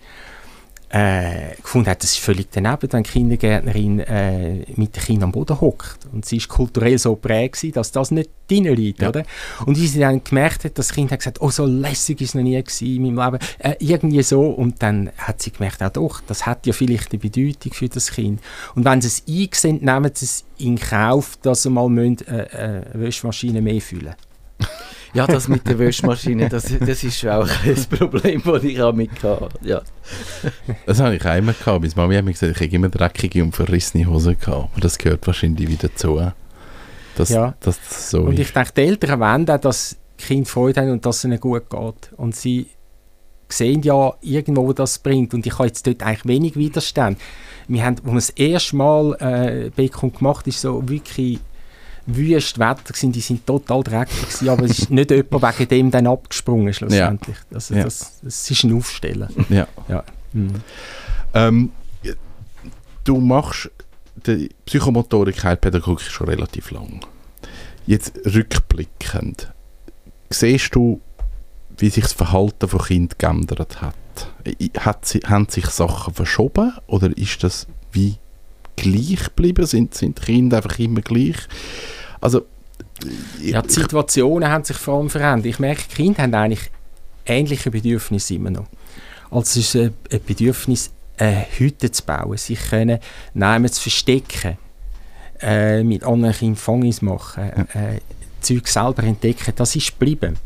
äh, 0.91 1.55
gefunden 1.61 1.89
hat, 1.89 2.03
das 2.03 2.11
ist 2.11 2.19
völlig 2.19 2.47
daneben, 2.51 2.91
wenn 2.91 3.03
die 3.03 3.09
Kindergärtnerin 3.09 3.99
äh, 4.01 4.65
mit 4.75 4.95
dem 4.95 5.03
Kind 5.03 5.23
am 5.23 5.31
Boden 5.31 5.59
hockt. 5.61 6.05
Und 6.11 6.25
sie 6.25 6.37
ist 6.37 6.49
kulturell 6.49 6.97
so 6.97 7.15
prägt, 7.15 7.75
dass 7.77 7.93
das 7.93 8.11
nicht 8.11 8.29
drin 8.49 8.65
liegt. 8.65 9.01
Ja. 9.01 9.09
Oder? 9.09 9.23
Und 9.65 9.79
wie 9.79 9.87
sie 9.87 9.99
dann 10.01 10.21
gemerkt 10.21 10.65
hat, 10.65 10.77
das 10.77 10.91
Kind 10.91 11.11
hat 11.11 11.19
gesagt, 11.19 11.39
oh, 11.41 11.49
so 11.49 11.65
lässig 11.65 12.19
ist 12.19 12.29
es 12.29 12.35
noch 12.35 12.43
nie 12.43 12.61
gewesen 12.61 12.87
in 12.87 13.15
meinem 13.15 13.31
Leben. 13.31 13.45
Äh, 13.59 13.75
irgendwie 13.79 14.21
so. 14.21 14.41
Und 14.49 14.83
dann 14.83 15.11
hat 15.17 15.41
sie 15.41 15.51
gemerkt, 15.51 15.81
auch 15.81 15.91
doch, 15.91 16.21
das 16.27 16.45
hat 16.45 16.65
ja 16.65 16.73
vielleicht 16.73 17.11
eine 17.11 17.19
Bedeutung 17.19 17.71
für 17.71 17.87
das 17.87 18.11
Kind. 18.11 18.41
Und 18.75 18.83
wenn 18.83 19.01
sie 19.01 19.07
es 19.07 19.23
einsehen, 19.27 19.79
nehmen 19.81 20.11
sie 20.13 20.25
es 20.25 20.43
in 20.57 20.77
Kauf, 20.77 21.37
dass 21.41 21.63
sie 21.63 21.69
mal 21.69 21.87
müssen, 21.87 22.27
äh, 22.27 22.43
äh, 22.43 22.93
eine 22.93 23.05
Waschmaschine 23.05 23.61
mehr 23.61 23.79
füllen 23.79 24.15
Ja, 25.13 25.27
das 25.27 25.47
mit 25.47 25.67
der 25.67 25.77
Wäschmaschine, 25.77 26.47
das, 26.47 26.73
das 26.79 27.03
ist 27.03 27.25
auch 27.27 27.47
ein 27.65 27.75
Problem, 27.97 28.41
das 28.45 28.63
ich 28.63 28.81
auch 28.81 28.93
mit 28.93 29.11
hatte. 29.23 29.49
Ja. 29.61 29.81
Das 30.85 30.99
habe 30.99 31.15
ich 31.15 31.25
auch 31.25 31.35
immer 31.37 31.53
gehabt. 31.53 31.81
Meine 31.81 31.93
Mami 31.95 32.15
hat 32.15 32.23
mir 32.25 32.31
gesagt, 32.31 32.55
ich 32.61 32.67
habe 32.67 32.75
immer 32.75 32.89
dreckige 32.89 33.43
und 33.43 33.55
verrissene 33.55 34.05
Hosen 34.05 34.37
gehabt. 34.39 34.73
Und 34.75 34.83
das 34.83 34.97
gehört 34.97 35.25
wahrscheinlich 35.27 35.67
wieder 35.67 35.89
dazu. 35.89 36.21
Dass, 37.15 37.29
Ja. 37.29 37.55
dass 37.59 37.77
das 37.89 38.09
so 38.11 38.21
Und 38.21 38.33
ist. 38.33 38.39
ich 38.47 38.53
denke, 38.53 38.71
die 38.75 38.81
Eltern 38.81 39.19
wollen 39.19 39.49
auch, 39.49 39.57
dass 39.59 39.97
die 40.19 40.23
Kinder 40.23 40.49
Freude 40.49 40.81
haben 40.81 40.91
und 40.91 41.05
dass 41.05 41.17
es 41.17 41.23
ihnen 41.25 41.39
gut 41.39 41.69
geht. 41.69 42.11
Und 42.15 42.35
sie 42.35 42.67
sehen 43.49 43.81
ja 43.81 44.13
irgendwo, 44.21 44.67
wo 44.67 44.73
das 44.73 44.97
bringt. 44.99 45.33
Und 45.33 45.45
ich 45.45 45.53
habe 45.57 45.67
jetzt 45.67 45.85
dort 45.85 46.03
eigentlich 46.03 46.25
wenig 46.25 46.55
Widerstand. 46.55 47.19
Wir 47.67 47.83
haben, 47.83 47.97
als 47.97 48.05
wir 48.05 48.13
das 48.13 48.29
erste 48.31 48.75
Mal 48.77 49.13
äh, 49.19 49.69
Bacon 49.75 50.13
gemacht 50.13 50.47
ist 50.47 50.61
so 50.61 50.87
wirklich 50.87 51.39
wüst 52.05 52.57
Wetter 52.59 52.93
gewesen, 52.93 53.11
die 53.11 53.21
sind 53.21 53.45
total 53.45 53.83
dreckig 53.83 54.21
gewesen, 54.21 54.49
aber 54.49 54.63
es 54.65 54.79
ist 54.79 54.89
nicht 54.91 55.11
jemand 55.11 55.57
wegen 55.59 55.69
dem 55.69 55.91
dann 55.91 56.07
abgesprungen 56.07 56.73
schlussendlich. 56.73 57.37
Also 57.53 57.75
Ja. 57.75 57.83
das, 57.83 58.19
das 58.21 58.49
ist 58.51 58.63
ein 58.63 58.75
Aufstellen. 58.75 59.29
Ja. 59.49 59.67
Ja. 59.87 60.03
Mhm. 60.33 60.53
Ähm, 61.33 61.71
du 63.03 63.19
machst 63.19 63.69
die 64.27 64.49
Psychomotorik 64.65 65.43
Heilpädagogik 65.43 66.09
schon 66.09 66.27
relativ 66.27 66.71
lang. 66.71 67.01
Jetzt 67.87 68.13
rückblickend, 68.25 69.51
siehst 70.29 70.75
du, 70.75 71.01
wie 71.77 71.89
sich 71.89 72.03
das 72.03 72.13
Verhalten 72.13 72.67
von 72.67 72.81
Kindern 72.81 73.17
geändert 73.17 73.81
hat? 73.81 73.95
Hat 74.79 75.05
sie, 75.05 75.19
haben 75.19 75.47
sich 75.49 75.65
Sachen 75.67 76.13
verschoben 76.13 76.73
oder 76.87 77.15
ist 77.17 77.43
das 77.43 77.65
wie 77.91 78.17
gleich 78.81 79.23
geblieben? 79.23 79.65
Sind, 79.65 79.93
sind 79.93 80.17
die 80.19 80.21
Kinder 80.23 80.57
einfach 80.57 80.79
immer 80.79 81.01
gleich? 81.01 81.37
Also, 82.19 82.41
Ja, 83.41 83.61
die 83.61 83.73
Situationen 83.73 84.49
haben 84.49 84.63
sich 84.63 84.77
vor 84.77 84.99
allem 84.99 85.09
verändert. 85.09 85.45
Ich 85.45 85.59
merke, 85.59 85.83
die 85.89 85.95
Kinder 85.95 86.23
haben 86.23 86.33
eigentlich 86.35 86.69
ähnliche 87.25 87.71
Bedürfnisse 87.71 88.35
immer 88.35 88.51
noch. 88.51 88.67
Also 89.29 89.41
es 89.41 89.57
ist 89.57 89.75
ein, 89.75 89.93
ein 90.11 90.19
Bedürfnis, 90.25 90.91
eine 91.17 91.45
Hütte 91.57 91.91
zu 91.91 92.03
bauen, 92.03 92.37
sich 92.37 92.59
können 92.69 92.99
Namen 93.33 93.71
zu 93.71 93.81
verstecken, 93.81 94.57
äh, 95.41 95.83
mit 95.83 96.03
anderen 96.03 96.35
Kindern 96.35 96.55
Fangis 96.57 97.01
machen, 97.01 97.43
äh, 97.73 97.99
Zeug 98.41 98.67
selber 98.67 99.03
entdecken, 99.03 99.53
das 99.55 99.75
ist 99.75 99.99
geblieben. 99.99 100.37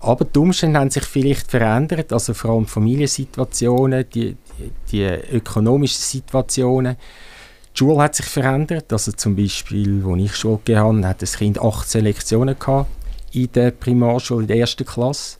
Aber 0.00 0.24
die 0.24 0.38
Umstände 0.38 0.78
haben 0.78 0.90
sich 0.90 1.04
vielleicht 1.04 1.50
verändert, 1.50 2.12
also 2.12 2.34
vor 2.34 2.52
allem 2.52 2.66
Familiensituationen, 2.66 4.04
die, 4.12 4.36
die, 4.58 4.70
die 4.90 5.04
ökonomischen 5.36 6.00
Situationen. 6.00 6.96
Die 7.76 7.80
Schule 7.80 7.98
hat 8.02 8.14
sich 8.14 8.24
verändert. 8.26 8.90
Also 8.92 9.12
zum 9.12 9.36
Beispiel, 9.36 10.02
als 10.06 10.22
ich 10.22 10.34
Schule 10.36 10.56
gegeben 10.64 10.80
habe, 10.80 11.06
hat 11.08 11.20
das 11.20 11.36
Kind 11.36 11.60
18 11.60 12.04
Lektionen 12.04 12.58
gehabt 12.58 12.90
in 13.32 13.52
der 13.52 13.70
Primarschule, 13.70 14.42
in 14.42 14.46
der 14.48 14.56
ersten 14.56 14.86
Klasse. 14.86 15.36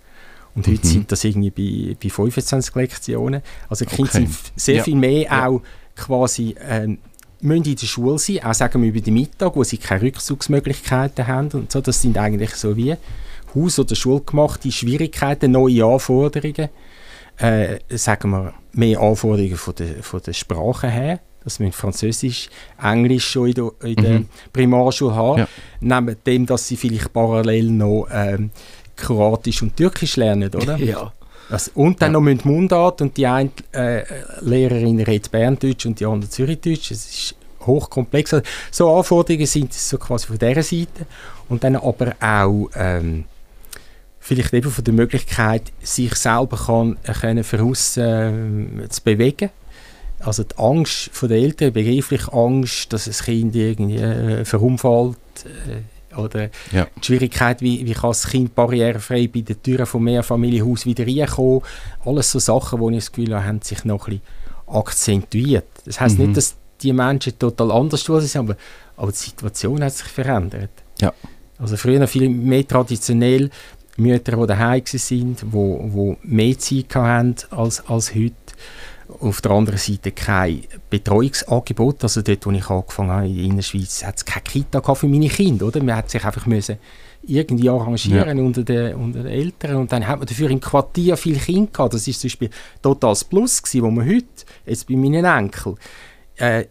Und 0.55 0.67
heute 0.67 0.87
Mhm. 0.87 0.91
sind 0.91 1.13
das 1.13 1.25
irgendwie 1.25 1.51
bei, 1.51 1.97
bei 2.03 2.11
25 2.11 2.75
Lektionen. 2.75 3.43
Also 3.71 3.85
die 3.87 3.95
Kinder 3.95 4.11
Okay. 4.11 4.19
sind 4.27 4.35
sehr 4.57 4.75
Ja. 4.77 4.83
viel 4.83 4.97
mehr 4.97 5.23
Ja. 5.23 5.47
auch 5.49 5.63
quasi 5.95 6.55
ähm, 6.61 6.99
müssen 7.41 7.65
in 7.65 7.77
der 7.77 7.87
Schule 7.87 8.19
sein, 8.19 8.43
auch 8.45 8.55
sagen 8.55 8.83
wir 8.83 8.89
über 8.91 9.01
den 9.01 9.15
Mittag, 9.15 9.57
wo 9.57 9.65
sie 9.65 9.77
keine 9.79 10.03
Rückzugsmöglichkeiten 10.03 11.27
haben 11.27 11.49
und 11.53 11.73
so. 11.73 11.81
Das 11.81 12.01
sind 12.03 12.19
eigentlich 12.19 12.51
so 12.55 12.77
wie 12.77 12.97
Haus- 13.55 13.79
oder 13.79 13.95
schulgemachte 13.95 14.71
Schwierigkeiten, 14.73 15.53
neue 15.53 15.85
Anforderungen. 15.87 16.69
Äh, 17.39 17.79
sagen 17.91 18.31
wir, 18.31 18.55
mehr 18.73 19.01
Anforderungen 19.01 19.57
von 19.57 19.75
der, 19.75 20.03
von 20.03 20.21
der 20.27 20.33
Sprache 20.33 20.89
her. 20.91 21.21
Dass 21.47 21.61
wir 21.61 21.73
Französisch, 21.73 22.49
Englisch 22.83 23.29
schon 23.31 23.47
in 23.47 23.55
der, 23.55 23.71
in 23.85 23.95
der 23.97 24.13
Mhm. 24.19 24.29
Primarschule 24.53 25.15
haben. 25.15 25.39
Ja. 25.39 25.49
Neben 25.81 26.17
dem, 26.27 26.45
dass 26.45 26.67
sie 26.67 26.77
vielleicht 26.77 27.13
parallel 27.13 27.71
noch 27.71 28.09
ähm, 28.13 28.51
Kroatisch 28.97 29.63
und 29.63 29.77
Türkisch 29.77 30.17
lernen, 30.17 30.53
oder? 30.53 30.77
ja. 30.93 31.13
Also, 31.49 31.71
und 31.77 32.03
dann 32.03 32.09
Ja. 32.11 32.13
noch 32.15 32.21
mit 32.23 32.45
Mundart 32.45 33.01
und 33.01 33.17
die 33.17 33.29
eine 33.29 33.51
äh, 33.73 34.03
Lehrerin 34.41 34.99
redet 35.01 35.31
Berndeutsch 35.31 35.87
und 35.87 36.01
die 36.01 36.05
andere 36.07 36.29
Zürichdeutsch. 36.29 36.91
Es 36.91 37.07
ist 37.09 37.35
hochkomplex. 37.65 38.35
Also, 38.35 38.45
so 38.73 38.97
Anforderungen 38.97 39.47
sind 39.47 39.73
so 39.73 39.99
quasi 39.99 40.27
von 40.27 40.39
dieser 40.39 40.65
Seite. 40.65 41.07
Und 41.49 41.63
dann 41.63 41.77
aber 41.77 42.15
auch 42.21 42.69
ähm, 42.75 43.25
vielleicht 44.19 44.53
eben 44.53 44.69
von 44.73 44.83
der 44.83 44.95
Möglichkeit, 44.95 45.71
sich 45.81 46.13
selber 46.17 46.57
kann, 46.67 46.97
äh, 47.05 47.13
können 47.13 47.45
voraus 47.45 47.97
äh, 47.97 48.33
zu 48.89 49.01
bewegen. 49.05 49.51
Also 50.21 50.43
die 50.45 50.57
Angst 50.59 51.11
von 51.13 51.29
den 51.29 51.43
Eltern, 51.45 51.73
begreiflich 51.73 52.29
Angst, 52.33 52.93
dass 52.93 53.05
das 53.05 53.23
Kind 53.25 53.55
irgendwie 53.55 53.97
äh, 53.99 54.45
verunfallt 54.45 55.17
äh, 55.45 56.17
oder 56.17 56.49
Ja. 56.73 56.87
die 56.97 57.05
Schwierigkeit, 57.07 57.61
wie, 57.61 57.85
wie 57.87 57.93
kann 57.93 58.11
das 58.11 58.27
Kind 58.29 58.55
barrierefrei 58.55 59.29
bei 59.29 59.41
den 59.43 59.63
Türen 59.63 59.85
vom 59.87 60.05
Mehrfamilienhaus 60.05 60.87
wieder 60.87 61.07
reinkommen. 61.07 61.61
Alles 62.05 62.33
so 62.33 62.39
Sachen, 62.39 62.81
wo 62.81 62.89
ich 62.91 62.97
das 62.97 63.13
Gefühl 63.13 63.35
habe, 63.35 63.45
haben 63.47 63.61
sich 63.63 63.85
noch 63.85 64.09
ein 64.09 64.21
bisschen 64.67 64.75
akzentuiert. 64.75 65.67
Das 65.85 66.01
heisst 66.01 66.19
Mhm. 66.19 66.27
nicht, 66.27 66.37
dass 66.39 66.55
die 66.83 66.93
Menschen 66.93 67.39
total 67.39 67.71
anders 67.73 68.03
sind, 68.05 68.37
aber, 68.37 68.57
aber 68.97 69.11
die 69.13 69.17
Situation 69.19 69.83
hat 69.83 69.93
sich 69.93 70.07
verändert. 70.07 70.71
Ja. 71.01 71.13
Also 71.59 71.77
früher 71.77 71.99
noch 72.01 72.09
viel 72.09 72.29
mehr 72.29 72.67
traditionell 72.67 73.51
Mütter, 73.99 74.37
die 74.37 74.47
daheim 74.47 74.83
sind, 74.85 75.43
wo, 75.51 75.81
wo 75.91 76.17
mehr 76.23 76.59
Zeit 76.59 76.95
hatten 76.95 77.35
als, 77.51 77.83
als 77.89 78.15
heute. 78.15 78.35
Auf 79.21 79.41
der 79.41 79.53
anderen 79.53 79.79
Seite 79.79 80.13
kein 80.13 80.63
Betreuungsangebot. 80.91 82.03
Also 82.03 82.23
dort, 82.23 82.47
wo 82.47 82.51
ich 82.51 82.69
angefangen 82.69 83.11
habe, 83.11 83.27
in 83.29 83.37
der 83.37 83.45
Innerschweiz, 83.45 84.05
hat 84.05 84.17
es 84.17 84.25
keine 84.25 84.43
Kita 84.43 84.95
für 84.95 85.07
meine 85.07 85.29
Kinder. 85.29 85.67
Oder? 85.67 85.83
Man 85.83 85.97
hat 85.97 86.11
sich 86.11 86.25
einfach 86.25 86.47
müssen 86.47 86.79
irgendwie 87.29 87.69
arrangieren 87.69 88.39
unter, 88.41 88.63
den, 88.63 88.95
unter 88.95 89.23
den 89.23 89.33
Eltern. 89.33 89.77
Und 89.77 89.93
dann 89.93 90.07
hat 90.07 90.19
man 90.19 90.27
dafür 90.27 90.51
im 90.51 90.61
Quartier 90.61 91.17
viele 91.17 91.39
Kinder 91.39 91.71
gehabt. 91.73 91.95
Das 91.95 92.07
ist 92.07 92.21
zum 92.21 92.29
Beispiel 92.29 92.51
total 92.83 93.11
das 93.13 93.25
Plus 93.25 93.63
gewesen, 93.63 93.83
wo 93.83 93.91
man 93.91 94.07
heute, 94.07 94.27
jetzt 94.65 94.87
bei 94.89 94.97
meinen 94.97 95.25
Enkeln, 95.25 95.77
äh, 96.37 96.67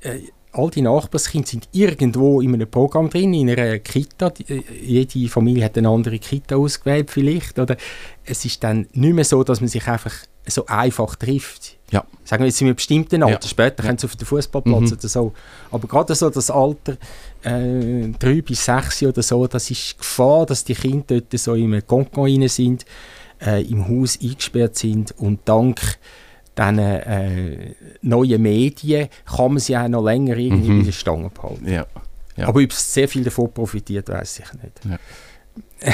äh, 0.00 0.20
all 0.52 0.70
die 0.70 0.82
Nachbarskinder 0.82 1.46
sind 1.46 1.68
irgendwo 1.72 2.40
in 2.40 2.52
einem 2.52 2.70
Programm 2.70 3.08
drin, 3.08 3.32
in 3.32 3.50
einer 3.50 3.78
Kita. 3.78 4.30
Die, 4.30 4.44
äh, 4.52 4.62
jede 4.82 5.28
Familie 5.28 5.64
hat 5.64 5.78
eine 5.78 5.88
andere 5.88 6.18
Kita 6.18 6.56
ausgewählt 6.56 7.10
vielleicht. 7.10 7.58
Oder 7.58 7.76
es 8.24 8.44
ist 8.44 8.62
dann 8.62 8.86
nicht 8.92 9.14
mehr 9.14 9.24
so, 9.24 9.42
dass 9.44 9.60
man 9.60 9.68
sich 9.68 9.86
einfach 9.86 10.12
so 10.46 10.66
einfach 10.66 11.14
trifft. 11.16 11.76
Ja. 11.90 12.04
Sagen 12.24 12.42
wir 12.42 12.48
jetzt 12.48 12.60
in 12.60 12.68
einem 12.68 12.76
bestimmten 12.76 13.22
Alter, 13.22 13.42
Ja. 13.44 13.48
später 13.48 13.82
können 13.82 13.98
sie 13.98 14.06
auf 14.06 14.16
den 14.16 14.26
Fußballplatz 14.26 14.90
Mhm. 14.90 14.96
oder 14.98 15.08
so. 15.08 15.32
Aber 15.70 15.86
gerade 15.88 16.14
so 16.14 16.30
das 16.30 16.50
Alter 16.50 16.96
äh, 17.44 18.08
drei 18.18 18.40
bis 18.40 18.64
sechs 18.64 19.02
oder 19.02 19.22
so, 19.22 19.46
das 19.46 19.70
ist 19.70 19.92
die 19.92 19.98
Gefahr, 19.98 20.46
dass 20.46 20.64
die 20.64 20.74
Kinder 20.74 21.20
dort 21.20 21.38
so 21.38 21.54
im 21.54 21.86
Konkon 21.86 22.24
rein 22.40 22.48
sind, 22.48 22.84
äh, 23.44 23.62
im 23.62 23.86
Haus 23.88 24.18
eingesperrt 24.22 24.76
sind 24.76 25.12
und 25.18 25.40
dank 25.44 25.80
diesen 26.56 26.78
äh, 26.78 27.74
neuen 28.02 28.40
Medien 28.42 29.08
kann 29.24 29.48
man 29.52 29.58
sie 29.58 29.76
auch 29.76 29.88
noch 29.88 30.04
länger 30.04 30.36
irgendwie 30.36 30.68
Mhm. 30.70 30.78
bei 30.80 30.84
der 30.86 30.92
Stange 30.92 31.30
behalten. 31.30 31.68
Ja. 31.70 31.86
Ja. 32.36 32.48
Aber 32.48 32.62
ob 32.62 32.70
es 32.70 32.94
sehr 32.94 33.08
viel 33.08 33.24
davon 33.24 33.52
profitiert, 33.52 34.08
weiß 34.08 34.38
ich 34.40 34.52
nicht. 34.62 34.80
Ja. 34.88 34.98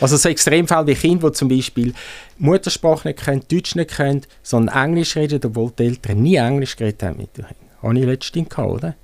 Also 0.00 0.16
so 0.16 0.28
Extremfälle 0.28 0.86
wie 0.88 0.94
Kinder, 0.94 1.30
die 1.30 1.36
zum 1.36 1.48
Beispiel 1.48 1.94
Muttersprache 2.38 3.08
nicht 3.08 3.20
können, 3.24 3.42
Deutsch 3.50 3.76
nicht 3.76 3.92
können, 3.96 4.22
sondern 4.42 4.84
Englisch 4.84 5.14
reden, 5.16 5.40
obwohl 5.44 5.70
die 5.78 5.84
Eltern 5.84 6.22
nie 6.22 6.34
Englisch 6.36 6.76
geredet 6.76 7.02
haben 7.04 7.18
mit 7.18 7.36
den 7.36 7.46
Kindern. 7.46 7.68
Habe 7.82 7.98
ich 7.98 8.04
letztens 8.04 8.48
gehabt, 8.48 8.68
oder? 8.70 8.94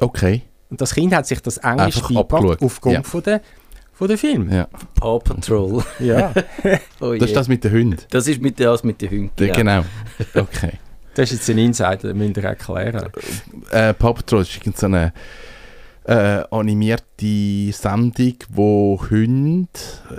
Okay. 0.00 0.42
Und 0.70 0.80
das 0.80 0.94
Kind 0.94 1.14
hat 1.14 1.26
sich 1.26 1.40
das 1.40 1.56
Englisch 1.58 2.00
beigebracht 2.00 2.58
aufgrund 2.62 2.94
Ja. 2.94 3.02
von 3.02 3.22
der, 3.22 3.40
von 3.94 4.08
der 4.08 4.18
Film. 4.18 4.52
Ja. 4.52 4.68
Paw 4.94 5.18
Patrol. 5.18 5.82
Ja. 6.00 6.32
Oh 7.00 7.14
Das 7.14 7.30
ist 7.30 7.36
das 7.36 7.48
mit 7.48 7.64
den 7.64 7.72
Hunden. 7.72 7.96
das 8.10 8.28
ist 8.28 8.40
mit, 8.42 8.60
das 8.60 8.84
mit 8.84 9.00
den 9.00 9.10
Hunden. 9.10 9.44
Ja. 9.46 9.52
Genau. 9.54 9.84
Okay. 10.34 10.72
Das 11.14 11.30
ist 11.30 11.38
jetzt 11.38 11.50
ein 11.50 11.58
Insider, 11.58 11.96
den 11.96 12.18
müsst 12.18 12.36
ihr 12.36 12.44
erklären. 12.44 13.08
äh, 13.70 13.94
Paw 13.94 14.12
Patrol 14.14 14.42
ist 14.42 14.60
so 14.76 14.86
eine 14.86 15.12
äh, 16.04 16.42
animierte 16.50 17.72
Sendung, 17.72 18.34
wo 18.50 19.00
Hunde, 19.10 19.68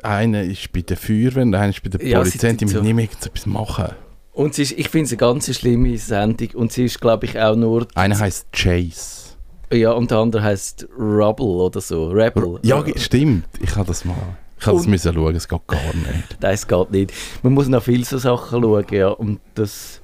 einer 0.04 0.44
ist 0.44 0.72
bei 0.74 0.82
der 0.82 0.98
Feuerwehr 0.98 1.44
und 1.44 1.56
einer 1.56 1.70
ist 1.70 1.84
bei 1.84 1.90
der 1.90 2.06
Ja, 2.06 2.20
Polizei, 2.20 2.52
sie 2.52 2.58
die 2.58 2.66
müssen 2.66 2.78
so. 2.78 2.84
mehr 2.84 3.04
irgendetwas 3.06 3.46
machen. 3.46 3.90
Und 4.34 4.54
sie 4.54 4.64
ist, 4.64 4.72
ich 4.74 4.90
finde 4.90 5.06
es 5.06 5.12
eine 5.12 5.18
ganz 5.18 5.56
schlimme 5.56 5.98
Sendung. 5.98 6.50
Und 6.56 6.74
sie 6.74 6.86
ist, 6.86 7.00
glaube 7.00 7.26
ich, 7.26 7.40
auch 7.40 7.56
nur. 7.56 7.88
Einer 7.96 8.20
heißt 8.20 8.52
Chase. 8.52 9.26
Ja, 9.72 9.92
und 9.94 10.12
der 10.12 10.18
andere 10.18 10.44
heißt 10.44 10.88
Rubble 10.98 11.46
oder 11.46 11.80
so. 11.82 12.10
Rebel. 12.10 12.60
Ja, 12.64 12.84
stimmt. 12.98 13.46
Ich 13.62 13.76
habe 13.76 13.88
das 13.88 14.04
mal. 14.06 14.16
Ich 14.60 14.66
habe 14.68 14.78
das 14.78 14.88
müssen 14.88 15.14
schauen, 15.14 15.36
es 15.36 15.48
geht 15.48 15.68
gar 15.68 15.80
nicht. 15.94 16.38
Das 16.40 16.68
geht 16.68 16.92
nicht. 16.92 17.14
Man 17.44 17.54
muss 17.54 17.68
nach 17.68 17.84
viel 17.84 18.04
so 18.06 18.18
Sachen 18.18 18.62
schauen, 18.62 18.86
ja. 18.92 19.10
Und 19.10 19.40
das. 19.54 20.02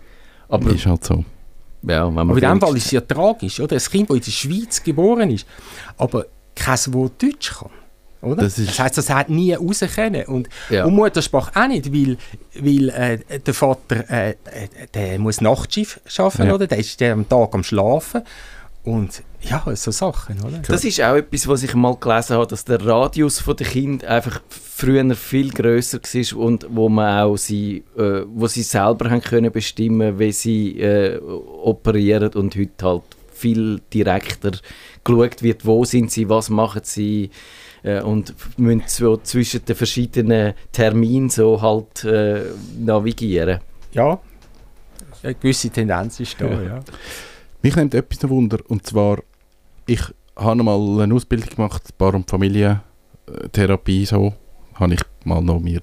Aber, 0.47 0.69
ist 0.71 0.85
halt 0.85 1.03
so. 1.03 1.23
Ja, 1.83 2.05
wenn 2.07 2.13
man 2.13 2.29
Aber 2.29 2.41
in 2.41 2.49
dem 2.49 2.61
Fall 2.61 2.77
ist 2.77 2.85
es 2.85 2.91
ja 2.91 3.01
tragisch, 3.01 3.59
oder? 3.59 3.75
Ein 3.75 3.81
Kind, 3.81 4.09
das 4.09 4.17
in 4.17 4.23
der 4.23 4.31
Schweiz 4.31 4.83
geboren 4.83 5.29
ist, 5.31 5.45
aber 5.97 6.25
kein 6.55 6.77
Wort 6.93 7.21
Deutsch 7.21 7.53
kann. 7.59 7.69
Oder? 8.21 8.43
Das 8.43 8.55
das 8.55 8.77
heisst, 8.79 8.97
das 8.99 9.09
hat 9.09 9.29
nie 9.29 9.51
rauskennen. 9.53 10.25
Und, 10.25 10.47
Ja. 10.69 10.85
und 10.85 10.93
Muttersprache 10.93 11.59
auch 11.59 11.67
nicht, 11.67 11.91
weil, 11.91 12.17
weil 12.59 12.89
äh, 12.89 13.39
der 13.39 13.53
Vater 13.53 14.07
äh, 14.11 14.31
äh, 14.31 14.35
der 14.93 15.17
muss 15.17 15.41
Nachtschiff 15.41 15.99
arbeiten, 16.17 16.47
Ja. 16.47 16.53
oder? 16.53 16.67
Der 16.67 16.77
ist 16.77 16.99
der 16.99 17.13
am 17.13 17.27
Tag 17.27 17.49
am 17.55 17.63
Schlafen. 17.63 18.21
Und 18.83 19.21
ja, 19.41 19.63
so 19.75 19.91
Sachen, 19.91 20.39
oder? 20.41 20.59
Das 20.59 20.83
ist 20.83 21.01
auch 21.01 21.15
etwas, 21.15 21.47
was 21.47 21.61
ich 21.61 21.75
mal 21.75 21.95
gelesen 21.97 22.35
habe, 22.35 22.47
dass 22.47 22.65
der 22.65 22.83
Radius 22.83 23.39
von 23.39 23.55
der 23.55 23.67
Kind 23.67 24.03
einfach 24.05 24.41
früher 24.49 25.15
viel 25.15 25.51
größer 25.51 25.99
war 25.99 26.39
und 26.39 26.65
wo 26.69 26.89
man 26.89 27.23
auch 27.23 27.37
sie, 27.37 27.83
äh, 27.95 28.23
wo 28.27 28.47
sie 28.47 28.63
selber 28.63 29.11
haben 29.11 29.21
können 29.21 29.51
bestimmen, 29.51 30.17
wie 30.17 30.31
sie 30.31 30.79
äh, 30.79 31.19
operieren 31.19 32.33
und 32.33 32.55
heute 32.55 32.85
halt 32.85 33.03
viel 33.31 33.81
direkter 33.93 34.51
geschaut 35.03 35.43
wird, 35.43 35.65
wo 35.65 35.85
sind 35.85 36.11
sie, 36.11 36.27
was 36.29 36.49
machen 36.49 36.81
sie 36.83 37.29
äh, 37.83 38.01
und 38.01 38.33
müssen 38.57 38.83
so 38.87 39.17
zwischen 39.17 39.63
den 39.65 39.75
verschiedenen 39.75 40.53
Terminen 40.71 41.29
so 41.29 41.61
halt 41.61 42.03
äh, 42.03 42.45
navigieren. 42.79 43.59
Ja, 43.93 44.19
eine 45.23 45.35
gewisse 45.35 45.69
Tendenz 45.69 46.19
ist 46.19 46.39
da, 46.39 46.45
ja. 46.45 46.79
Mich 47.61 47.75
nimmt 47.75 47.93
etwas 47.93 48.21
noch 48.23 48.29
Wunder, 48.29 48.57
und 48.67 48.85
zwar, 48.85 49.19
ich 49.85 50.01
habe 50.35 50.63
mal 50.63 51.01
eine 51.01 51.13
Ausbildung 51.13 51.49
gemacht, 51.49 51.95
Paar- 51.97 52.15
und 52.15 52.29
Familientherapie, 52.29 54.05
so. 54.05 54.33
Habe 54.75 54.93
ich 54.95 55.01
mal 55.25 55.41
noch 55.41 55.59
mir 55.59 55.81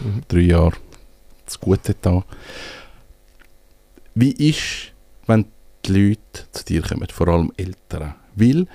Mhm. 0.00 0.22
drei 0.26 0.40
Jahre 0.40 0.72
zu 1.46 1.58
gut 1.60 1.84
getan. 1.84 2.24
Wie 4.14 4.32
ist, 4.32 4.92
wenn 5.26 5.46
die 5.86 5.92
Leute 5.92 6.50
zu 6.50 6.64
dir 6.64 6.82
kommen, 6.82 7.06
vor 7.10 7.28
allem 7.28 7.52
Eltern? 7.56 8.16
Weil, 8.34 8.66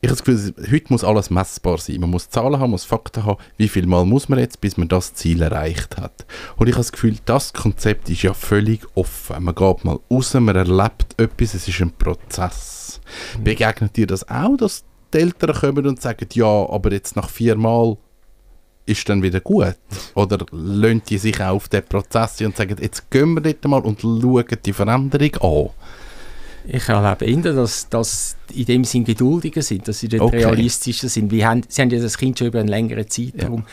ich 0.00 0.08
habe 0.08 0.16
das 0.16 0.24
Gefühl, 0.24 0.54
heute 0.70 0.86
muss 0.90 1.02
alles 1.02 1.28
messbar 1.28 1.78
sein. 1.78 2.00
Man 2.00 2.10
muss 2.10 2.30
Zahlen 2.30 2.60
haben, 2.60 2.70
muss 2.70 2.84
Fakten 2.84 3.24
haben. 3.24 3.42
Wie 3.56 3.66
viel 3.66 3.86
Mal 3.86 4.04
muss 4.04 4.28
man 4.28 4.38
jetzt, 4.38 4.60
bis 4.60 4.76
man 4.76 4.86
das 4.86 5.14
Ziel 5.14 5.42
erreicht 5.42 5.96
hat? 5.96 6.24
Und 6.56 6.68
ich 6.68 6.74
habe 6.74 6.82
das 6.82 6.92
Gefühl, 6.92 7.16
das 7.24 7.52
Konzept 7.52 8.08
ist 8.08 8.22
ja 8.22 8.32
völlig 8.32 8.86
offen. 8.94 9.42
Man 9.42 9.56
geht 9.56 9.84
mal 9.84 9.98
raus, 10.08 10.34
man 10.34 10.54
erlebt 10.54 11.18
etwas, 11.20 11.54
es 11.54 11.66
ist 11.66 11.80
ein 11.80 11.90
Prozess. 11.90 13.00
Begegnet 13.42 13.96
dir 13.96 14.06
das 14.06 14.28
auch, 14.28 14.56
dass 14.56 14.84
die 15.12 15.18
Eltern 15.18 15.56
kommen 15.56 15.86
und 15.86 16.00
sagen, 16.00 16.28
ja, 16.32 16.46
aber 16.46 16.92
jetzt 16.92 17.16
nach 17.16 17.28
vier 17.28 17.56
Mal 17.56 17.96
ist 18.86 19.08
dann 19.08 19.22
wieder 19.22 19.40
gut? 19.40 19.76
Oder 20.14 20.46
lassen 20.52 21.02
die 21.08 21.18
sich 21.18 21.40
auch 21.40 21.56
auf 21.56 21.68
den 21.68 21.84
Prozess 21.84 22.40
und 22.40 22.56
sagen, 22.56 22.76
jetzt 22.80 23.10
gehen 23.10 23.34
wir 23.34 23.40
dort 23.40 23.64
mal 23.64 23.80
und 23.80 24.00
schauen 24.00 24.46
die 24.64 24.72
Veränderung 24.72 25.36
an? 25.40 25.70
Ich 26.70 26.88
erlebe 26.88 27.24
eher, 27.24 27.54
dass, 27.54 27.88
dass 27.88 28.36
in 28.54 28.66
dem 28.66 28.84
Sinn 28.84 29.04
geduldiger 29.04 29.62
sind, 29.62 29.88
dass 29.88 30.00
sie 30.00 30.08
dort 30.08 30.22
Okay. 30.22 30.44
realistischer 30.44 31.08
sind. 31.08 31.30
Wir 31.30 31.48
haben, 31.48 31.62
sie 31.66 31.80
haben 31.80 31.88
ja 31.90 31.98
das 32.00 32.18
Kind 32.18 32.38
schon 32.38 32.48
über 32.48 32.60
einen 32.60 32.68
längeren 32.68 33.08
Zeitraum 33.08 33.64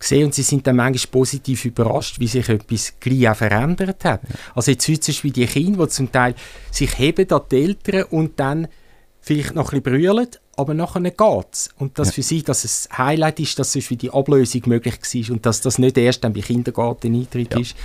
gesehen 0.00 0.24
und 0.26 0.34
sie 0.34 0.42
sind 0.42 0.66
dann 0.66 0.76
manchmal 0.76 1.10
positiv 1.12 1.64
überrascht, 1.64 2.18
wie 2.18 2.26
sich 2.26 2.48
etwas 2.48 2.94
gleich 2.98 3.28
auch 3.28 3.36
verändert 3.36 4.04
hat. 4.04 4.22
Also 4.54 4.72
jetzt 4.72 4.88
heute 4.88 5.10
ist 5.12 5.22
wie 5.22 5.30
die 5.30 5.46
Kinder, 5.46 5.84
die 5.86 5.90
zum 5.92 6.10
Teil 6.10 6.34
sich 6.72 6.98
heben 6.98 7.30
an 7.30 7.42
die 7.50 7.62
Eltern 7.62 8.02
und 8.10 8.40
dann 8.40 8.66
vielleicht 9.20 9.54
noch 9.54 9.72
ein 9.72 9.80
bisschen 9.80 10.00
brüllen, 10.00 10.28
aber 10.56 10.74
nachher 10.74 11.00
geht 11.02 11.46
es. 11.52 11.70
Und 11.78 11.98
dass 12.00 12.08
Ja. 12.08 12.14
für 12.14 12.22
sie 12.22 12.42
dass 12.42 12.64
es 12.64 12.88
ein 12.90 12.98
Highlight 13.06 13.38
ist, 13.40 13.58
dass 13.60 13.76
es 13.76 13.86
für 13.86 13.96
die 13.96 14.10
Ablösung 14.10 14.62
möglich 14.66 14.96
war 15.00 15.34
und 15.34 15.46
dass 15.46 15.60
das 15.60 15.78
nicht 15.78 15.96
erst 15.96 16.24
dann 16.24 16.32
bei 16.32 16.40
Kindergarten-Eintritt 16.40 17.54
Ja. 17.54 17.60
ist. 17.60 17.76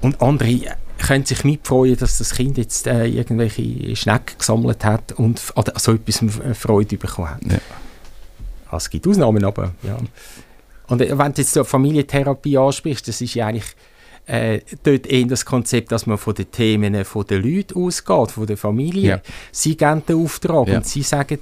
Und 0.00 0.20
andere 0.22 0.76
können 0.98 1.24
sich 1.24 1.44
mitfreuen, 1.44 1.96
dass 1.96 2.18
das 2.18 2.34
Kind 2.34 2.58
jetzt 2.58 2.86
äh, 2.86 3.06
irgendwelche 3.06 3.94
Schnecken 3.96 4.38
gesammelt 4.38 4.84
hat 4.84 5.12
und 5.12 5.40
oder 5.56 5.72
so 5.78 5.92
etwas 5.94 6.22
äh, 6.22 6.54
Freude 6.54 6.96
bekommen 6.96 7.30
hat. 7.30 7.42
Ja. 7.44 8.76
Es 8.76 8.90
gibt 8.90 9.06
Ausnahmen, 9.06 9.44
aber 9.44 9.72
ja. 9.82 9.96
Und 10.88 11.00
äh, 11.00 11.16
wenn 11.16 11.32
du 11.32 11.40
jetzt 11.40 11.52
so 11.54 11.64
Familientherapie 11.64 12.58
ansprichst, 12.58 13.08
das 13.08 13.20
ist 13.20 13.34
ja 13.34 13.46
eigentlich 13.46 13.74
äh, 14.26 14.60
dort 14.82 15.06
eher 15.06 15.26
das 15.26 15.44
Konzept, 15.44 15.90
dass 15.90 16.06
man 16.06 16.18
von 16.18 16.34
den 16.34 16.50
Themen 16.50 17.04
von 17.04 17.26
den 17.26 17.42
Leuten 17.42 17.82
ausgeht, 17.82 18.30
von 18.32 18.46
der 18.46 18.56
Familie. 18.58 19.08
Ja. 19.10 19.20
Sie 19.52 19.76
geben 19.76 20.02
den 20.06 20.22
Auftrag 20.22 20.68
Ja. 20.68 20.76
und 20.78 20.86
sie 20.86 21.02
sagen, 21.02 21.38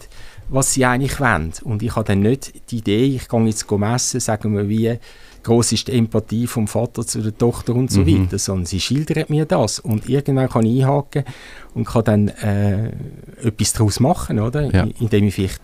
was 0.49 0.75
sie 0.75 0.85
eigentlich 0.85 1.19
wollen. 1.19 1.53
Und 1.65 1.83
ich 1.83 1.97
habe 1.97 2.05
dann 2.05 2.21
nicht 2.21 2.53
die 2.71 2.79
Idee, 2.79 3.17
ich 3.17 3.29
gehe 3.29 3.45
jetzt 3.47 3.69
messen, 3.71 4.21
sagen 4.21 4.57
wir, 4.57 4.69
wie 4.69 4.99
groß 5.47 5.73
ist 5.73 5.89
die 5.89 5.93
Empathie 5.93 6.47
vom 6.47 6.67
Vater 6.67 7.07
zu 7.07 7.23
der 7.23 7.37
Tochter 7.37 7.75
und 7.75 7.91
so 7.91 8.01
Mhm. 8.01 8.25
weiter, 8.25 8.39
sondern 8.39 8.67
sie 8.67 8.81
schildert 8.81 9.31
mir 9.31 9.45
das 9.45 9.79
und 9.79 10.09
irgendwann 10.09 10.49
kann 10.49 10.67
ich 10.67 10.83
einhaken 10.83 11.25
und 11.75 11.87
kann 11.87 12.05
dann 12.05 12.29
äh, 12.29 12.91
etwas 13.43 13.73
daraus 13.73 14.01
machen, 14.01 14.39
oder? 14.41 14.71
Ja. 14.75 14.87
Indem 15.01 15.25
ich 15.25 15.35
vielleicht 15.35 15.61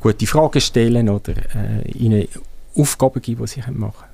gute 0.00 0.26
Fragen 0.26 0.60
stelle 0.60 1.10
oder 1.10 1.32
äh, 1.54 1.90
ihnen 1.92 2.28
Aufgaben 2.76 3.20
gebe, 3.22 3.42
die 3.44 3.48
sie 3.48 3.60
können 3.62 3.80
machen 3.80 4.04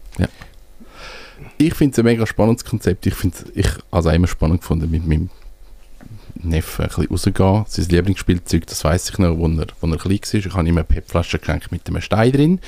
Ich 1.59 1.75
finde 1.75 1.93
es 1.93 1.99
ein 1.99 2.05
mega 2.05 2.27
spannendes 2.27 2.65
Konzept. 2.65 3.05
Ich 3.07 3.15
finde 3.15 3.37
ich 3.55 3.69
also 3.91 4.09
immer 4.11 4.29
spannend 4.29 4.61
gefunden, 4.61 4.91
mit 4.91 5.07
meinem 5.07 5.31
Neffen 6.35 6.85
ein 6.85 6.88
bisschen 6.88 7.09
rausgehen. 7.09 7.65
Sein 7.67 7.87
Lieblingsspielzeug, 7.88 8.67
das 8.67 8.85
weiß 8.85 9.11
ich 9.11 9.19
noch, 9.19 9.37
wo 9.37 9.47
er, 9.49 9.67
er 9.67 9.97
klein 9.99 10.21
war. 10.21 10.35
Ich 10.35 10.55
habe 10.55 10.69
ihm 10.69 10.77
eine 10.77 10.85
PET-Flasche 10.85 11.38
geschenkt 11.38 11.73
mit 11.73 11.87
einem 11.88 12.01
Stein 12.01 12.33
drin. 12.33 12.61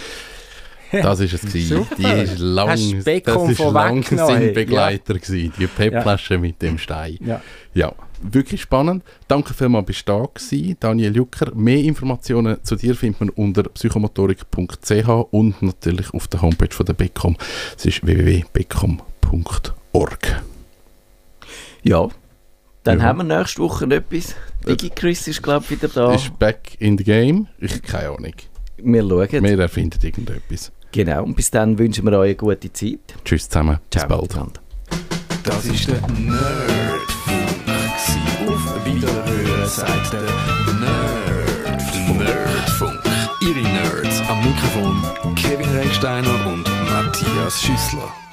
Das 1.03 1.19
war 1.19 1.27
es. 1.27 1.41
gewesen. 1.41 1.77
Super. 1.89 1.95
Die 1.99 2.05
ist 2.23 2.39
lang, 2.39 2.69
das 2.69 3.05
Beckham 3.05 3.51
ist 3.51 3.59
lang 3.59 4.03
sein. 4.03 4.53
Begleiter 4.55 5.15
gewesen, 5.15 5.53
die 5.59 5.67
PET-Flasche 5.67 6.39
mit 6.39 6.61
dem 6.63 6.79
Stein. 6.79 7.19
Ja. 7.25 7.41
Ja, 7.75 7.93
wirklich 8.23 8.63
spannend. 8.63 9.03
Danke 9.29 9.53
vielmals, 9.55 9.87
bist 9.87 10.09
du 10.09 10.13
da 10.13 10.27
gewesen, 10.33 10.77
Daniel 10.81 11.17
Jucker. 11.17 11.53
Mehr 11.55 11.79
Informationen 11.79 12.59
zu 12.63 12.77
dir 12.77 12.95
findet 12.95 13.21
man 13.21 13.29
unter 13.31 13.63
psychomotorik.ch 13.65 15.09
und 15.31 15.63
natürlich 15.63 16.13
auf 16.15 16.29
der 16.29 16.43
Homepage 16.43 16.73
von 16.75 16.87
der 16.87 16.93
Beckom. 16.95 17.37
Es 17.77 17.85
ist 17.87 18.05
www.beckom.org. 18.07 20.43
Ja. 21.83 22.09
Dann 22.85 22.99
Ja. 22.99 23.05
haben 23.07 23.27
wir 23.27 23.39
nächste 23.39 23.63
Woche 23.63 23.87
etwas. 23.87 24.35
DigiChris 24.69 25.29
ist, 25.29 25.43
glaube 25.43 25.65
ich, 25.65 25.71
wieder 25.71 25.89
da. 25.89 26.15
Ist 26.15 26.39
back 26.39 26.77
in 26.79 26.99
the 26.99 27.05
game? 27.05 27.47
Ich 27.59 27.81
keine 27.83 28.11
Ahnung. 28.11 28.35
Wir 28.77 29.01
schauen. 29.03 29.43
Wir 29.45 29.59
erfinden 29.59 29.99
irgendetwas. 30.03 30.71
Genau. 30.95 31.25
Und 31.25 31.35
bis 31.35 31.51
dann 31.51 31.77
wünschen 31.77 32.05
wir 32.05 32.17
euch 32.17 32.29
eine 32.29 32.37
gute 32.37 32.73
Zeit. 32.73 33.17
Tschüss 33.25 33.49
zusammen. 33.49 33.81
Ciao. 33.91 34.07
Bis 34.21 34.29
bald. 34.37 34.61
Das 35.43 35.65
ist 35.67 35.89
der 35.89 36.01
Nerdfunk. 36.03 37.49
Auf 38.47 38.87
Wiederhören 38.87 39.69
sagt 39.69 40.13
der 40.13 40.21
Nerd. 40.21 42.17
Nerdfunk. 42.17 43.01
Ihre 43.41 43.61
Nerds 43.61 44.21
am 44.29 44.39
Mikrofon 44.45 45.35
Kevin 45.35 45.69
Recksteiner 45.77 46.47
und 46.47 46.65
Matthias 46.89 47.61
Schüssler. 47.61 48.25